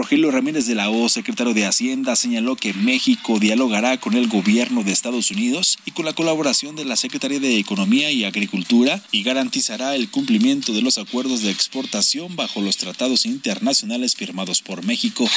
Rogelio 0.08 0.30
Ramírez 0.30 0.66
de 0.66 0.74
la 0.74 0.88
O, 0.88 1.06
secretario 1.10 1.52
de 1.52 1.66
Hacienda, 1.66 2.16
señaló 2.16 2.56
que 2.56 2.72
México 2.72 3.38
dialogará 3.38 4.00
con 4.00 4.14
el 4.14 4.26
gobierno 4.26 4.82
de 4.82 4.90
Estados 4.90 5.30
Unidos 5.30 5.76
y 5.84 5.90
con 5.90 6.06
la 6.06 6.14
colaboración 6.14 6.76
de 6.76 6.86
la 6.86 6.96
Secretaría 6.96 7.40
de 7.40 7.58
Economía 7.58 8.10
y 8.10 8.24
Agricultura 8.24 9.02
y 9.12 9.22
garantizará 9.22 9.94
el 9.94 10.10
cumplimiento 10.10 10.72
de 10.72 10.80
los 10.80 10.96
acuerdos 10.96 11.42
de 11.42 11.50
exportación 11.50 12.36
bajo 12.36 12.62
los 12.62 12.78
tratados 12.78 13.26
internacionales 13.26 14.16
firmados 14.16 14.62
por 14.62 14.82
México. 14.82 15.28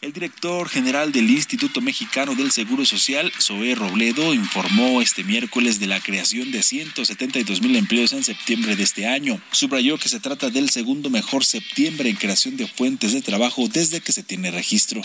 El 0.00 0.12
director 0.12 0.68
general 0.68 1.10
del 1.10 1.28
Instituto 1.28 1.80
Mexicano 1.80 2.36
del 2.36 2.52
Seguro 2.52 2.84
Social, 2.84 3.32
Zoé 3.40 3.74
Robledo, 3.74 4.32
informó 4.32 5.02
este 5.02 5.24
miércoles 5.24 5.80
de 5.80 5.88
la 5.88 5.98
creación 5.98 6.52
de 6.52 6.62
172 6.62 7.60
mil 7.60 7.74
empleos 7.74 8.12
en 8.12 8.22
septiembre 8.22 8.76
de 8.76 8.84
este 8.84 9.08
año. 9.08 9.40
Subrayó 9.50 9.98
que 9.98 10.08
se 10.08 10.20
trata 10.20 10.50
del 10.50 10.70
segundo 10.70 11.10
mejor 11.10 11.44
septiembre 11.44 12.10
en 12.10 12.16
creación 12.16 12.56
de 12.56 12.68
fuentes 12.68 13.12
de 13.12 13.22
trabajo 13.22 13.66
desde 13.66 14.00
que 14.00 14.12
se 14.12 14.22
tiene 14.22 14.52
registro. 14.52 15.02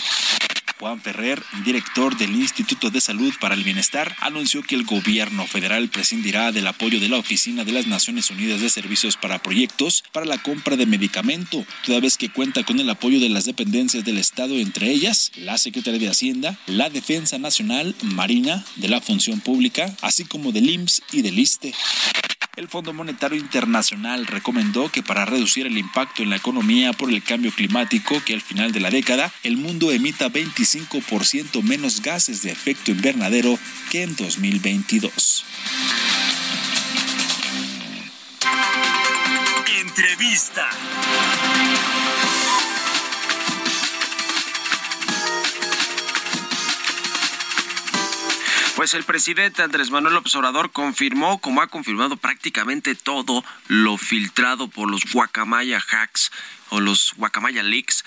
Juan 0.78 1.00
Ferrer, 1.00 1.42
director 1.64 2.16
del 2.16 2.34
Instituto 2.34 2.90
de 2.90 3.00
Salud 3.00 3.32
para 3.40 3.54
el 3.54 3.62
Bienestar, 3.62 4.16
anunció 4.20 4.62
que 4.62 4.74
el 4.74 4.84
gobierno 4.84 5.46
federal 5.46 5.88
prescindirá 5.88 6.52
del 6.52 6.66
apoyo 6.66 7.00
de 7.00 7.08
la 7.08 7.18
Oficina 7.18 7.64
de 7.64 7.72
las 7.72 7.86
Naciones 7.86 8.30
Unidas 8.30 8.60
de 8.60 8.68
Servicios 8.70 9.16
para 9.16 9.40
Proyectos 9.40 10.04
para 10.12 10.26
la 10.26 10.38
compra 10.38 10.76
de 10.76 10.86
medicamento, 10.86 11.64
toda 11.86 12.00
vez 12.00 12.16
que 12.16 12.30
cuenta 12.30 12.64
con 12.64 12.80
el 12.80 12.90
apoyo 12.90 13.20
de 13.20 13.28
las 13.28 13.44
dependencias 13.44 14.04
del 14.04 14.18
Estado, 14.18 14.54
entre 14.54 14.90
ellas 14.90 15.30
la 15.36 15.58
Secretaría 15.58 16.00
de 16.00 16.08
Hacienda, 16.08 16.58
la 16.66 16.90
Defensa 16.90 17.38
Nacional, 17.38 17.94
Marina, 18.02 18.64
de 18.76 18.88
la 18.88 19.00
Función 19.00 19.40
Pública, 19.40 19.94
así 20.02 20.24
como 20.24 20.52
del 20.52 20.68
IMSS 20.70 21.02
y 21.12 21.22
del 21.22 21.38
ISTE. 21.38 21.72
El 22.56 22.68
Fondo 22.68 22.92
Monetario 22.92 23.38
Internacional 23.38 24.26
recomendó 24.26 24.88
que 24.88 25.02
para 25.02 25.24
reducir 25.24 25.66
el 25.66 25.76
impacto 25.76 26.22
en 26.22 26.30
la 26.30 26.36
economía 26.36 26.92
por 26.92 27.10
el 27.10 27.22
cambio 27.22 27.50
climático, 27.50 28.22
que 28.24 28.34
al 28.34 28.40
final 28.40 28.70
de 28.70 28.78
la 28.78 28.90
década 28.90 29.32
el 29.42 29.56
mundo 29.56 29.90
emita 29.90 30.28
25% 30.28 31.62
menos 31.62 32.00
gases 32.00 32.42
de 32.42 32.52
efecto 32.52 32.92
invernadero 32.92 33.58
que 33.90 34.02
en 34.02 34.14
2022. 34.14 35.44
Entrevista. 39.80 40.68
Pues 48.76 48.92
el 48.94 49.04
presidente 49.04 49.62
Andrés 49.62 49.90
Manuel 49.90 50.14
López 50.14 50.34
Obrador 50.34 50.72
confirmó, 50.72 51.38
como 51.38 51.62
ha 51.62 51.68
confirmado 51.68 52.16
prácticamente 52.16 52.96
todo 52.96 53.44
lo 53.68 53.96
filtrado 53.98 54.66
por 54.66 54.90
los 54.90 55.04
Guacamaya 55.12 55.78
hacks 55.78 56.32
o 56.70 56.80
los 56.80 57.14
Guacamaya 57.16 57.62
leaks, 57.62 58.04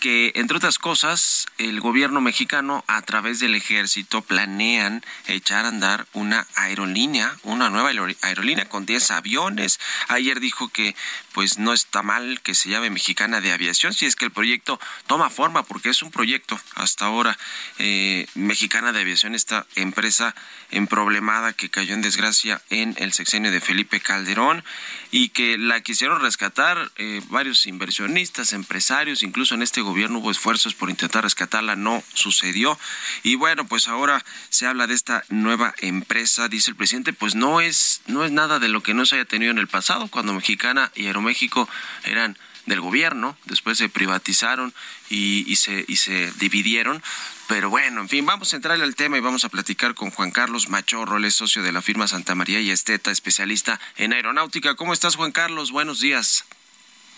que, 0.00 0.32
entre 0.34 0.56
otras 0.56 0.78
cosas, 0.78 1.46
el 1.58 1.80
gobierno 1.80 2.20
mexicano 2.20 2.84
a 2.86 3.02
través 3.02 3.40
del 3.40 3.54
ejército 3.54 4.22
planean 4.22 5.04
echar 5.26 5.64
a 5.64 5.68
andar 5.68 6.06
una 6.12 6.46
aerolínea, 6.54 7.36
una 7.42 7.70
nueva 7.70 7.90
aerolínea 8.22 8.68
con 8.68 8.86
10 8.86 9.10
aviones. 9.10 9.80
Ayer 10.08 10.40
dijo 10.40 10.68
que 10.68 10.94
pues 11.32 11.58
no 11.58 11.72
está 11.72 12.02
mal 12.02 12.40
que 12.42 12.54
se 12.54 12.70
llame 12.70 12.88
Mexicana 12.88 13.40
de 13.40 13.52
Aviación, 13.52 13.92
si 13.92 14.06
es 14.06 14.16
que 14.16 14.24
el 14.24 14.30
proyecto 14.30 14.80
toma 15.06 15.28
forma, 15.28 15.64
porque 15.64 15.90
es 15.90 16.02
un 16.02 16.10
proyecto 16.10 16.58
hasta 16.74 17.06
ahora. 17.06 17.36
Eh, 17.78 18.26
Mexicana 18.34 18.92
de 18.92 19.00
Aviación, 19.00 19.34
esta 19.34 19.66
empresa 19.74 20.34
emproblemada 20.70 21.52
que 21.52 21.68
cayó 21.68 21.94
en 21.94 22.02
desgracia 22.02 22.62
en 22.70 22.94
el 22.98 23.12
sexenio 23.12 23.50
de 23.50 23.60
Felipe 23.60 24.00
Calderón 24.00 24.64
y 25.10 25.28
que 25.28 25.58
la 25.58 25.80
quisieron 25.82 26.20
rescatar 26.20 26.90
eh, 26.96 27.20
varios 27.28 27.66
inversionistas, 27.66 28.52
empresarios, 28.52 29.22
incluso 29.22 29.54
en 29.54 29.62
este 29.62 29.82
gobierno 29.86 30.18
hubo 30.18 30.30
esfuerzos 30.30 30.74
por 30.74 30.90
intentar 30.90 31.24
rescatarla, 31.24 31.76
no 31.76 32.02
sucedió. 32.12 32.78
Y 33.22 33.36
bueno, 33.36 33.66
pues 33.66 33.88
ahora 33.88 34.24
se 34.50 34.66
habla 34.66 34.86
de 34.86 34.94
esta 34.94 35.24
nueva 35.28 35.74
empresa, 35.78 36.48
dice 36.48 36.72
el 36.72 36.76
presidente, 36.76 37.12
pues 37.12 37.34
no 37.34 37.60
es, 37.60 38.02
no 38.06 38.24
es 38.24 38.32
nada 38.32 38.58
de 38.58 38.68
lo 38.68 38.82
que 38.82 38.94
no 38.94 39.06
se 39.06 39.16
haya 39.16 39.24
tenido 39.24 39.50
en 39.50 39.58
el 39.58 39.68
pasado, 39.68 40.08
cuando 40.08 40.34
Mexicana 40.34 40.90
y 40.94 41.06
Aeroméxico 41.06 41.26
México 41.36 41.68
eran 42.04 42.38
del 42.64 42.80
gobierno, 42.80 43.36
después 43.44 43.78
se 43.78 43.88
privatizaron 43.88 44.72
y, 45.10 45.54
se, 45.56 45.84
y 45.86 45.96
se 45.96 46.32
dividieron. 46.38 47.02
Pero 47.46 47.68
bueno, 47.70 48.00
en 48.00 48.08
fin, 48.08 48.24
vamos 48.26 48.52
a 48.52 48.56
entrar 48.56 48.80
al 48.80 48.96
tema 48.96 49.18
y 49.18 49.20
vamos 49.20 49.44
a 49.44 49.48
platicar 49.48 49.94
con 49.94 50.10
Juan 50.10 50.30
Carlos 50.32 50.68
Machorro, 50.68 51.18
él 51.18 51.26
es 51.26 51.34
socio 51.34 51.62
de 51.62 51.72
la 51.72 51.82
firma 51.82 52.08
Santa 52.08 52.34
María 52.34 52.60
y 52.60 52.70
Esteta, 52.70 53.10
especialista 53.10 53.78
en 53.96 54.14
aeronáutica. 54.14 54.74
¿Cómo 54.74 54.92
estás, 54.92 55.14
Juan 55.14 55.30
Carlos? 55.30 55.70
Buenos 55.70 56.00
días. 56.00 56.44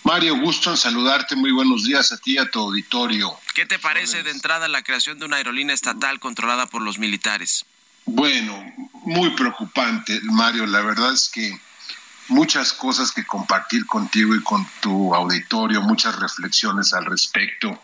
Mario, 0.08 0.38
gusto 0.38 0.70
en 0.70 0.78
saludarte. 0.78 1.36
Muy 1.36 1.52
buenos 1.52 1.84
días 1.84 2.12
a 2.12 2.16
ti 2.16 2.36
y 2.36 2.38
a 2.38 2.50
tu 2.50 2.60
auditorio. 2.60 3.38
¿Qué 3.54 3.66
te 3.66 3.78
parece 3.78 4.22
de 4.22 4.30
entrada 4.30 4.66
la 4.66 4.82
creación 4.82 5.18
de 5.18 5.26
una 5.26 5.36
aerolínea 5.36 5.74
estatal 5.74 6.18
controlada 6.18 6.64
por 6.64 6.80
los 6.80 6.98
militares? 6.98 7.66
Bueno, 8.06 8.58
muy 9.04 9.28
preocupante, 9.36 10.18
Mario. 10.22 10.64
La 10.64 10.80
verdad 10.80 11.12
es 11.12 11.28
que 11.28 11.60
muchas 12.28 12.72
cosas 12.72 13.12
que 13.12 13.26
compartir 13.26 13.84
contigo 13.84 14.34
y 14.34 14.42
con 14.42 14.66
tu 14.80 15.14
auditorio, 15.14 15.82
muchas 15.82 16.18
reflexiones 16.18 16.94
al 16.94 17.04
respecto. 17.04 17.82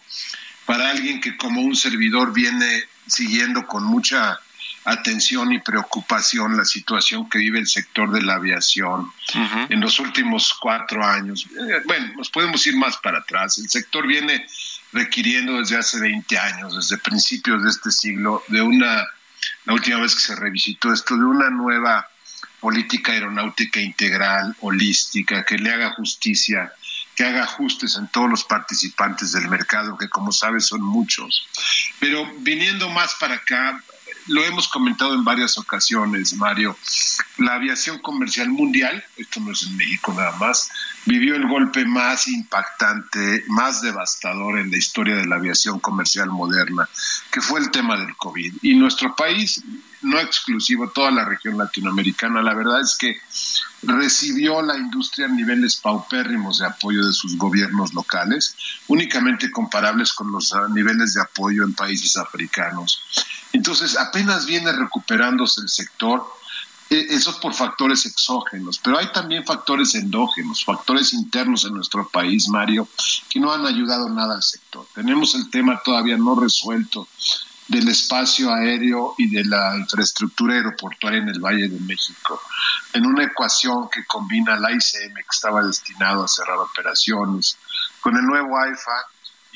Para 0.65 0.93
alguien 0.93 1.21
que 1.21 1.37
como 1.37 1.61
un 1.61 1.77
servidor 1.77 2.33
viene 2.33 2.85
siguiendo 3.07 3.67
con 3.67 3.85
mucha 3.85 4.41
atención 4.85 5.53
y 5.53 5.61
preocupación 5.61 6.57
la 6.57 6.65
situación 6.65 7.29
que 7.29 7.39
vive 7.39 7.59
el 7.59 7.67
sector 7.67 8.11
de 8.11 8.23
la 8.23 8.35
aviación 8.35 9.11
en 9.69 9.81
los 9.81 9.99
últimos 9.99 10.55
cuatro 10.61 11.05
años. 11.05 11.47
Eh, 11.47 11.83
bueno, 11.87 12.13
nos 12.17 12.31
podemos 12.31 12.67
ir 12.67 12.77
más 12.77 12.97
para 12.99 13.19
atrás. 13.19 13.59
El 13.59 13.69
sector 13.69 14.07
viene 14.07 14.47
requiriendo 14.93 15.59
desde 15.59 15.79
hace 15.79 16.01
20 16.01 16.39
años, 16.39 16.77
desde 16.77 17.03
principios 17.03 17.63
de 17.63 17.71
este 17.71 17.91
siglo, 17.91 18.45
de 18.49 18.63
una, 18.63 19.07
la 19.65 19.73
última 19.73 20.01
vez 20.01 20.15
que 20.15 20.21
se 20.21 20.37
revisitó 20.37 20.93
esto, 20.93 21.17
de 21.17 21.25
una 21.25 21.51
nueva 21.51 22.09
política 22.61 23.13
aeronáutica 23.13 23.81
integral, 23.81 24.55
holística, 24.61 25.45
que 25.45 25.59
le 25.59 25.71
haga 25.71 25.91
justicia, 25.91 26.73
que 27.15 27.25
haga 27.25 27.45
ajustes 27.45 27.97
en 27.97 28.09
todos 28.09 28.31
los 28.31 28.45
participantes 28.45 29.33
del 29.33 29.49
mercado, 29.49 29.99
que 29.99 30.09
como 30.09 30.33
sabes 30.33 30.67
son 30.67 30.83
muchos. 30.83 31.47
Pero 31.99 32.27
viniendo 32.39 32.89
más 32.91 33.15
para 33.17 33.35
acá, 33.35 33.83
lo 34.27 34.45
hemos 34.45 34.69
comentado 34.69 35.15
en 35.15 35.25
varias 35.25 35.59
ocasiones, 35.59 36.35
Mario, 36.35 36.77
la 37.39 37.55
aviación 37.55 37.99
comercial 37.99 38.49
mundial, 38.49 39.05
esto 39.17 39.41
no 39.41 39.53
es 39.53 39.63
en 39.65 39.77
México 39.77 40.13
nada 40.13 40.33
más, 40.39 40.71
vivió 41.07 41.37
el 41.37 41.47
golpe 41.47 41.85
más 41.85 42.27
impactante, 42.29 43.45
más 43.49 43.83
devastador 43.83 44.59
en 44.59 44.71
la 44.71 44.77
historia 44.77 45.17
de 45.17 45.27
la 45.27 45.37
aviación 45.37 45.81
comercial 45.81 46.31
moderna, 46.31 46.89
que 47.31 47.41
fue 47.41 47.61
el 47.61 47.71
tema 47.71 47.97
del 47.97 48.17
COVID. 48.17 48.55
Y 48.63 48.75
nuestro 48.75 49.15
país 49.15 49.63
no 50.05 50.21
exclusivo, 50.21 50.91
toda 50.91 51.11
la 51.11 51.25
región 51.25 51.57
latinoamericana, 51.57 52.43
la 52.43 52.55
verdad 52.55 52.81
es 52.81 52.95
que 52.97 53.17
recibió 53.83 54.63
la 54.63 54.77
industria 54.77 55.27
a 55.27 55.31
niveles 55.31 55.77
paupérrimos 55.77 56.59
de 56.59 56.67
apoyo 56.67 57.07
de 57.07 57.13
sus 57.13 57.37
gobiernos 57.37 57.95
locales, 57.95 58.55
únicamente 58.87 59.51
comparables 59.51 60.13
con 60.13 60.31
los 60.31 60.55
niveles 60.71 61.15
de 61.15 61.23
apoyo 61.23 61.65
en 61.65 61.75
países 61.75 62.17
africanos. 62.17 63.03
Entonces, 63.53 63.97
apenas 63.97 64.47
viene 64.47 64.73
recuperándose 64.73 65.63
el 65.63 65.69
sector. 65.69 66.25
E, 66.95 67.13
eso 67.13 67.41
por 67.41 67.53
factores 67.55 68.07
exógenos, 68.07 68.79
pero 68.79 68.99
hay 68.99 69.11
también 69.11 69.45
factores 69.45 69.97
endógenos, 69.97 70.65
factores 70.65 71.13
internos 71.13 71.65
en 71.65 71.75
nuestro 71.75 72.09
país, 72.09 72.49
Mario, 72.49 72.87
que 73.29 73.41
no 73.41 73.53
han 73.53 73.67
ayudado 73.67 74.09
nada 74.09 74.37
al 74.37 74.43
sector. 74.45 74.87
Tenemos 74.95 75.35
el 75.35 75.51
tema 75.51 75.81
todavía 75.85 76.17
no 76.17 76.37
resuelto 76.37 77.09
del 77.67 77.89
espacio 77.89 78.53
aéreo 78.53 79.15
y 79.19 79.29
de 79.29 79.45
la 79.45 79.77
infraestructura 79.77 80.55
aeroportuaria 80.55 81.19
en 81.19 81.31
el 81.31 81.41
Valle 81.41 81.69
de 81.69 81.81
México, 81.81 82.41
en 82.93 83.07
una 83.07 83.25
ecuación 83.25 83.89
que 83.91 84.05
combina 84.05 84.55
la 84.55 84.71
ICM, 84.71 85.15
que 85.15 85.33
estaba 85.33 85.65
destinado 85.65 86.23
a 86.23 86.29
cerrar 86.29 86.59
operaciones, 86.59 87.59
con 88.01 88.17
el 88.17 88.23
nuevo 88.23 88.57
AIFA 88.57 89.07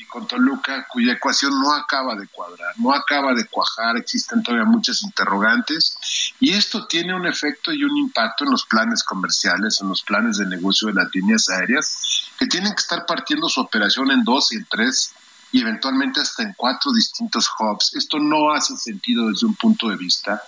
con 0.09 0.27
Toluca, 0.27 0.85
cuya 0.89 1.13
ecuación 1.13 1.59
no 1.61 1.73
acaba 1.73 2.15
de 2.15 2.27
cuadrar, 2.27 2.73
no 2.77 2.93
acaba 2.93 3.33
de 3.33 3.45
cuajar, 3.45 3.95
existen 3.97 4.43
todavía 4.43 4.65
muchas 4.65 5.03
interrogantes, 5.03 5.95
y 6.39 6.53
esto 6.53 6.87
tiene 6.87 7.15
un 7.15 7.25
efecto 7.25 7.71
y 7.71 7.83
un 7.83 7.95
impacto 7.97 8.43
en 8.43 8.51
los 8.51 8.65
planes 8.65 9.03
comerciales, 9.03 9.79
en 9.81 9.89
los 9.89 10.01
planes 10.03 10.37
de 10.37 10.47
negocio 10.47 10.87
de 10.89 10.95
las 10.95 11.07
líneas 11.13 11.47
aéreas, 11.49 12.29
que 12.37 12.47
tienen 12.47 12.73
que 12.73 12.81
estar 12.81 13.05
partiendo 13.05 13.47
su 13.47 13.61
operación 13.61 14.11
en 14.11 14.23
dos 14.23 14.51
y 14.51 14.57
en 14.57 14.65
tres 14.65 15.13
y 15.51 15.61
eventualmente 15.61 16.21
hasta 16.21 16.43
en 16.43 16.53
cuatro 16.55 16.91
distintos 16.91 17.49
hubs. 17.59 17.95
Esto 17.95 18.19
no 18.19 18.51
hace 18.51 18.77
sentido 18.77 19.29
desde 19.29 19.47
un 19.47 19.55
punto 19.55 19.89
de 19.89 19.97
vista 19.97 20.41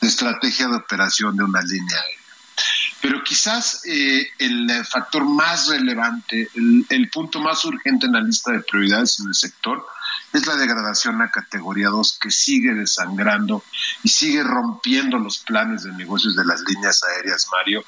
de 0.00 0.08
estrategia 0.08 0.68
de 0.68 0.76
operación 0.76 1.36
de 1.36 1.44
una 1.44 1.62
línea 1.62 1.96
aérea. 1.96 2.19
Pero 3.00 3.24
quizás 3.24 3.82
eh, 3.86 4.30
el 4.38 4.68
factor 4.84 5.24
más 5.24 5.68
relevante, 5.68 6.48
el, 6.54 7.10
punto 7.10 7.40
más 7.40 7.64
urgente 7.64 8.06
en 8.06 8.12
la 8.12 8.20
lista 8.20 8.52
de 8.52 8.60
prioridades 8.60 9.20
en 9.20 9.28
el 9.28 9.34
sector 9.34 9.86
es 10.32 10.46
la 10.46 10.54
degradación 10.56 11.20
a 11.22 11.30
categoría 11.30 11.88
2 11.88 12.18
que 12.20 12.30
sigue 12.30 12.72
desangrando 12.74 13.64
y 14.04 14.10
sigue 14.10 14.42
rompiendo 14.42 15.18
los 15.18 15.38
planes 15.38 15.82
de 15.82 15.92
negocios 15.92 16.36
de 16.36 16.44
las 16.44 16.60
líneas 16.60 17.02
aéreas, 17.02 17.48
Mario. 17.50 17.84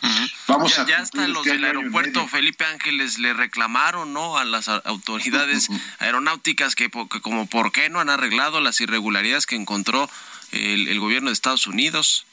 Vamos 0.49 0.75
ya, 0.75 0.83
a 0.83 0.87
ya 0.87 0.99
hasta 0.99 1.29
los 1.29 1.47
este 1.47 1.53
del 1.53 1.65
aeropuerto 1.65 2.27
Felipe 2.27 2.65
Ángeles 2.65 3.19
le 3.19 3.33
reclamaron 3.33 4.13
no 4.13 4.39
a 4.39 4.45
las 4.45 4.69
autoridades 4.69 5.69
aeronáuticas 6.01 6.75
que, 6.75 6.91
como 6.91 7.47
por 7.47 7.71
qué 7.71 7.91
no 7.91 8.01
han 8.01 8.09
arreglado 8.09 8.61
las 8.61 8.81
irregularidades 8.81 9.47
que 9.47 9.57
encontró 9.57 10.09
el 10.51 10.99
gobierno 11.01 11.29
de 11.29 11.35
Estados 11.35 11.67
Unidos 11.67 12.27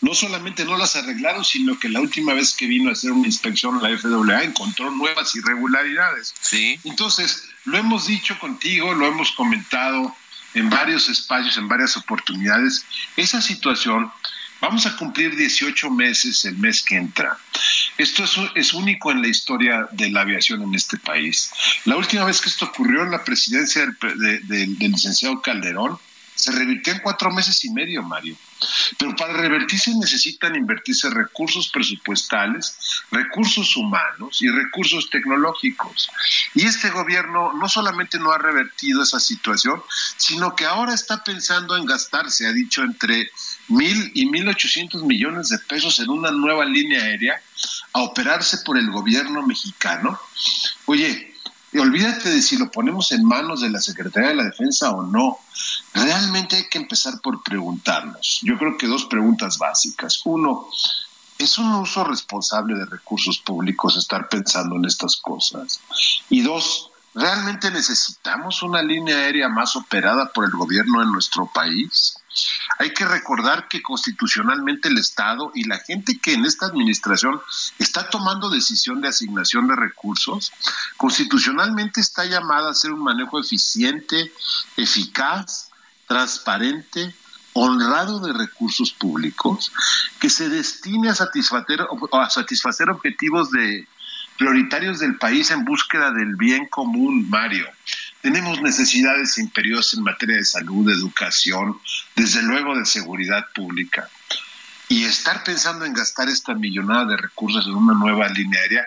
no 0.00 0.14
solamente 0.14 0.64
no 0.64 0.76
las 0.76 0.96
arreglaron, 0.96 1.44
sino 1.44 1.78
que 1.78 1.88
la 1.88 2.00
última 2.00 2.34
vez 2.34 2.54
que 2.54 2.66
vino 2.66 2.90
a 2.90 2.92
hacer 2.92 3.12
una 3.12 3.26
inspección 3.26 3.82
la 3.82 3.96
FAA 3.96 4.44
encontró 4.44 4.90
nuevas 4.90 5.34
irregularidades. 5.34 6.34
Sí. 6.40 6.78
Entonces, 6.84 7.44
lo 7.64 7.78
hemos 7.78 8.06
dicho 8.06 8.38
contigo, 8.38 8.94
lo 8.94 9.06
hemos 9.06 9.32
comentado 9.32 10.14
en 10.54 10.68
varios 10.68 11.08
espacios, 11.08 11.56
en 11.56 11.68
varias 11.68 11.96
oportunidades. 11.96 12.84
Esa 13.16 13.40
situación, 13.40 14.10
vamos 14.60 14.86
a 14.86 14.96
cumplir 14.96 15.34
18 15.36 15.90
meses 15.90 16.44
el 16.44 16.58
mes 16.58 16.82
que 16.82 16.96
entra. 16.96 17.38
Esto 17.98 18.24
es, 18.54 18.72
único 18.72 19.10
en 19.10 19.22
la 19.22 19.28
historia 19.28 19.88
de 19.92 20.10
la 20.10 20.22
aviación 20.22 20.62
en 20.62 20.74
este 20.74 20.96
país. 20.98 21.50
La 21.84 21.96
última 21.96 22.24
vez 22.24 22.40
que 22.40 22.48
esto 22.48 22.66
ocurrió 22.66 23.02
en 23.02 23.10
la 23.10 23.22
presidencia 23.24 23.86
del 24.00 24.76
licenciado 24.78 25.40
Calderón, 25.42 25.98
se 26.34 26.52
revirtió 26.52 26.92
en 26.92 27.00
cuatro 27.00 27.30
meses 27.30 27.64
y 27.64 27.70
medio, 27.70 28.02
Mario. 28.02 28.36
Pero 28.98 29.14
para 29.16 29.32
revertirse 29.32 29.92
necesitan 29.94 30.54
invertirse 30.54 31.10
recursos 31.10 31.68
presupuestales, 31.68 32.76
recursos 33.10 33.76
humanos 33.76 34.40
y 34.40 34.48
recursos 34.48 35.10
tecnológicos. 35.10 36.08
Y 36.54 36.66
este 36.66 36.90
gobierno 36.90 37.52
no 37.54 37.68
solamente 37.68 38.18
no 38.18 38.32
ha 38.32 38.38
revertido 38.38 39.02
esa 39.02 39.20
situación, 39.20 39.82
sino 40.16 40.54
que 40.54 40.64
ahora 40.64 40.94
está 40.94 41.24
pensando 41.24 41.76
en 41.76 41.86
gastarse, 41.86 42.46
ha 42.46 42.52
dicho, 42.52 42.82
entre 42.82 43.30
mil 43.68 44.10
y 44.14 44.26
mil 44.26 44.48
ochocientos 44.48 45.02
millones 45.02 45.48
de 45.48 45.58
pesos 45.58 45.98
en 46.00 46.10
una 46.10 46.30
nueva 46.30 46.64
línea 46.64 47.02
aérea 47.02 47.40
a 47.92 48.02
operarse 48.02 48.58
por 48.58 48.78
el 48.78 48.90
gobierno 48.90 49.46
mexicano. 49.46 50.18
Oye, 50.86 51.31
y 51.72 51.78
olvídate 51.78 52.28
de 52.28 52.42
si 52.42 52.58
lo 52.58 52.70
ponemos 52.70 53.12
en 53.12 53.24
manos 53.24 53.62
de 53.62 53.70
la 53.70 53.80
Secretaría 53.80 54.30
de 54.30 54.34
la 54.36 54.44
Defensa 54.44 54.90
o 54.90 55.02
no. 55.02 55.38
Realmente 55.94 56.56
hay 56.56 56.68
que 56.68 56.78
empezar 56.78 57.20
por 57.22 57.42
preguntarnos. 57.42 58.40
Yo 58.42 58.58
creo 58.58 58.76
que 58.76 58.86
dos 58.86 59.06
preguntas 59.06 59.56
básicas. 59.56 60.20
Uno, 60.24 60.68
¿es 61.38 61.58
un 61.58 61.72
uso 61.74 62.04
responsable 62.04 62.76
de 62.76 62.84
recursos 62.84 63.38
públicos 63.38 63.96
estar 63.96 64.28
pensando 64.28 64.76
en 64.76 64.84
estas 64.84 65.16
cosas? 65.16 65.80
Y 66.28 66.42
dos, 66.42 66.90
¿realmente 67.14 67.70
necesitamos 67.70 68.62
una 68.62 68.82
línea 68.82 69.16
aérea 69.16 69.48
más 69.48 69.74
operada 69.74 70.30
por 70.30 70.44
el 70.44 70.52
gobierno 70.52 71.02
en 71.02 71.10
nuestro 71.10 71.50
país? 71.54 72.16
Hay 72.78 72.92
que 72.94 73.04
recordar 73.04 73.68
que 73.68 73.82
constitucionalmente 73.82 74.88
el 74.88 74.98
Estado 74.98 75.52
y 75.54 75.64
la 75.64 75.78
gente 75.78 76.18
que 76.18 76.34
en 76.34 76.44
esta 76.44 76.66
administración 76.66 77.40
está 77.78 78.08
tomando 78.08 78.50
decisión 78.50 79.00
de 79.00 79.08
asignación 79.08 79.68
de 79.68 79.76
recursos, 79.76 80.52
constitucionalmente 80.96 82.00
está 82.00 82.24
llamada 82.24 82.68
a 82.68 82.72
hacer 82.72 82.92
un 82.92 83.02
manejo 83.02 83.38
eficiente, 83.38 84.32
eficaz, 84.76 85.70
transparente, 86.06 87.14
honrado 87.54 88.20
de 88.20 88.32
recursos 88.32 88.92
públicos, 88.92 89.72
que 90.20 90.30
se 90.30 90.48
destine 90.48 91.10
a 91.10 91.14
satisfacer, 91.14 91.80
a 92.12 92.30
satisfacer 92.30 92.88
objetivos 92.88 93.50
de 93.50 93.86
prioritarios 94.38 94.98
del 94.98 95.16
país 95.16 95.50
en 95.50 95.64
búsqueda 95.64 96.10
del 96.10 96.36
bien 96.36 96.66
común, 96.66 97.28
Mario. 97.28 97.66
Tenemos 98.22 98.62
necesidades 98.62 99.36
imperiosas 99.36 99.94
en 99.94 100.04
materia 100.04 100.36
de 100.36 100.44
salud, 100.44 100.86
de 100.86 100.94
educación, 100.94 101.78
desde 102.14 102.42
luego 102.42 102.76
de 102.78 102.86
seguridad 102.86 103.46
pública. 103.54 104.08
Y 104.88 105.04
estar 105.04 105.42
pensando 105.42 105.84
en 105.84 105.92
gastar 105.92 106.28
esta 106.28 106.54
millonada 106.54 107.06
de 107.06 107.16
recursos 107.16 107.66
en 107.66 107.74
una 107.74 107.94
nueva 107.94 108.28
línea 108.28 108.60
aérea 108.60 108.86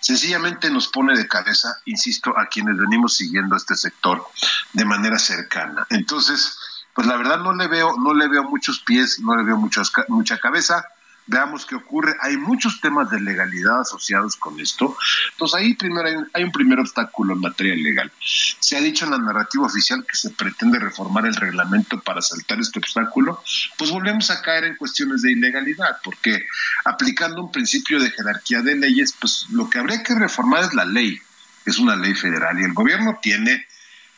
sencillamente 0.00 0.70
nos 0.70 0.88
pone 0.88 1.16
de 1.16 1.28
cabeza, 1.28 1.76
insisto, 1.84 2.36
a 2.38 2.46
quienes 2.46 2.78
venimos 2.78 3.16
siguiendo 3.16 3.54
este 3.54 3.76
sector 3.76 4.26
de 4.72 4.84
manera 4.86 5.18
cercana. 5.18 5.86
Entonces, 5.90 6.58
pues 6.94 7.06
la 7.06 7.16
verdad 7.16 7.40
no 7.40 7.54
le 7.54 7.68
veo, 7.68 7.94
no 7.98 8.14
le 8.14 8.28
veo 8.28 8.44
muchos 8.44 8.80
pies, 8.80 9.20
no 9.20 9.36
le 9.36 9.44
veo 9.44 9.58
mucha 9.58 10.38
cabeza 10.38 10.86
veamos 11.30 11.64
qué 11.64 11.76
ocurre. 11.76 12.16
Hay 12.20 12.36
muchos 12.36 12.80
temas 12.80 13.08
de 13.08 13.20
legalidad 13.20 13.82
asociados 13.82 14.34
con 14.36 14.60
esto. 14.60 14.96
Entonces 15.30 15.58
ahí 15.58 15.74
primero 15.74 16.26
hay 16.34 16.42
un, 16.42 16.50
primer 16.50 16.80
obstáculo 16.80 17.34
en 17.34 17.40
materia 17.40 17.76
legal. 17.76 18.10
Se 18.18 18.76
ha 18.76 18.80
dicho 18.80 19.04
en 19.04 19.12
la 19.12 19.18
narrativa 19.18 19.64
oficial 19.64 20.04
que 20.04 20.16
se 20.16 20.30
pretende 20.30 20.80
reformar 20.80 21.26
el 21.26 21.36
reglamento 21.36 22.00
para 22.00 22.20
saltar 22.20 22.58
este 22.58 22.80
obstáculo, 22.80 23.42
pues 23.78 23.90
volvemos 23.90 24.30
a 24.30 24.42
caer 24.42 24.64
en 24.64 24.76
cuestiones 24.76 25.22
de 25.22 25.32
ilegalidad, 25.32 25.98
porque 26.02 26.44
aplicando 26.84 27.44
un 27.44 27.52
principio 27.52 28.00
de 28.00 28.10
jerarquía 28.10 28.62
de 28.62 28.76
leyes, 28.76 29.14
pues 29.18 29.46
lo 29.50 29.70
que 29.70 29.78
habría 29.78 30.02
que 30.02 30.16
reformar 30.16 30.64
es 30.64 30.74
la 30.74 30.84
ley, 30.84 31.18
es 31.64 31.78
una 31.78 31.94
ley 31.94 32.14
federal 32.14 32.58
y 32.60 32.64
el 32.64 32.74
gobierno 32.74 33.18
tiene 33.22 33.66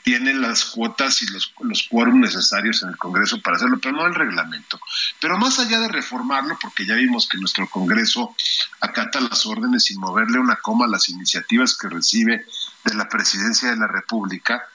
tiene 0.02 0.34
las 0.34 0.64
cuotas 0.64 1.22
y 1.22 1.26
los, 1.26 1.52
los 1.60 1.86
quórum 1.88 2.20
necesarios 2.20 2.82
en 2.82 2.90
el 2.90 2.96
Congreso 2.96 3.40
para 3.40 3.56
hacerlo, 3.56 3.78
pero 3.80 3.96
no 3.96 4.06
el 4.06 4.14
reglamento. 4.14 4.80
Pero 5.20 5.38
más 5.38 5.58
allá 5.58 5.80
de 5.80 5.88
reformarlo, 5.88 6.58
porque 6.60 6.84
ya 6.84 6.94
vimos 6.94 7.28
que 7.28 7.38
nuestro 7.38 7.68
Congreso 7.68 8.34
acata 8.80 9.20
las 9.20 9.46
órdenes 9.46 9.84
sin 9.84 10.00
moverle 10.00 10.38
una 10.38 10.56
coma 10.56 10.86
a 10.86 10.88
las 10.88 11.08
iniciativas 11.08 11.76
que 11.76 11.88
recibe 11.88 12.44
de 12.84 12.94
la 12.94 13.08
Presidencia 13.08 13.70
de 13.70 13.76
la 13.76 13.86
República, 13.86 14.68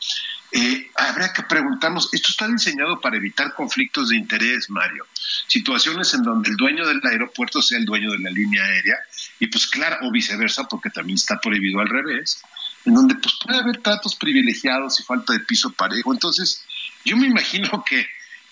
eh, 0.51 0.89
habría 0.95 1.33
que 1.33 1.43
preguntarnos, 1.43 2.09
esto 2.13 2.29
está 2.29 2.47
diseñado 2.47 3.01
para 3.01 3.17
evitar 3.17 3.53
conflictos 3.53 4.09
de 4.09 4.15
interés, 4.15 4.69
Mario, 4.69 5.05
situaciones 5.47 6.13
en 6.13 6.23
donde 6.23 6.49
el 6.49 6.55
dueño 6.55 6.87
del 6.87 7.01
aeropuerto 7.03 7.61
sea 7.61 7.77
el 7.77 7.85
dueño 7.85 8.11
de 8.11 8.19
la 8.19 8.29
línea 8.29 8.63
aérea, 8.63 8.95
y 9.39 9.47
pues 9.47 9.67
claro, 9.67 10.07
o 10.07 10.11
viceversa, 10.11 10.63
porque 10.63 10.89
también 10.89 11.17
está 11.17 11.39
prohibido 11.41 11.81
al 11.81 11.89
revés, 11.89 12.41
en 12.87 12.93
donde 12.93 13.15
pues 13.15 13.35
puede 13.43 13.59
haber 13.59 13.81
tratos 13.81 14.15
privilegiados 14.15 14.99
y 14.99 15.03
falta 15.03 15.33
de 15.33 15.41
piso 15.41 15.71
parejo. 15.71 16.13
Entonces, 16.13 16.63
yo 17.03 17.17
me 17.17 17.27
imagino 17.27 17.83
que, 17.85 18.07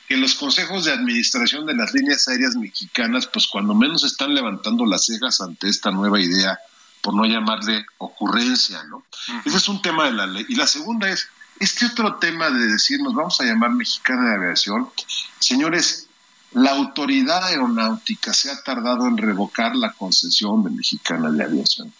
que 0.09 0.17
los 0.17 0.35
consejos 0.35 0.83
de 0.83 0.91
administración 0.91 1.65
de 1.65 1.73
las 1.73 1.93
líneas 1.93 2.27
aéreas 2.27 2.57
mexicanas, 2.57 3.27
pues 3.27 3.47
cuando 3.47 3.73
menos 3.73 4.03
están 4.03 4.35
levantando 4.35 4.85
las 4.85 5.05
cejas 5.05 5.39
ante 5.39 5.69
esta 5.69 5.89
nueva 5.89 6.19
idea, 6.19 6.59
por 7.01 7.15
no 7.15 7.25
llamarle 7.25 7.85
ocurrencia, 7.97 8.83
¿no? 8.85 9.05
Ese 9.45 9.57
es 9.57 9.69
un 9.69 9.81
tema 9.81 10.05
de 10.05 10.11
la 10.11 10.27
ley. 10.27 10.45
Y 10.49 10.55
la 10.55 10.67
segunda 10.67 11.09
es, 11.09 11.29
este 11.59 11.85
otro 11.85 12.15
tema 12.15 12.49
de 12.49 12.67
decir, 12.67 12.99
nos 12.99 13.13
vamos 13.13 13.39
a 13.39 13.45
llamar 13.45 13.71
Mexicana 13.71 14.31
de 14.31 14.35
Aviación, 14.35 14.89
señores, 15.39 16.04
la 16.55 16.71
autoridad 16.71 17.43
aeronáutica 17.43 18.33
se 18.33 18.49
ha 18.49 18.63
tardado 18.63 19.07
en 19.07 19.17
revocar 19.17 19.75
la 19.75 19.91
concesión 19.91 20.63
de 20.63 20.69
Mexicana 20.69 21.29
de 21.29 21.43
Aviación. 21.43 21.93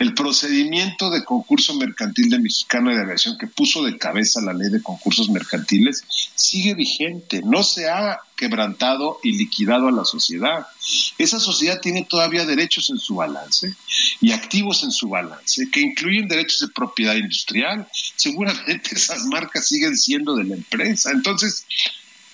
El 0.00 0.12
procedimiento 0.12 1.08
de 1.08 1.22
concurso 1.22 1.74
mercantil 1.74 2.28
de 2.28 2.40
Mexicana 2.40 2.90
de 2.92 3.00
Aviación 3.00 3.38
que 3.38 3.46
puso 3.46 3.84
de 3.84 3.96
cabeza 3.98 4.40
la 4.40 4.54
ley 4.54 4.70
de 4.70 4.82
concursos 4.82 5.30
mercantiles 5.30 6.02
sigue 6.34 6.74
vigente, 6.74 7.42
no 7.44 7.62
se 7.62 7.88
ha 7.88 8.18
quebrantado 8.36 9.20
y 9.22 9.34
liquidado 9.38 9.86
a 9.86 9.92
la 9.92 10.04
sociedad. 10.04 10.66
Esa 11.16 11.38
sociedad 11.38 11.80
tiene 11.80 12.04
todavía 12.04 12.44
derechos 12.44 12.90
en 12.90 12.98
su 12.98 13.14
balance 13.14 13.72
y 14.20 14.32
activos 14.32 14.82
en 14.82 14.90
su 14.90 15.10
balance, 15.10 15.70
que 15.70 15.80
incluyen 15.80 16.26
derechos 16.26 16.58
de 16.58 16.74
propiedad 16.74 17.14
industrial. 17.14 17.86
Seguramente 18.16 18.90
esas 18.96 19.26
marcas 19.26 19.68
siguen 19.68 19.96
siendo 19.96 20.34
de 20.34 20.42
la 20.42 20.56
empresa. 20.56 21.12
Entonces, 21.12 21.66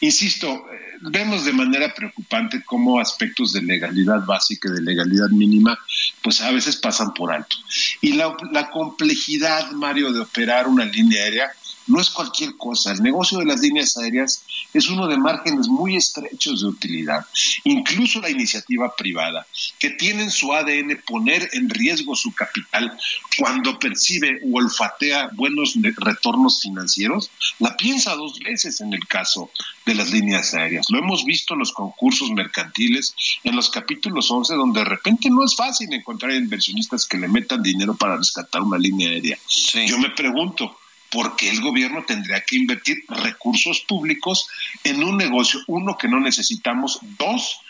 insisto, 0.00 0.64
vemos 1.00 1.44
de 1.44 1.52
manera 1.52 1.92
preocupante 1.94 2.62
cómo 2.64 3.00
aspectos 3.00 3.52
de 3.52 3.62
legalidad 3.62 4.24
básica 4.24 4.68
y 4.68 4.72
de 4.72 4.82
legalidad 4.82 5.28
mínima, 5.28 5.78
pues 6.22 6.40
a 6.40 6.50
veces 6.50 6.76
pasan 6.76 7.12
por 7.14 7.32
alto. 7.32 7.56
Y 8.00 8.12
la, 8.14 8.36
la 8.52 8.70
complejidad, 8.70 9.70
Mario, 9.72 10.12
de 10.12 10.20
operar 10.20 10.66
una 10.68 10.84
línea 10.84 11.22
aérea 11.22 11.50
no 11.88 12.00
es 12.00 12.10
cualquier 12.10 12.56
cosa. 12.56 12.92
El 12.92 13.02
negocio 13.02 13.38
de 13.38 13.46
las 13.46 13.60
líneas 13.60 13.96
aéreas 13.96 14.44
es 14.72 14.88
uno 14.88 15.06
de 15.06 15.16
márgenes 15.16 15.68
muy 15.68 15.96
estrechos 15.96 16.60
de 16.60 16.68
utilidad. 16.68 17.26
Incluso 17.64 18.20
la 18.20 18.30
iniciativa 18.30 18.94
privada, 18.96 19.46
que 19.78 19.90
tiene 19.90 20.24
en 20.24 20.30
su 20.30 20.52
ADN 20.52 21.02
poner 21.06 21.48
en 21.52 21.68
riesgo 21.70 22.14
su 22.14 22.32
capital 22.34 22.96
cuando 23.38 23.78
percibe 23.78 24.40
o 24.44 24.58
olfatea 24.58 25.30
buenos 25.34 25.74
retornos 25.96 26.60
financieros, 26.62 27.30
la 27.58 27.76
piensa 27.76 28.14
dos 28.14 28.38
veces 28.40 28.80
en 28.80 28.92
el 28.92 29.06
caso 29.06 29.50
de 29.86 29.94
las 29.94 30.12
líneas 30.12 30.54
aéreas. 30.54 30.86
Lo 30.90 30.98
hemos 30.98 31.24
visto 31.24 31.54
en 31.54 31.60
los 31.60 31.72
concursos 31.72 32.30
mercantiles, 32.30 33.14
en 33.44 33.56
los 33.56 33.70
capítulos 33.70 34.30
11, 34.30 34.54
donde 34.54 34.80
de 34.80 34.86
repente 34.86 35.30
no 35.30 35.44
es 35.44 35.56
fácil 35.56 35.92
encontrar 35.92 36.32
inversionistas 36.32 37.06
que 37.06 37.18
le 37.18 37.28
metan 37.28 37.62
dinero 37.62 37.94
para 37.94 38.16
rescatar 38.16 38.62
una 38.62 38.78
línea 38.78 39.08
aérea. 39.08 39.38
Yo 39.86 39.98
me 39.98 40.10
pregunto, 40.10 40.78
porque 41.10 41.50
el 41.50 41.60
gobierno 41.60 42.04
tendría 42.04 42.42
que 42.44 42.56
invertir 42.56 43.04
recursos 43.08 43.80
públicos 43.80 44.48
en 44.84 45.02
un 45.02 45.16
negocio, 45.16 45.60
uno, 45.66 45.96
que 45.96 46.08
no 46.08 46.20
necesitamos, 46.20 46.98
dos, 47.18 47.60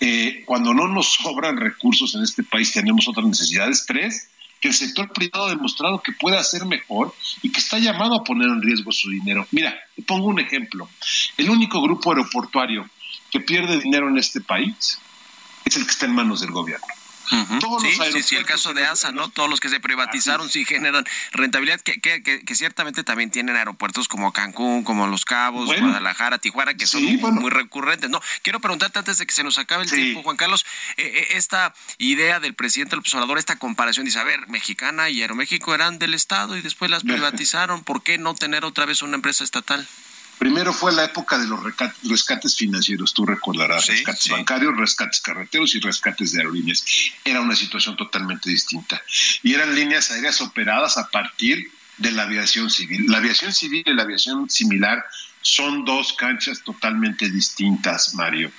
eh, 0.00 0.42
cuando 0.46 0.74
no 0.74 0.88
nos 0.88 1.12
sobran 1.12 1.56
recursos 1.56 2.14
en 2.14 2.22
este 2.22 2.42
país 2.42 2.72
tenemos 2.72 3.08
otras 3.08 3.26
necesidades, 3.26 3.84
tres, 3.86 4.28
que 4.60 4.68
el 4.68 4.74
sector 4.74 5.12
privado 5.12 5.46
ha 5.46 5.50
demostrado 5.50 6.02
que 6.02 6.12
puede 6.12 6.38
hacer 6.38 6.64
mejor 6.64 7.14
y 7.42 7.50
que 7.50 7.60
está 7.60 7.78
llamado 7.78 8.14
a 8.14 8.24
poner 8.24 8.48
en 8.48 8.62
riesgo 8.62 8.90
su 8.90 9.10
dinero. 9.10 9.46
Mira, 9.50 9.76
te 9.94 10.02
pongo 10.02 10.28
un 10.28 10.40
ejemplo. 10.40 10.88
El 11.36 11.50
único 11.50 11.82
grupo 11.82 12.10
aeroportuario 12.10 12.88
que 13.30 13.40
pierde 13.40 13.78
dinero 13.78 14.08
en 14.08 14.16
este 14.16 14.40
país 14.40 14.98
es 15.64 15.76
el 15.76 15.84
que 15.84 15.90
está 15.90 16.06
en 16.06 16.14
manos 16.14 16.40
del 16.40 16.52
gobierno 16.52 16.95
sí, 17.80 18.22
sí, 18.22 18.36
el 18.36 18.44
caso 18.44 18.74
de 18.74 18.86
ASA, 18.86 19.12
¿no? 19.12 19.28
Todos 19.28 19.48
los 19.48 19.60
que 19.60 19.68
se 19.68 19.80
privatizaron 19.80 20.50
sí 20.50 20.64
generan 20.64 21.04
rentabilidad, 21.32 21.80
que, 21.80 22.00
que, 22.00 22.22
que, 22.22 22.54
ciertamente 22.54 23.04
también 23.04 23.30
tienen 23.30 23.56
aeropuertos 23.56 24.08
como 24.08 24.32
Cancún, 24.32 24.84
como 24.84 25.06
Los 25.06 25.24
Cabos, 25.24 25.66
Guadalajara, 25.66 26.38
Tijuana, 26.38 26.74
que 26.74 26.86
son 26.86 27.04
muy 27.04 27.50
recurrentes. 27.50 28.10
No, 28.10 28.20
quiero 28.42 28.60
preguntarte 28.60 28.98
antes 28.98 29.18
de 29.18 29.26
que 29.26 29.34
se 29.34 29.44
nos 29.44 29.58
acabe 29.58 29.84
el 29.84 29.90
tiempo, 29.90 30.22
Juan 30.22 30.36
Carlos, 30.36 30.64
eh, 30.96 31.02
eh, 31.04 31.26
esta 31.32 31.74
idea 31.98 32.40
del 32.40 32.54
presidente 32.54 32.90
del 32.90 33.00
observador, 33.00 33.38
esta 33.38 33.56
comparación, 33.56 34.06
dice, 34.06 34.18
a 34.18 34.24
ver, 34.24 34.48
Mexicana 34.48 35.10
y 35.10 35.22
Aeroméxico 35.22 35.74
eran 35.74 35.98
del 35.98 36.14
Estado 36.14 36.56
y 36.56 36.62
después 36.62 36.90
las 36.90 37.02
privatizaron, 37.04 37.84
¿por 37.84 38.02
qué 38.02 38.18
no 38.18 38.34
tener 38.34 38.64
otra 38.64 38.86
vez 38.86 39.02
una 39.02 39.16
empresa 39.16 39.44
estatal? 39.44 39.86
Primero 40.38 40.72
fue 40.72 40.92
la 40.92 41.04
época 41.04 41.38
de 41.38 41.46
los 41.46 41.60
rescates 42.04 42.56
financieros, 42.56 43.14
tú 43.14 43.24
recordarás, 43.24 43.86
rescates 43.86 44.28
bancarios, 44.28 44.76
rescates 44.76 45.20
carreteros 45.20 45.74
y 45.74 45.80
rescates 45.80 46.32
de 46.32 46.40
aerolíneas. 46.40 46.84
Era 47.24 47.40
una 47.40 47.56
situación 47.56 47.96
totalmente 47.96 48.50
distinta. 48.50 49.00
Y 49.42 49.54
eran 49.54 49.74
líneas 49.74 50.10
aéreas 50.10 50.40
operadas 50.40 50.98
a 50.98 51.08
partir 51.08 51.70
de 51.96 52.12
la 52.12 52.24
aviación 52.24 52.70
civil. 52.70 53.06
La 53.08 53.18
aviación 53.18 53.52
civil 53.52 53.82
y 53.86 53.94
la 53.94 54.02
aviación 54.02 54.50
similar 54.50 55.04
son 55.40 55.84
dos 55.84 56.12
canchas 56.14 56.62
totalmente 56.62 57.30
distintas, 57.30 58.14
Mario. 58.14 58.50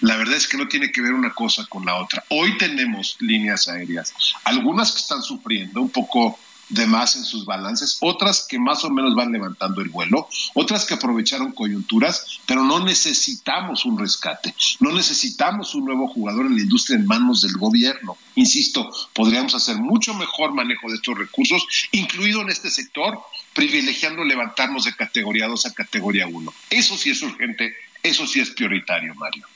La 0.00 0.16
verdad 0.16 0.36
es 0.36 0.46
que 0.46 0.58
no 0.58 0.68
tiene 0.68 0.92
que 0.92 1.00
ver 1.00 1.14
una 1.14 1.32
cosa 1.32 1.64
con 1.66 1.86
la 1.86 1.96
otra. 1.96 2.22
Hoy 2.28 2.58
tenemos 2.58 3.16
líneas 3.20 3.66
aéreas, 3.66 4.12
algunas 4.44 4.92
que 4.92 4.98
están 4.98 5.22
sufriendo 5.22 5.80
un 5.80 5.90
poco 5.90 6.38
de 6.68 6.86
más 6.86 7.16
en 7.16 7.24
sus 7.24 7.44
balances, 7.44 7.98
otras 8.00 8.46
que 8.48 8.58
más 8.58 8.84
o 8.84 8.90
menos 8.90 9.14
van 9.14 9.32
levantando 9.32 9.80
el 9.80 9.88
vuelo, 9.88 10.28
otras 10.54 10.84
que 10.84 10.94
aprovecharon 10.94 11.52
coyunturas, 11.52 12.40
pero 12.46 12.64
no 12.64 12.80
necesitamos 12.80 13.84
un 13.84 13.98
rescate, 13.98 14.54
no 14.80 14.92
necesitamos 14.92 15.74
un 15.74 15.84
nuevo 15.84 16.08
jugador 16.08 16.46
en 16.46 16.56
la 16.56 16.62
industria 16.62 16.96
en 16.96 17.06
manos 17.06 17.42
del 17.42 17.56
gobierno. 17.56 18.16
Insisto, 18.34 18.90
podríamos 19.12 19.54
hacer 19.54 19.76
mucho 19.76 20.14
mejor 20.14 20.54
manejo 20.54 20.88
de 20.88 20.96
estos 20.96 21.16
recursos, 21.16 21.66
incluido 21.92 22.42
en 22.42 22.50
este 22.50 22.70
sector, 22.70 23.20
privilegiando 23.52 24.24
levantarnos 24.24 24.84
de 24.84 24.94
categoría 24.94 25.46
2 25.46 25.66
a 25.66 25.72
categoría 25.72 26.26
1. 26.26 26.52
Eso 26.70 26.96
sí 26.96 27.10
es 27.10 27.22
urgente, 27.22 27.74
eso 28.02 28.26
sí 28.26 28.40
es 28.40 28.50
prioritario, 28.50 29.14
Mario. 29.14 29.46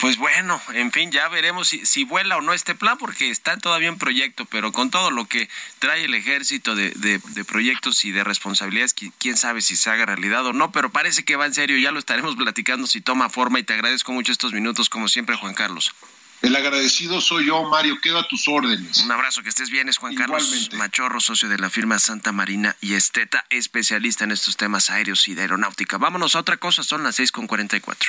Pues 0.00 0.16
bueno, 0.16 0.60
en 0.72 0.90
fin, 0.92 1.10
ya 1.12 1.28
veremos 1.28 1.68
si, 1.68 1.84
si, 1.84 2.04
vuela 2.04 2.38
o 2.38 2.40
no 2.40 2.54
este 2.54 2.74
plan, 2.74 2.96
porque 2.96 3.30
está 3.30 3.58
todavía 3.58 3.88
en 3.88 3.98
proyecto, 3.98 4.46
pero 4.46 4.72
con 4.72 4.90
todo 4.90 5.10
lo 5.10 5.26
que 5.26 5.50
trae 5.78 6.04
el 6.06 6.14
ejército 6.14 6.74
de, 6.74 6.90
de, 6.90 7.44
proyectos 7.44 8.06
y 8.06 8.10
de 8.10 8.24
responsabilidades, 8.24 8.94
quién 9.18 9.36
sabe 9.36 9.60
si 9.60 9.76
se 9.76 9.90
haga 9.90 10.06
realidad 10.06 10.46
o 10.46 10.54
no, 10.54 10.72
pero 10.72 10.90
parece 10.90 11.22
que 11.24 11.36
va 11.36 11.44
en 11.44 11.52
serio, 11.52 11.76
ya 11.76 11.92
lo 11.92 11.98
estaremos 11.98 12.34
platicando 12.34 12.86
si 12.86 13.02
toma 13.02 13.28
forma 13.28 13.58
y 13.58 13.62
te 13.62 13.74
agradezco 13.74 14.12
mucho 14.12 14.32
estos 14.32 14.54
minutos, 14.54 14.88
como 14.88 15.06
siempre, 15.06 15.36
Juan 15.36 15.52
Carlos. 15.52 15.92
El 16.40 16.56
agradecido 16.56 17.20
soy 17.20 17.46
yo, 17.46 17.64
Mario. 17.64 18.00
Queda 18.00 18.20
a 18.20 18.26
tus 18.26 18.48
órdenes. 18.48 19.04
Un 19.04 19.12
abrazo, 19.12 19.42
que 19.42 19.50
estés 19.50 19.68
bien. 19.68 19.90
Es 19.90 19.98
Juan 19.98 20.14
Carlos 20.14 20.70
Machorro, 20.72 21.20
socio 21.20 21.50
de 21.50 21.58
la 21.58 21.68
firma 21.68 21.98
Santa 21.98 22.32
Marina 22.32 22.74
y 22.80 22.94
Esteta, 22.94 23.44
especialista 23.50 24.24
en 24.24 24.30
estos 24.30 24.56
temas 24.56 24.88
aéreos 24.88 25.28
y 25.28 25.34
de 25.34 25.42
aeronáutica. 25.42 25.98
Vámonos 25.98 26.36
a 26.36 26.38
otra 26.38 26.56
cosa, 26.56 26.82
son 26.82 27.02
las 27.02 27.18
6.44. 27.18 28.08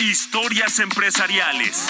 Historias 0.00 0.78
empresariales. 0.78 1.84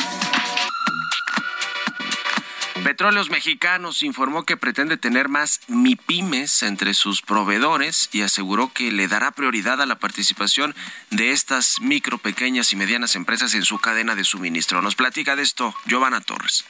Petróleos 2.83 3.29
Mexicanos 3.29 4.03
informó 4.03 4.45
que 4.45 4.57
pretende 4.57 4.97
tener 4.97 5.29
más 5.29 5.61
MIPIMES 5.69 6.63
entre 6.63 6.95
sus 6.95 7.21
proveedores 7.21 8.09
y 8.13 8.23
aseguró 8.23 8.73
que 8.73 8.91
le 8.93 9.09
dará 9.09 9.31
prioridad 9.33 9.83
a 9.83 9.87
la 9.87 9.99
participación 9.99 10.75
de 11.11 11.33
estas 11.33 11.83
micro, 11.83 12.17
pequeñas 12.17 12.73
y 12.73 12.77
medianas 12.77 13.15
empresas 13.15 13.53
en 13.55 13.63
su 13.63 13.79
cadena 13.79 14.15
de 14.15 14.25
suministro. 14.25 14.81
Nos 14.81 14.95
platica 14.95 15.37
de 15.37 15.43
esto 15.43 15.75
Giovanna 15.85 16.23
Torres. 16.23 16.65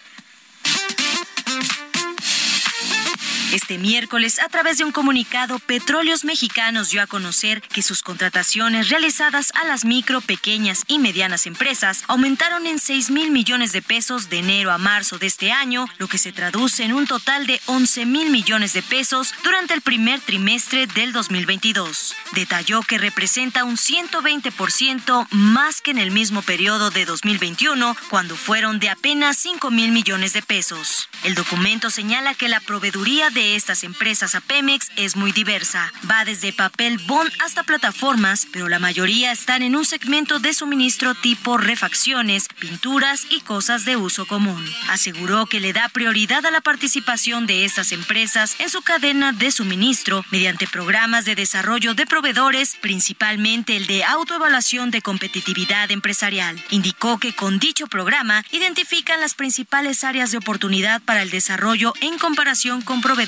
Este 3.52 3.78
miércoles, 3.78 4.40
a 4.40 4.48
través 4.50 4.76
de 4.76 4.84
un 4.84 4.92
comunicado, 4.92 5.58
Petróleos 5.58 6.22
Mexicanos 6.22 6.90
dio 6.90 7.00
a 7.00 7.06
conocer 7.06 7.62
que 7.62 7.80
sus 7.80 8.02
contrataciones 8.02 8.90
realizadas 8.90 9.52
a 9.54 9.66
las 9.66 9.86
micro, 9.86 10.20
pequeñas 10.20 10.84
y 10.86 10.98
medianas 10.98 11.46
empresas 11.46 12.04
aumentaron 12.08 12.66
en 12.66 12.78
6 12.78 13.10
mil 13.10 13.30
millones 13.30 13.72
de 13.72 13.80
pesos 13.80 14.28
de 14.28 14.40
enero 14.40 14.70
a 14.70 14.76
marzo 14.76 15.18
de 15.18 15.28
este 15.28 15.50
año, 15.50 15.86
lo 15.96 16.08
que 16.08 16.18
se 16.18 16.30
traduce 16.30 16.84
en 16.84 16.92
un 16.92 17.06
total 17.06 17.46
de 17.46 17.58
11 17.64 18.04
mil 18.04 18.28
millones 18.28 18.74
de 18.74 18.82
pesos 18.82 19.32
durante 19.42 19.72
el 19.72 19.80
primer 19.80 20.20
trimestre 20.20 20.86
del 20.86 21.14
2022. 21.14 22.14
Detalló 22.32 22.82
que 22.82 22.98
representa 22.98 23.64
un 23.64 23.78
120% 23.78 25.26
más 25.30 25.80
que 25.80 25.92
en 25.92 25.98
el 25.98 26.10
mismo 26.10 26.42
periodo 26.42 26.90
de 26.90 27.06
2021, 27.06 27.96
cuando 28.10 28.36
fueron 28.36 28.78
de 28.78 28.90
apenas 28.90 29.38
5 29.38 29.70
mil 29.70 29.90
millones 29.90 30.34
de 30.34 30.42
pesos. 30.42 31.08
El 31.24 31.34
documento 31.34 31.88
señala 31.88 32.34
que 32.34 32.48
la 32.48 32.60
proveeduría 32.60 33.30
de 33.30 33.37
de 33.38 33.54
estas 33.54 33.84
empresas 33.84 34.34
a 34.34 34.40
Pemex 34.40 34.90
es 34.96 35.14
muy 35.14 35.30
diversa. 35.30 35.92
Va 36.10 36.24
desde 36.24 36.52
papel 36.52 36.98
bond 37.06 37.30
hasta 37.38 37.62
plataformas, 37.62 38.48
pero 38.52 38.68
la 38.68 38.80
mayoría 38.80 39.30
están 39.30 39.62
en 39.62 39.76
un 39.76 39.84
segmento 39.84 40.40
de 40.40 40.52
suministro 40.52 41.14
tipo 41.14 41.56
refacciones, 41.56 42.48
pinturas 42.58 43.26
y 43.30 43.42
cosas 43.42 43.84
de 43.84 43.94
uso 43.94 44.26
común. 44.26 44.68
Aseguró 44.88 45.46
que 45.46 45.60
le 45.60 45.72
da 45.72 45.88
prioridad 45.88 46.44
a 46.46 46.50
la 46.50 46.60
participación 46.60 47.46
de 47.46 47.64
estas 47.64 47.92
empresas 47.92 48.56
en 48.58 48.70
su 48.70 48.82
cadena 48.82 49.30
de 49.30 49.52
suministro 49.52 50.24
mediante 50.32 50.66
programas 50.66 51.24
de 51.24 51.36
desarrollo 51.36 51.94
de 51.94 52.06
proveedores, 52.06 52.74
principalmente 52.80 53.76
el 53.76 53.86
de 53.86 54.02
autoevaluación 54.02 54.90
de 54.90 55.00
competitividad 55.00 55.92
empresarial. 55.92 56.60
Indicó 56.70 57.18
que 57.18 57.36
con 57.36 57.60
dicho 57.60 57.86
programa 57.86 58.44
identifican 58.50 59.20
las 59.20 59.34
principales 59.34 60.02
áreas 60.02 60.32
de 60.32 60.38
oportunidad 60.38 61.00
para 61.02 61.22
el 61.22 61.30
desarrollo 61.30 61.92
en 62.00 62.18
comparación 62.18 62.82
con 62.82 63.00
proveedores 63.00 63.27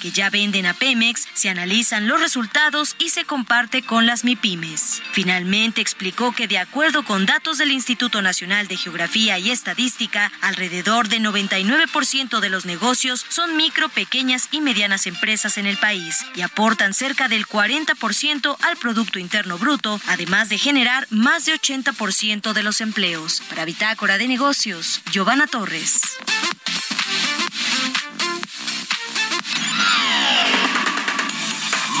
que 0.00 0.10
ya 0.10 0.28
venden 0.28 0.66
a 0.66 0.74
Pemex, 0.74 1.26
se 1.32 1.48
analizan 1.48 2.06
los 2.06 2.20
resultados 2.20 2.94
y 2.98 3.08
se 3.08 3.24
comparte 3.24 3.82
con 3.82 4.04
las 4.04 4.22
MIPIMES. 4.22 5.02
Finalmente 5.12 5.80
explicó 5.80 6.32
que 6.32 6.46
de 6.46 6.58
acuerdo 6.58 7.02
con 7.02 7.24
datos 7.24 7.56
del 7.56 7.72
Instituto 7.72 8.20
Nacional 8.20 8.68
de 8.68 8.76
Geografía 8.76 9.38
y 9.38 9.50
Estadística, 9.50 10.30
alrededor 10.42 11.08
de 11.08 11.20
99% 11.20 12.40
de 12.40 12.50
los 12.50 12.66
negocios 12.66 13.24
son 13.28 13.56
micro, 13.56 13.88
pequeñas 13.88 14.48
y 14.50 14.60
medianas 14.60 15.06
empresas 15.06 15.56
en 15.56 15.66
el 15.66 15.78
país 15.78 16.18
y 16.34 16.42
aportan 16.42 16.92
cerca 16.92 17.28
del 17.28 17.46
40% 17.46 18.56
al 18.60 18.76
Producto 18.76 19.18
Interno 19.18 19.56
Bruto, 19.56 19.98
además 20.08 20.50
de 20.50 20.58
generar 20.58 21.06
más 21.10 21.46
de 21.46 21.54
80% 21.54 22.52
de 22.52 22.62
los 22.62 22.82
empleos. 22.82 23.42
Para 23.48 23.64
Bitácora 23.64 24.18
de 24.18 24.28
Negocios, 24.28 25.00
Giovanna 25.10 25.46
Torres. 25.46 26.02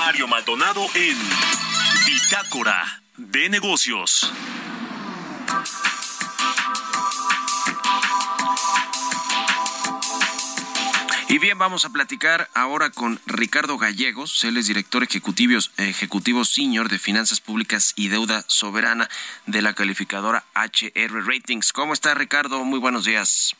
Mario 0.08 0.26
Maldonado 0.26 0.86
en 0.94 1.18
Bitácora 2.06 3.02
de 3.18 3.50
Negocios. 3.50 4.32
Y 11.28 11.36
bien, 11.36 11.58
vamos 11.58 11.84
a 11.84 11.90
platicar 11.90 12.48
ahora 12.54 12.88
con 12.88 13.20
Ricardo 13.26 13.76
Gallegos, 13.76 14.42
él 14.44 14.56
es 14.56 14.66
director 14.66 15.02
ejecutivo, 15.02 15.60
ejecutivo 15.76 16.46
senior 16.46 16.88
de 16.88 16.98
Finanzas 16.98 17.42
Públicas 17.42 17.92
y 17.94 18.08
Deuda 18.08 18.46
Soberana 18.46 19.10
de 19.44 19.60
la 19.60 19.74
calificadora 19.74 20.42
HR 20.54 21.26
Ratings. 21.26 21.70
¿Cómo 21.74 21.92
está 21.92 22.14
Ricardo? 22.14 22.64
Muy 22.64 22.78
buenos 22.78 23.04
días. 23.04 23.57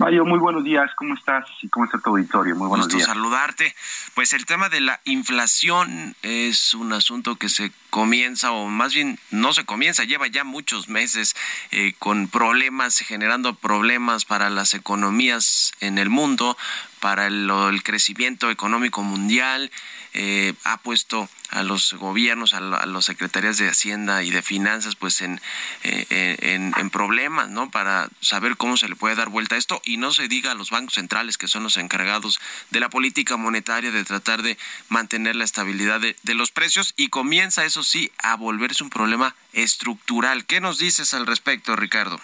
Mario, 0.00 0.24
muy 0.24 0.38
buenos 0.38 0.64
días. 0.64 0.90
¿Cómo 0.96 1.12
estás? 1.12 1.44
¿Y 1.60 1.68
cómo 1.68 1.84
está 1.84 1.98
tu 1.98 2.08
auditorio? 2.08 2.56
Muy 2.56 2.68
buenos 2.68 2.88
días. 2.88 3.04
saludarte. 3.04 3.74
Pues 4.14 4.32
el 4.32 4.46
tema 4.46 4.70
de 4.70 4.80
la 4.80 4.98
inflación 5.04 6.16
es 6.22 6.72
un 6.72 6.94
asunto 6.94 7.36
que 7.36 7.50
se 7.50 7.70
comienza, 7.90 8.52
o 8.52 8.68
más 8.68 8.94
bien 8.94 9.18
no 9.30 9.52
se 9.52 9.64
comienza, 9.64 10.04
lleva 10.04 10.26
ya 10.28 10.44
muchos 10.44 10.88
meses 10.88 11.36
eh, 11.70 11.92
con 11.98 12.28
problemas, 12.28 12.98
generando 12.98 13.54
problemas 13.54 14.24
para 14.24 14.48
las 14.48 14.74
economías 14.74 15.72
en 15.80 15.98
el 15.98 16.08
mundo, 16.08 16.56
para 17.00 17.26
el 17.26 17.82
crecimiento 17.82 18.50
económico 18.50 19.02
mundial 19.02 19.70
eh, 20.12 20.54
ha 20.64 20.78
puesto 20.78 21.28
a 21.50 21.62
los 21.62 21.92
gobiernos, 21.92 22.52
a, 22.54 22.60
las 22.60 23.04
secretarías 23.04 23.58
de 23.58 23.68
Hacienda 23.68 24.24
y 24.24 24.30
de 24.30 24.42
Finanzas, 24.42 24.96
pues 24.96 25.20
en, 25.20 25.40
eh, 25.84 26.36
en, 26.40 26.72
en, 26.76 26.90
problemas, 26.90 27.48
¿no? 27.48 27.70
Para 27.70 28.08
saber 28.20 28.56
cómo 28.56 28.76
se 28.76 28.88
le 28.88 28.96
puede 28.96 29.14
dar 29.14 29.28
vuelta 29.28 29.54
a 29.54 29.58
esto 29.58 29.80
y 29.84 29.98
no 29.98 30.12
se 30.12 30.26
diga 30.26 30.50
a 30.50 30.54
los 30.54 30.70
bancos 30.70 30.94
centrales, 30.94 31.38
que 31.38 31.46
son 31.46 31.62
los 31.62 31.76
encargados 31.76 32.40
de 32.70 32.80
la 32.80 32.88
política 32.88 33.36
monetaria, 33.36 33.92
de 33.92 34.04
tratar 34.04 34.42
de 34.42 34.58
mantener 34.88 35.36
la 35.36 35.44
estabilidad 35.44 36.00
de, 36.00 36.16
de 36.24 36.34
los 36.34 36.50
precios 36.50 36.92
y 36.96 37.08
comienza, 37.08 37.64
eso 37.64 37.79
sí, 37.82 38.10
a 38.22 38.36
volverse 38.36 38.84
un 38.84 38.90
problema 38.90 39.34
estructural. 39.52 40.44
¿Qué 40.46 40.60
nos 40.60 40.78
dices 40.78 41.14
al 41.14 41.26
respecto, 41.26 41.76
Ricardo? 41.76 42.20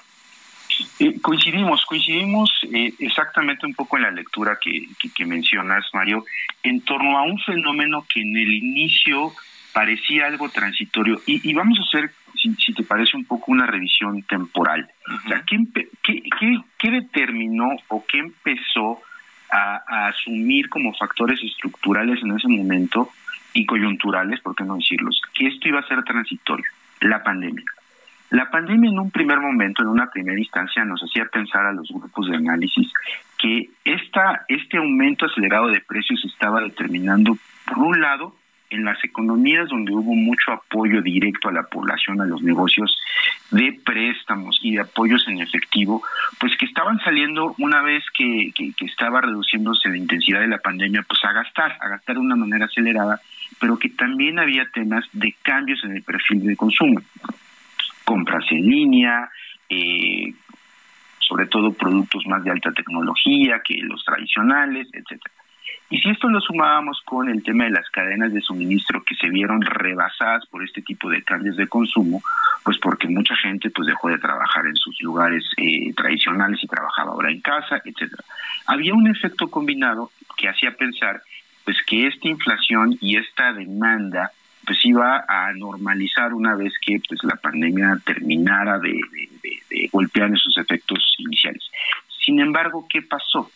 Eh, 0.99 1.21
coincidimos, 1.21 1.85
coincidimos 1.87 2.51
eh, 2.73 2.93
exactamente 2.99 3.67
un 3.67 3.75
poco 3.75 3.97
en 3.97 4.03
la 4.03 4.11
lectura 4.11 4.59
que, 4.61 4.89
que, 5.15 5.25
mencionas, 5.25 5.85
Mario, 5.95 6.25
en 6.63 6.81
torno 6.83 7.19
a 7.19 7.23
un 7.23 7.39
fenómeno 7.39 8.07
que 8.13 8.21
en 8.21 8.37
el 8.37 8.53
inicio 8.53 9.33
parecía 9.73 10.27
algo 10.27 10.49
transitorio. 10.49 11.21
Y, 11.27 11.53
vamos 11.55 11.79
a 11.79 11.83
hacer, 11.83 12.13
si, 12.35 12.73
te 12.75 12.83
parece, 12.83 13.17
un 13.17 13.25
poco 13.25 13.53
una 13.53 13.67
revisión 13.67 14.23
temporal. 14.23 14.89
o 15.09 15.29
sea, 15.29 15.43
¿qué, 15.47 15.59
qué, 16.03 16.23
qué, 16.79 16.91
determinó 16.91 17.69
o 17.89 18.05
qué 18.07 18.19
empezó 18.19 19.01
a, 19.51 19.83
a 19.87 20.09
asumir 20.09 20.69
como 20.69 20.95
factores 20.95 21.43
estructurales 21.43 22.23
en 22.23 22.37
ese 22.37 22.49
momento 22.49 23.11
y 23.57 23.65
coyunturales, 23.65 24.41
por 24.41 24.55
qué 24.55 24.65
no 24.65 24.77
decirlos, 24.77 25.21
que 25.33 25.47
esto 25.47 25.69
iba 25.69 25.81
a 25.81 25.89
ser 25.89 26.05
transitorio? 26.05 26.67
La 27.01 27.23
pandemia. 27.23 27.65
La 28.31 28.51
pandemia 28.51 28.91
en 28.91 28.99
un 28.99 29.11
primer 29.11 29.41
momento, 29.41 29.83
en 29.83 29.89
una 29.89 30.11
primera 30.11 30.39
instancia, 30.39 30.85
nos 30.85 31.01
hacía 31.03 31.25
pensar 31.27 31.65
a 31.65 31.73
los 31.73 31.89
grupos 31.89 32.29
de 32.29 32.37
análisis 32.37 32.93
que 33.39 33.71
esta, 33.85 34.45
este 34.49 34.77
aumento 34.77 35.27
acelerado 35.27 35.69
de 35.69 35.81
precios 35.81 36.23
estaba 36.25 36.61
determinando, 36.61 37.39
por 37.67 37.79
un 37.79 38.01
lado, 38.01 38.35
en 38.69 38.85
las 38.85 39.03
economías 39.05 39.69
donde 39.69 39.93
hubo 39.93 40.15
mucho 40.15 40.53
apoyo 40.53 41.01
directo 41.01 41.49
a 41.49 41.53
la 41.53 41.63
población, 41.63 42.21
a 42.21 42.27
los 42.27 42.43
negocios 42.43 42.99
de 43.53 43.81
préstamos 43.85 44.59
y 44.61 44.75
de 44.75 44.81
apoyos 44.81 45.27
en 45.29 45.41
efectivo, 45.41 46.03
pues 46.41 46.57
que 46.59 46.67
estaban 46.67 46.99
saliendo 46.99 47.55
una 47.59 47.81
vez 47.83 48.05
que, 48.13 48.51
que, 48.55 48.73
que 48.73 48.87
estaba 48.87 49.21
reduciéndose 49.21 49.89
la 49.89 49.97
intensidad 49.97 50.41
de 50.41 50.49
la 50.49 50.59
pandemia, 50.59 51.05
pues 51.07 51.21
a 51.25 51.33
gastar, 51.33 51.79
a 51.81 51.89
gastar 51.89 52.17
de 52.17 52.23
una 52.23 52.37
manera 52.37 52.67
acelerada, 52.67 53.21
pero 53.61 53.79
que 53.79 53.91
también 53.91 54.39
había 54.39 54.69
temas 54.71 55.05
de 55.13 55.35
cambios 55.43 55.83
en 55.85 55.97
el 55.97 56.03
perfil 56.03 56.45
de 56.45 56.57
consumo 56.57 57.01
compras 58.07 58.45
en 58.53 58.63
línea, 58.63 59.29
eh, 59.69 60.33
sobre 61.19 61.47
todo 61.47 61.73
productos 61.73 62.25
más 62.27 62.43
de 62.45 62.53
alta 62.53 62.71
tecnología 62.71 63.61
que 63.63 63.79
los 63.83 64.03
tradicionales, 64.05 64.89
etcétera. 64.93 65.35
Y 65.91 65.99
si 65.99 66.11
esto 66.11 66.29
lo 66.29 66.41
sumábamos 66.41 67.01
con 67.05 67.29
el 67.29 67.43
tema 67.43 67.65
de 67.65 67.71
las 67.71 67.89
cadenas 67.91 68.33
de 68.33 68.41
suministro 68.41 69.03
que 69.05 69.15
se 69.17 69.29
vieron 69.29 69.61
rebasadas 69.61 70.47
por 70.47 70.65
este 70.65 70.83
tipo 70.83 71.09
de 71.09 71.23
cambios 71.23 71.57
de 71.57 71.67
consumo, 71.67 72.23
pues 72.65 72.79
porque 72.79 73.09
mucha 73.09 73.37
gente 73.37 73.71
pues 73.71 73.87
dejó 73.87 74.09
de 74.09 74.19
trabajar 74.19 74.67
en 74.67 74.77
sus 74.77 75.01
lugares 75.03 75.45
eh, 75.57 75.93
tradicionales 75.95 76.63
y 76.63 76.67
trabajaba 76.69 77.13
ahora 77.13 77.31
en 77.31 77.41
casa, 77.41 77.81
etcétera. 77.85 78.23
Había 78.67 78.95
un 78.95 79.09
efecto 79.09 79.49
combinado 79.49 80.11
que 80.37 80.49
hacía 80.49 80.77
pensar 80.77 81.23
pues 81.67 81.77
que 81.85 82.07
esta 82.07 82.29
inflación 82.29 82.97
y 83.01 83.19
esta 83.19 83.53
demanda 83.53 84.31
pues 84.65 84.85
iba 84.85 85.25
a 85.29 85.53
normalizar 85.53 86.33
una 86.33 86.55
vez 86.55 86.73
que 86.81 87.01
pues 87.09 87.23
la 87.25 87.37
pandemia 87.37 87.99
terminara 88.05 88.79
de, 88.79 89.01
golpear 89.93 90.33
esos 90.33 90.57
efectos 90.59 91.15
iniciales. 91.19 91.63
Sin 92.25 92.41
embargo, 92.41 92.87
¿qué 92.89 93.03
pasó? 93.03 93.51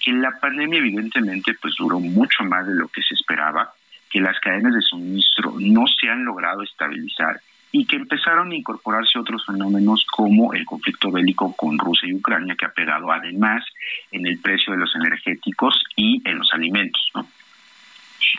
Que 0.00 0.12
la 0.12 0.38
pandemia 0.40 0.78
evidentemente 0.78 1.54
pues 1.60 1.74
duró 1.78 1.98
mucho 1.98 2.44
más 2.44 2.66
de 2.66 2.74
lo 2.74 2.88
que 2.88 3.02
se 3.02 3.14
esperaba, 3.14 3.72
que 4.10 4.20
las 4.20 4.38
cadenas 4.40 4.74
de 4.74 4.82
suministro 4.82 5.54
no 5.58 5.86
se 5.86 6.08
han 6.08 6.24
logrado 6.24 6.62
estabilizar 6.62 7.40
y 7.72 7.84
que 7.84 7.96
empezaron 7.96 8.52
a 8.52 8.54
incorporarse 8.54 9.18
otros 9.18 9.44
fenómenos 9.44 10.06
como 10.10 10.54
el 10.54 10.64
conflicto 10.64 11.10
bélico 11.10 11.54
con 11.54 11.78
Rusia 11.78 12.08
y 12.08 12.14
Ucrania 12.14 12.54
que 12.54 12.66
ha 12.66 12.72
pegado 12.72 13.10
además 13.10 13.64
en 14.10 14.26
el 14.26 14.38
precio 14.40 14.72
de 14.72 14.78
los 14.78 14.94
energéticos 14.94 15.82
y 15.96 16.22
en 16.24 16.38
los 16.38 16.52
alimentos. 16.54 17.12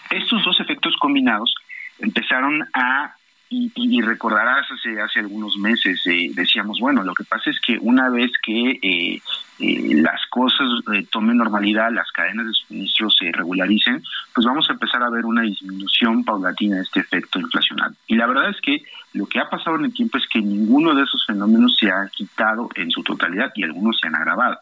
Estos 0.09 0.43
dos 0.43 0.59
efectos 0.59 0.95
combinados 0.99 1.53
empezaron 1.99 2.63
a 2.73 3.13
y, 3.49 4.01
recordarás 4.01 4.65
hace 4.69 5.01
hace 5.01 5.19
algunos 5.19 5.57
meses 5.57 6.01
eh, 6.05 6.31
decíamos 6.33 6.79
bueno 6.81 7.03
lo 7.03 7.13
que 7.13 7.23
pasa 7.23 7.49
es 7.49 7.59
que 7.61 7.77
una 7.79 8.09
vez 8.09 8.29
que 8.43 8.71
eh, 8.81 9.21
eh, 9.59 10.01
las 10.01 10.19
cosas 10.29 10.67
tomen 11.09 11.37
normalidad 11.37 11.89
las 11.91 12.11
cadenas 12.11 12.45
de 12.45 12.51
suministro 12.51 13.09
se 13.09 13.31
regularicen 13.31 14.03
pues 14.33 14.45
vamos 14.45 14.69
a 14.69 14.73
empezar 14.73 15.01
a 15.01 15.09
ver 15.09 15.25
una 15.25 15.43
disminución 15.43 16.25
paulatina 16.25 16.75
de 16.75 16.81
este 16.81 16.99
efecto 16.99 17.39
inflacional 17.39 17.95
y 18.07 18.15
la 18.15 18.27
verdad 18.27 18.49
es 18.49 18.59
que 18.59 18.83
lo 19.13 19.25
que 19.27 19.39
ha 19.39 19.49
pasado 19.49 19.77
en 19.77 19.85
el 19.85 19.93
tiempo 19.93 20.17
es 20.17 20.27
que 20.27 20.39
ninguno 20.39 20.93
de 20.93 21.03
esos 21.03 21.25
fenómenos 21.25 21.77
se 21.79 21.89
ha 21.89 22.07
quitado 22.11 22.69
en 22.75 22.91
su 22.91 23.01
totalidad 23.03 23.51
y 23.55 23.63
algunos 23.63 23.97
se 23.99 24.07
han 24.07 24.15
agravado. 24.15 24.57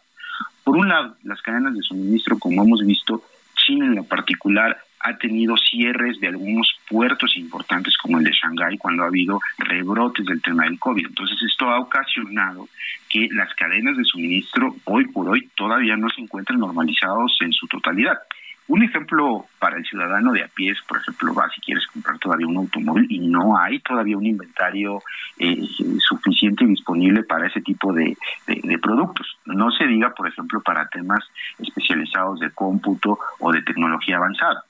Por 0.63 0.77
un 0.77 0.87
lado 0.87 1.17
las 1.23 1.41
cadenas 1.41 1.73
de 1.73 1.81
suministro 1.81 2.37
como 2.37 2.63
hemos 2.63 2.85
visto 2.85 3.23
China 3.55 3.85
en 3.85 3.95
lo 3.95 4.03
particular 4.03 4.77
ha 5.05 5.15
tenido 5.17 5.55
cierres 5.57 6.19
de 6.19 6.27
algunos 6.27 6.67
puertos 6.89 7.37
importantes 7.37 7.95
como 7.97 8.17
el 8.17 8.23
de 8.23 8.31
Shanghái 8.31 8.77
cuando 8.77 9.03
ha 9.03 9.07
habido 9.07 9.39
rebrotes 9.59 10.25
del 10.25 10.41
tema 10.41 10.63
del 10.63 10.79
COVID. 10.79 11.05
Entonces 11.05 11.37
esto 11.47 11.69
ha 11.69 11.79
ocasionado 11.79 12.67
que 13.07 13.27
las 13.31 13.53
cadenas 13.53 13.95
de 13.97 14.03
suministro 14.03 14.75
hoy 14.85 15.05
por 15.07 15.29
hoy 15.29 15.47
todavía 15.55 15.95
no 15.95 16.09
se 16.09 16.21
encuentran 16.21 16.59
normalizados 16.59 17.37
en 17.41 17.53
su 17.53 17.67
totalidad. 17.67 18.17
Un 18.67 18.81
ejemplo 18.81 19.45
para 19.59 19.77
el 19.77 19.85
ciudadano 19.85 20.31
de 20.31 20.43
a 20.43 20.47
pie 20.47 20.71
es, 20.71 20.81
por 20.87 20.97
ejemplo, 20.97 21.35
va 21.35 21.47
si 21.49 21.61
quieres 21.61 21.85
comprar 21.85 22.17
todavía 22.17 22.47
un 22.47 22.57
automóvil 22.57 23.05
y 23.11 23.19
no 23.19 23.55
hay 23.59 23.77
todavía 23.79 24.17
un 24.17 24.25
inventario 24.25 25.03
eh, 25.37 25.61
suficiente 25.99 26.65
disponible 26.65 27.23
para 27.23 27.45
ese 27.45 27.61
tipo 27.61 27.93
de, 27.93 28.17
productos. 28.81 29.37
No 29.45 29.69
se 29.69 29.85
diga, 29.85 30.15
por 30.15 30.27
ejemplo, 30.27 30.61
para 30.61 30.87
temas 30.89 31.23
especializados 31.59 32.39
de 32.39 32.49
cómputo 32.51 33.19
o 33.39 33.51
de 33.51 33.61
tecnología 33.61 34.17
avanzada. 34.17 34.63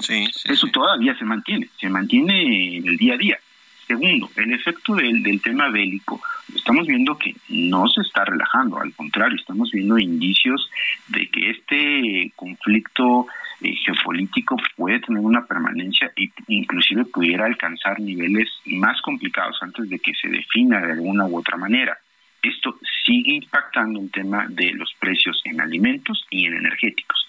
Sí, 0.00 0.26
Eso 0.44 0.66
todavía 0.68 1.16
se 1.16 1.24
mantiene, 1.24 1.68
se 1.78 1.88
mantiene 1.88 2.76
en 2.76 2.88
el 2.88 2.96
día 2.96 3.14
a 3.14 3.18
día. 3.18 3.38
Segundo, 3.86 4.30
el 4.36 4.52
efecto 4.52 4.94
del, 4.94 5.22
del 5.22 5.42
tema 5.42 5.68
bélico. 5.68 6.20
Estamos 6.54 6.86
viendo 6.86 7.18
que 7.18 7.34
no 7.48 7.88
se 7.88 8.02
está 8.02 8.24
relajando, 8.24 8.78
al 8.78 8.94
contrario, 8.94 9.36
estamos 9.36 9.70
viendo 9.72 9.98
indicios 9.98 10.70
de 11.08 11.28
que 11.28 11.50
este 11.50 12.32
conflicto 12.36 13.26
eh, 13.62 13.74
geopolítico 13.84 14.56
puede 14.76 15.00
tener 15.00 15.20
una 15.20 15.44
permanencia 15.44 16.10
e 16.16 16.30
inclusive 16.48 17.04
pudiera 17.04 17.44
alcanzar 17.44 18.00
niveles 18.00 18.48
más 18.64 19.02
complicados 19.02 19.58
antes 19.60 19.90
de 19.90 19.98
que 19.98 20.14
se 20.14 20.28
defina 20.28 20.80
de 20.80 20.92
alguna 20.92 21.26
u 21.26 21.36
otra 21.38 21.58
manera. 21.58 21.98
Esto 22.42 22.78
sigue 23.04 23.34
impactando 23.34 24.00
el 24.00 24.10
tema 24.10 24.46
de 24.48 24.72
los 24.72 24.94
precios 24.98 25.42
en 25.44 25.60
alimentos 25.60 26.24
y 26.30 26.46
en 26.46 26.54
energéticos. 26.54 27.28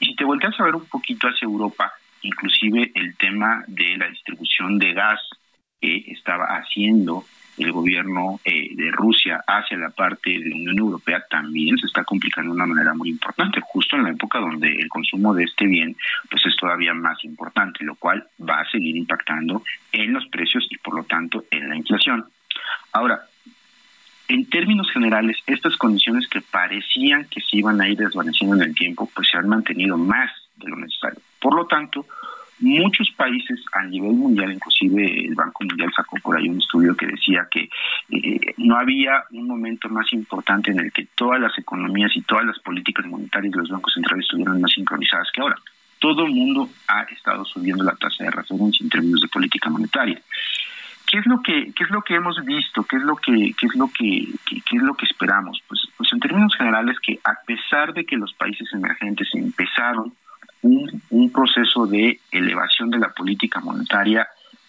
Y 0.00 0.06
si 0.06 0.16
te 0.16 0.24
volteas 0.24 0.58
a 0.58 0.64
ver 0.64 0.74
un 0.74 0.86
poquito 0.86 1.28
hacia 1.28 1.46
Europa, 1.46 1.92
inclusive 2.22 2.90
el 2.94 3.16
tema 3.16 3.64
de 3.66 3.96
la 3.96 4.08
distribución 4.08 4.78
de 4.78 4.92
gas 4.92 5.20
que 5.80 6.04
estaba 6.08 6.44
haciendo 6.56 7.24
el 7.58 7.72
gobierno 7.72 8.40
eh, 8.44 8.74
de 8.74 8.90
Rusia 8.90 9.42
hacia 9.46 9.76
la 9.76 9.90
parte 9.90 10.30
de 10.30 10.48
la 10.48 10.56
Unión 10.56 10.78
Europea 10.78 11.24
también 11.28 11.76
se 11.78 11.86
está 11.86 12.04
complicando 12.04 12.50
de 12.52 12.56
una 12.56 12.66
manera 12.66 12.94
muy 12.94 13.10
importante, 13.10 13.60
justo 13.60 13.96
en 13.96 14.04
la 14.04 14.10
época 14.10 14.38
donde 14.38 14.68
el 14.68 14.88
consumo 14.88 15.34
de 15.34 15.44
este 15.44 15.66
bien 15.66 15.96
pues 16.30 16.42
es 16.46 16.56
todavía 16.56 16.94
más 16.94 17.22
importante, 17.24 17.84
lo 17.84 17.96
cual 17.96 18.26
va 18.40 18.60
a 18.60 18.70
seguir 18.70 18.96
impactando 18.96 19.62
en 19.92 20.12
los 20.12 20.26
precios 20.28 20.66
y 20.70 20.78
por 20.78 20.94
lo 20.94 21.04
tanto 21.04 21.44
en 21.50 21.68
la 21.68 21.76
inflación. 21.76 22.24
Ahora, 22.92 23.20
en 24.28 24.48
términos 24.50 24.90
generales, 24.92 25.38
estas 25.46 25.76
condiciones 25.76 26.28
que 26.28 26.42
parecían 26.42 27.26
que 27.30 27.40
se 27.40 27.56
iban 27.56 27.80
a 27.80 27.88
ir 27.88 27.96
desvaneciendo 27.96 28.56
en 28.56 28.62
el 28.62 28.74
tiempo, 28.74 29.10
pues 29.14 29.28
se 29.28 29.38
han 29.38 29.48
mantenido 29.48 29.96
más 29.96 30.30
de 30.56 30.68
lo 30.68 30.76
necesario. 30.76 31.20
Por 31.40 31.54
lo 31.54 31.66
tanto, 31.66 32.06
muchos 32.60 33.10
países 33.16 33.60
a 33.72 33.84
nivel 33.84 34.12
mundial, 34.12 34.52
inclusive 34.52 35.26
el 35.26 35.34
Banco 35.34 35.64
Mundial 35.64 35.92
sacó 35.94 36.16
por 36.22 36.36
ahí 36.36 36.48
un 36.48 36.58
estudio 36.58 36.96
que 36.96 37.06
decía 37.06 37.46
que 37.50 37.68
eh, 38.10 38.54
no 38.56 38.76
había 38.76 39.24
un 39.30 39.46
momento 39.46 39.88
más 39.88 40.12
importante 40.12 40.70
en 40.70 40.80
el 40.80 40.92
que 40.92 41.06
todas 41.14 41.40
las 41.40 41.56
economías 41.58 42.10
y 42.14 42.22
todas 42.22 42.44
las 42.44 42.58
políticas 42.58 43.06
monetarias 43.06 43.52
de 43.52 43.58
los 43.58 43.70
bancos 43.70 43.94
centrales 43.94 44.24
estuvieran 44.24 44.60
más 44.60 44.72
sincronizadas 44.72 45.28
que 45.32 45.40
ahora. 45.40 45.56
Todo 46.00 46.24
el 46.24 46.32
mundo 46.32 46.68
ha 46.86 47.02
estado 47.02 47.44
subiendo 47.44 47.82
la 47.82 47.96
tasa 47.96 48.24
de 48.24 48.30
referencia 48.30 48.84
en 48.84 48.90
términos 48.90 49.20
de 49.20 49.28
política 49.28 49.68
monetaria. 49.68 50.20
¿Qué 51.06 51.18
es 51.18 51.26
lo 51.26 51.40
que 51.40 51.72
qué 51.74 51.84
es 51.84 51.90
lo 51.90 52.02
que 52.02 52.14
hemos 52.14 52.44
visto? 52.44 52.84
¿Qué 52.84 52.96
es 52.96 53.02
lo 53.02 53.16
que 53.16 53.54
qué 53.58 53.66
es 53.66 53.74
lo 53.74 53.88
que 53.88 54.28
qué, 54.44 54.76
es 54.76 54.82
lo 54.82 54.94
que 54.94 55.06
esperamos? 55.06 55.60
Pues 55.66 55.80
pues 55.96 56.12
en 56.12 56.20
términos 56.20 56.54
generales 56.54 56.98
que 57.00 57.18
a 57.24 57.34
pesar 57.46 57.94
de 57.94 58.04
que 58.04 58.16
los 58.16 58.34
países 58.34 58.68
emergentes 58.74 59.28
empezaron 59.32 60.12
un, 60.62 61.30
proceso 61.32 61.86
de 61.86 62.20
elevación 62.30 62.90
de 62.90 62.98
la 62.98 63.10
política 63.10 63.60
monetaria 63.60 64.26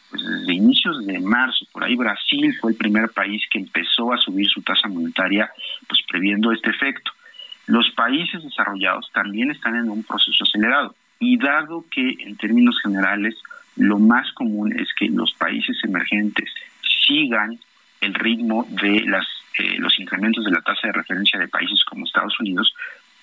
pues 0.10 0.24
desde 0.24 0.54
inicios 0.54 1.06
de 1.06 1.20
marzo, 1.20 1.66
por 1.72 1.84
ahí 1.84 1.96
Brasil 1.96 2.56
fue 2.60 2.72
el 2.72 2.78
primer 2.78 3.10
país 3.10 3.44
que 3.52 3.60
empezó 3.60 4.12
a 4.12 4.18
subir 4.18 4.48
su 4.48 4.62
tasa 4.64 4.88
monetaria, 4.88 5.52
pues 5.88 6.02
previendo 6.10 6.52
este 6.52 6.72
efecto. 6.72 7.12
Los 7.68 7.92
países 7.92 8.44
desarrollados 8.44 9.12
también 9.14 9.52
están 9.52 9.76
en 9.76 9.88
un 9.88 10.04
proceso 10.04 10.44
acelerado 10.44 10.96
y 11.20 11.38
dado 11.38 11.86
que 11.92 12.16
en 12.20 12.38
términos 12.38 12.80
generales 12.82 13.36
lo 13.76 14.00
más 14.00 14.32
común 14.34 14.74
es 14.80 14.90
que 14.98 15.10
los 15.10 15.34
países 15.34 15.78
emergentes 15.84 16.52
sigan 17.08 17.60
el 18.02 18.16
ritmo 18.16 18.66
de 18.70 19.02
las 19.06 19.28
eh, 19.60 19.78
los 19.78 20.00
incrementos 20.00 20.46
de 20.46 20.52
la 20.52 20.62
tasa 20.62 20.88
de 20.88 20.94
referencia 20.94 21.38
de 21.38 21.48
países 21.50 21.84
como 21.84 22.06
Estados 22.06 22.40
Unidos, 22.40 22.74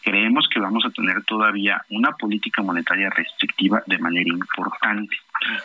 creemos 0.06 0.46
que 0.48 0.60
vamos 0.60 0.84
a 0.86 0.90
tener 0.90 1.24
todavía 1.24 1.84
una 1.90 2.12
política 2.12 2.62
monetaria 2.62 3.10
restrictiva 3.10 3.82
de 3.86 3.98
manera 3.98 4.30
importante. 4.30 5.16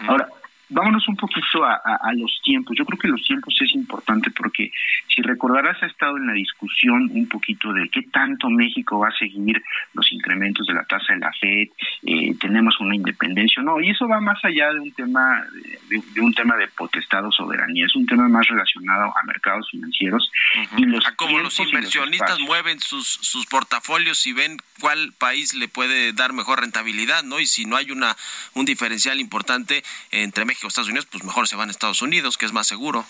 Ahora, 0.07 0.27
vámonos 0.71 1.07
un 1.07 1.15
poquito 1.15 1.63
a, 1.63 2.13
los 2.15 2.39
tiempos. 2.43 2.75
Yo 2.77 2.85
creo 2.85 2.97
que 2.97 3.07
los 3.07 3.23
tiempos 3.23 3.55
es 3.61 3.73
importante 3.75 4.31
porque 4.31 4.71
si 5.13 5.21
recordarás 5.21 5.81
ha 5.83 5.85
estado 5.85 6.17
en 6.17 6.27
la 6.27 6.33
discusión 6.33 7.09
un 7.13 7.27
poquito 7.27 7.73
de 7.73 7.89
qué 7.89 8.03
tanto 8.03 8.49
México 8.49 8.99
va 8.99 9.09
a 9.09 9.17
seguir 9.17 9.61
los 9.93 10.11
incrementos 10.11 10.65
de 10.67 10.73
la 10.73 10.83
tasa 10.85 11.13
de 11.13 11.19
la 11.19 11.31
Fed, 11.33 11.67
eh, 12.03 12.35
tenemos 12.39 12.79
una 12.79 12.95
independencia 12.95 13.61
o 13.61 13.65
no, 13.65 13.81
y 13.81 13.89
eso 13.89 14.07
va 14.07 14.19
más 14.19 14.43
allá 14.43 14.71
de 14.73 14.79
un 14.79 14.91
tema 14.93 15.43
de, 15.89 16.21
un 16.21 16.33
tema 16.33 16.55
de 16.55 16.67
potestad 16.69 17.25
o 17.25 17.31
soberanía, 17.31 17.85
es 17.85 17.95
un 17.95 18.05
tema 18.05 18.27
más 18.29 18.47
relacionado 18.47 19.13
a 19.17 19.23
mercados 19.23 19.69
financieros 19.69 20.31
y 20.77 20.85
los 20.85 21.03
como 21.11 21.39
los 21.39 21.59
inversionistas 21.59 22.39
mueven 22.39 22.79
sus 22.79 23.07
sus 23.07 23.45
portafolios 23.45 24.25
y 24.25 24.33
ven 24.33 24.57
cuál 24.79 25.13
país 25.17 25.53
le 25.53 25.67
puede 25.67 26.13
dar 26.13 26.33
mejor 26.33 26.61
rentabilidad, 26.61 27.23
¿no? 27.23 27.39
Y 27.39 27.45
si 27.45 27.65
no 27.65 27.75
hay 27.75 27.91
una 27.91 28.15
un 28.53 28.65
diferencial 28.65 29.19
importante 29.19 29.83
entre 30.11 30.45
México 30.45 30.60
Estados 30.69 30.89
Unidos, 30.89 31.07
pues 31.11 31.23
mejor 31.23 31.47
se 31.47 31.55
van 31.55 31.69
a 31.69 31.71
Estados 31.71 32.01
Unidos, 32.01 32.37
que 32.37 32.45
es 32.45 32.53
más 32.53 32.67
seguro. 32.67 33.05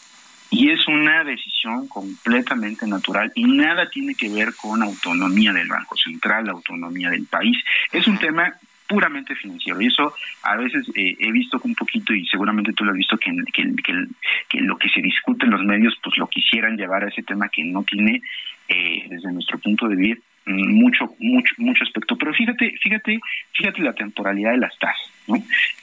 Y 0.49 0.69
es 0.69 0.85
una 0.87 1.23
decisión 1.23 1.87
completamente 1.87 2.85
natural 2.85 3.31
y 3.35 3.45
nada 3.45 3.89
tiene 3.89 4.15
que 4.15 4.29
ver 4.29 4.53
con 4.55 4.83
autonomía 4.83 5.53
del 5.53 5.69
Banco 5.69 5.95
Central, 5.95 6.49
autonomía 6.49 7.09
del 7.09 7.25
país. 7.25 7.57
Es 7.91 8.05
un 8.05 8.17
tema 8.17 8.53
puramente 8.91 9.33
financiero. 9.35 9.79
Y 9.81 9.87
eso 9.87 10.13
a 10.43 10.57
veces 10.57 10.85
eh, 10.95 11.15
he 11.17 11.31
visto 11.31 11.59
un 11.63 11.73
poquito, 11.75 12.13
y 12.13 12.25
seguramente 12.27 12.73
tú 12.73 12.83
lo 12.83 12.91
has 12.91 12.97
visto, 12.97 13.17
que, 13.17 13.31
que, 13.53 14.59
lo 14.59 14.77
que 14.77 14.89
se 14.89 15.01
discute 15.01 15.45
en 15.45 15.51
los 15.51 15.63
medios, 15.63 15.97
pues 16.03 16.17
lo 16.17 16.27
quisieran 16.27 16.75
llevar 16.75 17.05
a 17.05 17.07
ese 17.07 17.23
tema 17.23 17.47
que 17.47 17.63
no 17.63 17.83
tiene, 17.83 18.21
eh, 18.67 19.05
desde 19.09 19.31
nuestro 19.31 19.57
punto 19.59 19.87
de 19.87 19.95
vista, 19.95 20.23
mucho, 20.45 21.15
mucho, 21.19 21.55
mucho 21.57 21.83
aspecto. 21.83 22.17
Pero 22.17 22.33
fíjate, 22.33 22.75
fíjate, 22.81 23.19
fíjate 23.53 23.81
la 23.81 23.93
temporalidad 23.93 24.51
de 24.51 24.57
las 24.57 24.77
tasas. 24.79 25.11
¿no? 25.27 25.35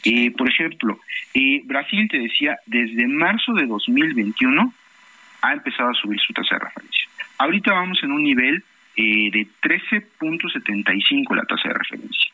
Eh, 0.04 0.30
por 0.32 0.48
ejemplo, 0.48 1.00
eh, 1.34 1.62
Brasil 1.64 2.08
te 2.10 2.18
decía, 2.18 2.58
desde 2.66 3.06
marzo 3.06 3.52
de 3.54 3.66
2021 3.66 4.72
ha 5.42 5.52
empezado 5.52 5.90
a 5.90 5.94
subir 5.94 6.18
su 6.20 6.32
tasa 6.32 6.56
de 6.56 6.64
referencia. 6.64 7.08
Ahorita 7.38 7.72
vamos 7.72 7.98
en 8.02 8.12
un 8.12 8.24
nivel 8.24 8.64
eh, 8.96 9.30
de 9.30 9.46
13.75 9.62 11.36
la 11.36 11.44
tasa 11.44 11.68
de 11.68 11.74
referencia. 11.74 12.32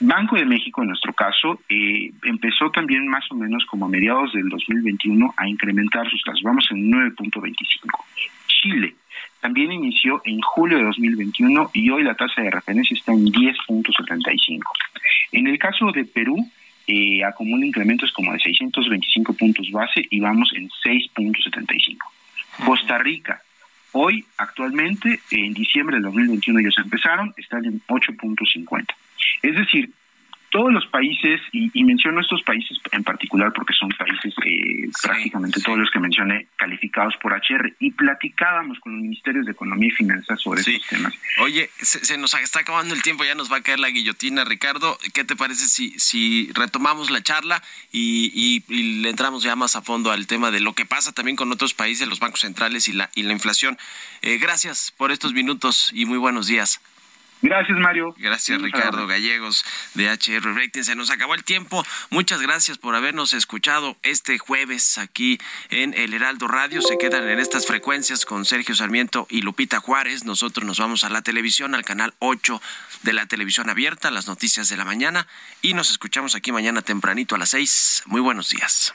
Banco 0.00 0.36
de 0.36 0.44
México, 0.44 0.82
en 0.82 0.88
nuestro 0.88 1.12
caso, 1.12 1.60
eh, 1.68 2.12
empezó 2.22 2.70
también 2.70 3.08
más 3.08 3.24
o 3.32 3.34
menos 3.34 3.64
como 3.64 3.86
a 3.86 3.88
mediados 3.88 4.32
del 4.32 4.48
2021 4.48 5.34
a 5.36 5.48
incrementar 5.48 6.08
sus 6.08 6.22
tasas. 6.22 6.42
Vamos 6.42 6.68
en 6.70 6.90
9.25. 6.90 8.04
Chile 8.60 8.94
también 9.40 9.70
inició 9.72 10.20
en 10.24 10.40
julio 10.40 10.78
de 10.78 10.84
2021 10.84 11.70
y 11.72 11.90
hoy 11.90 12.02
la 12.02 12.14
tasa 12.14 12.42
de 12.42 12.50
referencia 12.50 12.96
está 12.96 13.12
en 13.12 13.26
10.75. 13.26 14.62
En 15.32 15.46
el 15.46 15.58
caso 15.58 15.92
de 15.92 16.04
Perú, 16.04 16.36
eh, 16.86 17.22
acumula 17.24 17.64
incrementos 17.64 18.10
como 18.12 18.32
de 18.32 18.38
625 18.40 19.34
puntos 19.34 19.70
base 19.70 20.06
y 20.10 20.20
vamos 20.20 20.50
en 20.54 20.68
6.75. 20.68 21.98
Costa 22.64 22.98
Rica, 22.98 23.40
hoy 23.92 24.24
actualmente, 24.38 25.20
en 25.30 25.54
diciembre 25.54 25.96
del 25.96 26.04
2021 26.04 26.60
ellos 26.60 26.74
empezaron, 26.78 27.32
están 27.36 27.64
en 27.64 27.80
8.50. 27.86 28.86
Es 29.42 29.54
decir, 29.54 29.90
todos 30.50 30.72
los 30.72 30.86
países, 30.86 31.40
y, 31.52 31.84
menciono 31.84 32.20
estos 32.20 32.42
países 32.42 32.78
en 32.92 33.04
particular 33.04 33.52
porque 33.52 33.74
son 33.74 33.90
países 33.90 34.34
eh, 34.44 34.88
prácticamente 35.02 35.60
todos 35.60 35.78
los 35.78 35.90
que 35.90 35.98
mencioné 35.98 36.46
calificados 36.56 37.14
por 37.20 37.32
HR, 37.32 37.74
y 37.78 37.90
platicábamos 37.92 38.78
con 38.80 38.94
los 38.94 39.02
ministerios 39.02 39.46
de 39.46 39.52
Economía 39.52 39.88
y 39.88 39.92
Finanzas 39.92 40.40
sobre 40.40 40.60
estos 40.60 40.86
temas. 40.86 41.14
Oye, 41.40 41.70
se, 41.80 42.16
nos 42.18 42.34
está 42.34 42.60
acabando 42.60 42.94
el 42.94 43.02
tiempo, 43.02 43.24
ya 43.24 43.34
nos 43.34 43.52
va 43.52 43.58
a 43.58 43.62
caer 43.62 43.80
la 43.80 43.90
guillotina, 43.90 44.44
Ricardo. 44.44 44.98
¿Qué 45.12 45.24
te 45.24 45.36
parece 45.36 45.66
si, 45.66 45.98
si 45.98 46.50
retomamos 46.54 47.10
la 47.10 47.22
charla 47.22 47.62
y, 47.92 48.62
le 48.68 49.10
entramos 49.10 49.42
ya 49.42 49.56
más 49.56 49.76
a 49.76 49.82
fondo 49.82 50.10
al 50.10 50.26
tema 50.26 50.50
de 50.50 50.60
lo 50.60 50.72
que 50.72 50.86
pasa 50.86 51.12
también 51.12 51.36
con 51.36 51.52
otros 51.52 51.74
países, 51.74 52.08
los 52.08 52.20
bancos 52.20 52.40
centrales 52.40 52.88
y 52.88 52.92
la, 52.92 53.10
y 53.14 53.22
la 53.22 53.32
inflación? 53.32 53.78
Eh, 54.22 54.38
gracias 54.38 54.92
por 54.96 55.12
estos 55.12 55.32
minutos 55.32 55.90
y 55.94 56.04
muy 56.04 56.18
buenos 56.18 56.46
días. 56.46 56.80
Gracias, 57.40 57.78
Mario. 57.78 58.14
Gracias, 58.18 58.60
Ricardo 58.60 59.06
Gallegos 59.06 59.64
de 59.94 60.10
HR 60.10 60.54
Rating. 60.54 60.82
Se 60.82 60.96
nos 60.96 61.10
acabó 61.10 61.34
el 61.34 61.44
tiempo. 61.44 61.84
Muchas 62.10 62.40
gracias 62.42 62.78
por 62.78 62.96
habernos 62.96 63.32
escuchado 63.32 63.96
este 64.02 64.38
jueves 64.38 64.98
aquí 64.98 65.38
en 65.70 65.94
El 65.94 66.14
Heraldo 66.14 66.48
Radio. 66.48 66.82
Se 66.82 66.98
quedan 66.98 67.28
en 67.28 67.38
estas 67.38 67.66
frecuencias 67.66 68.24
con 68.24 68.44
Sergio 68.44 68.74
Sarmiento 68.74 69.26
y 69.30 69.42
Lupita 69.42 69.78
Juárez. 69.78 70.24
Nosotros 70.24 70.66
nos 70.66 70.78
vamos 70.78 71.04
a 71.04 71.10
la 71.10 71.22
televisión, 71.22 71.74
al 71.74 71.84
canal 71.84 72.14
8 72.18 72.60
de 73.02 73.12
la 73.12 73.26
televisión 73.26 73.70
abierta, 73.70 74.10
las 74.10 74.26
noticias 74.26 74.68
de 74.68 74.76
la 74.76 74.84
mañana. 74.84 75.26
Y 75.62 75.74
nos 75.74 75.90
escuchamos 75.90 76.34
aquí 76.34 76.50
mañana 76.50 76.82
tempranito 76.82 77.36
a 77.36 77.38
las 77.38 77.50
6. 77.50 78.02
Muy 78.06 78.20
buenos 78.20 78.48
días. 78.48 78.94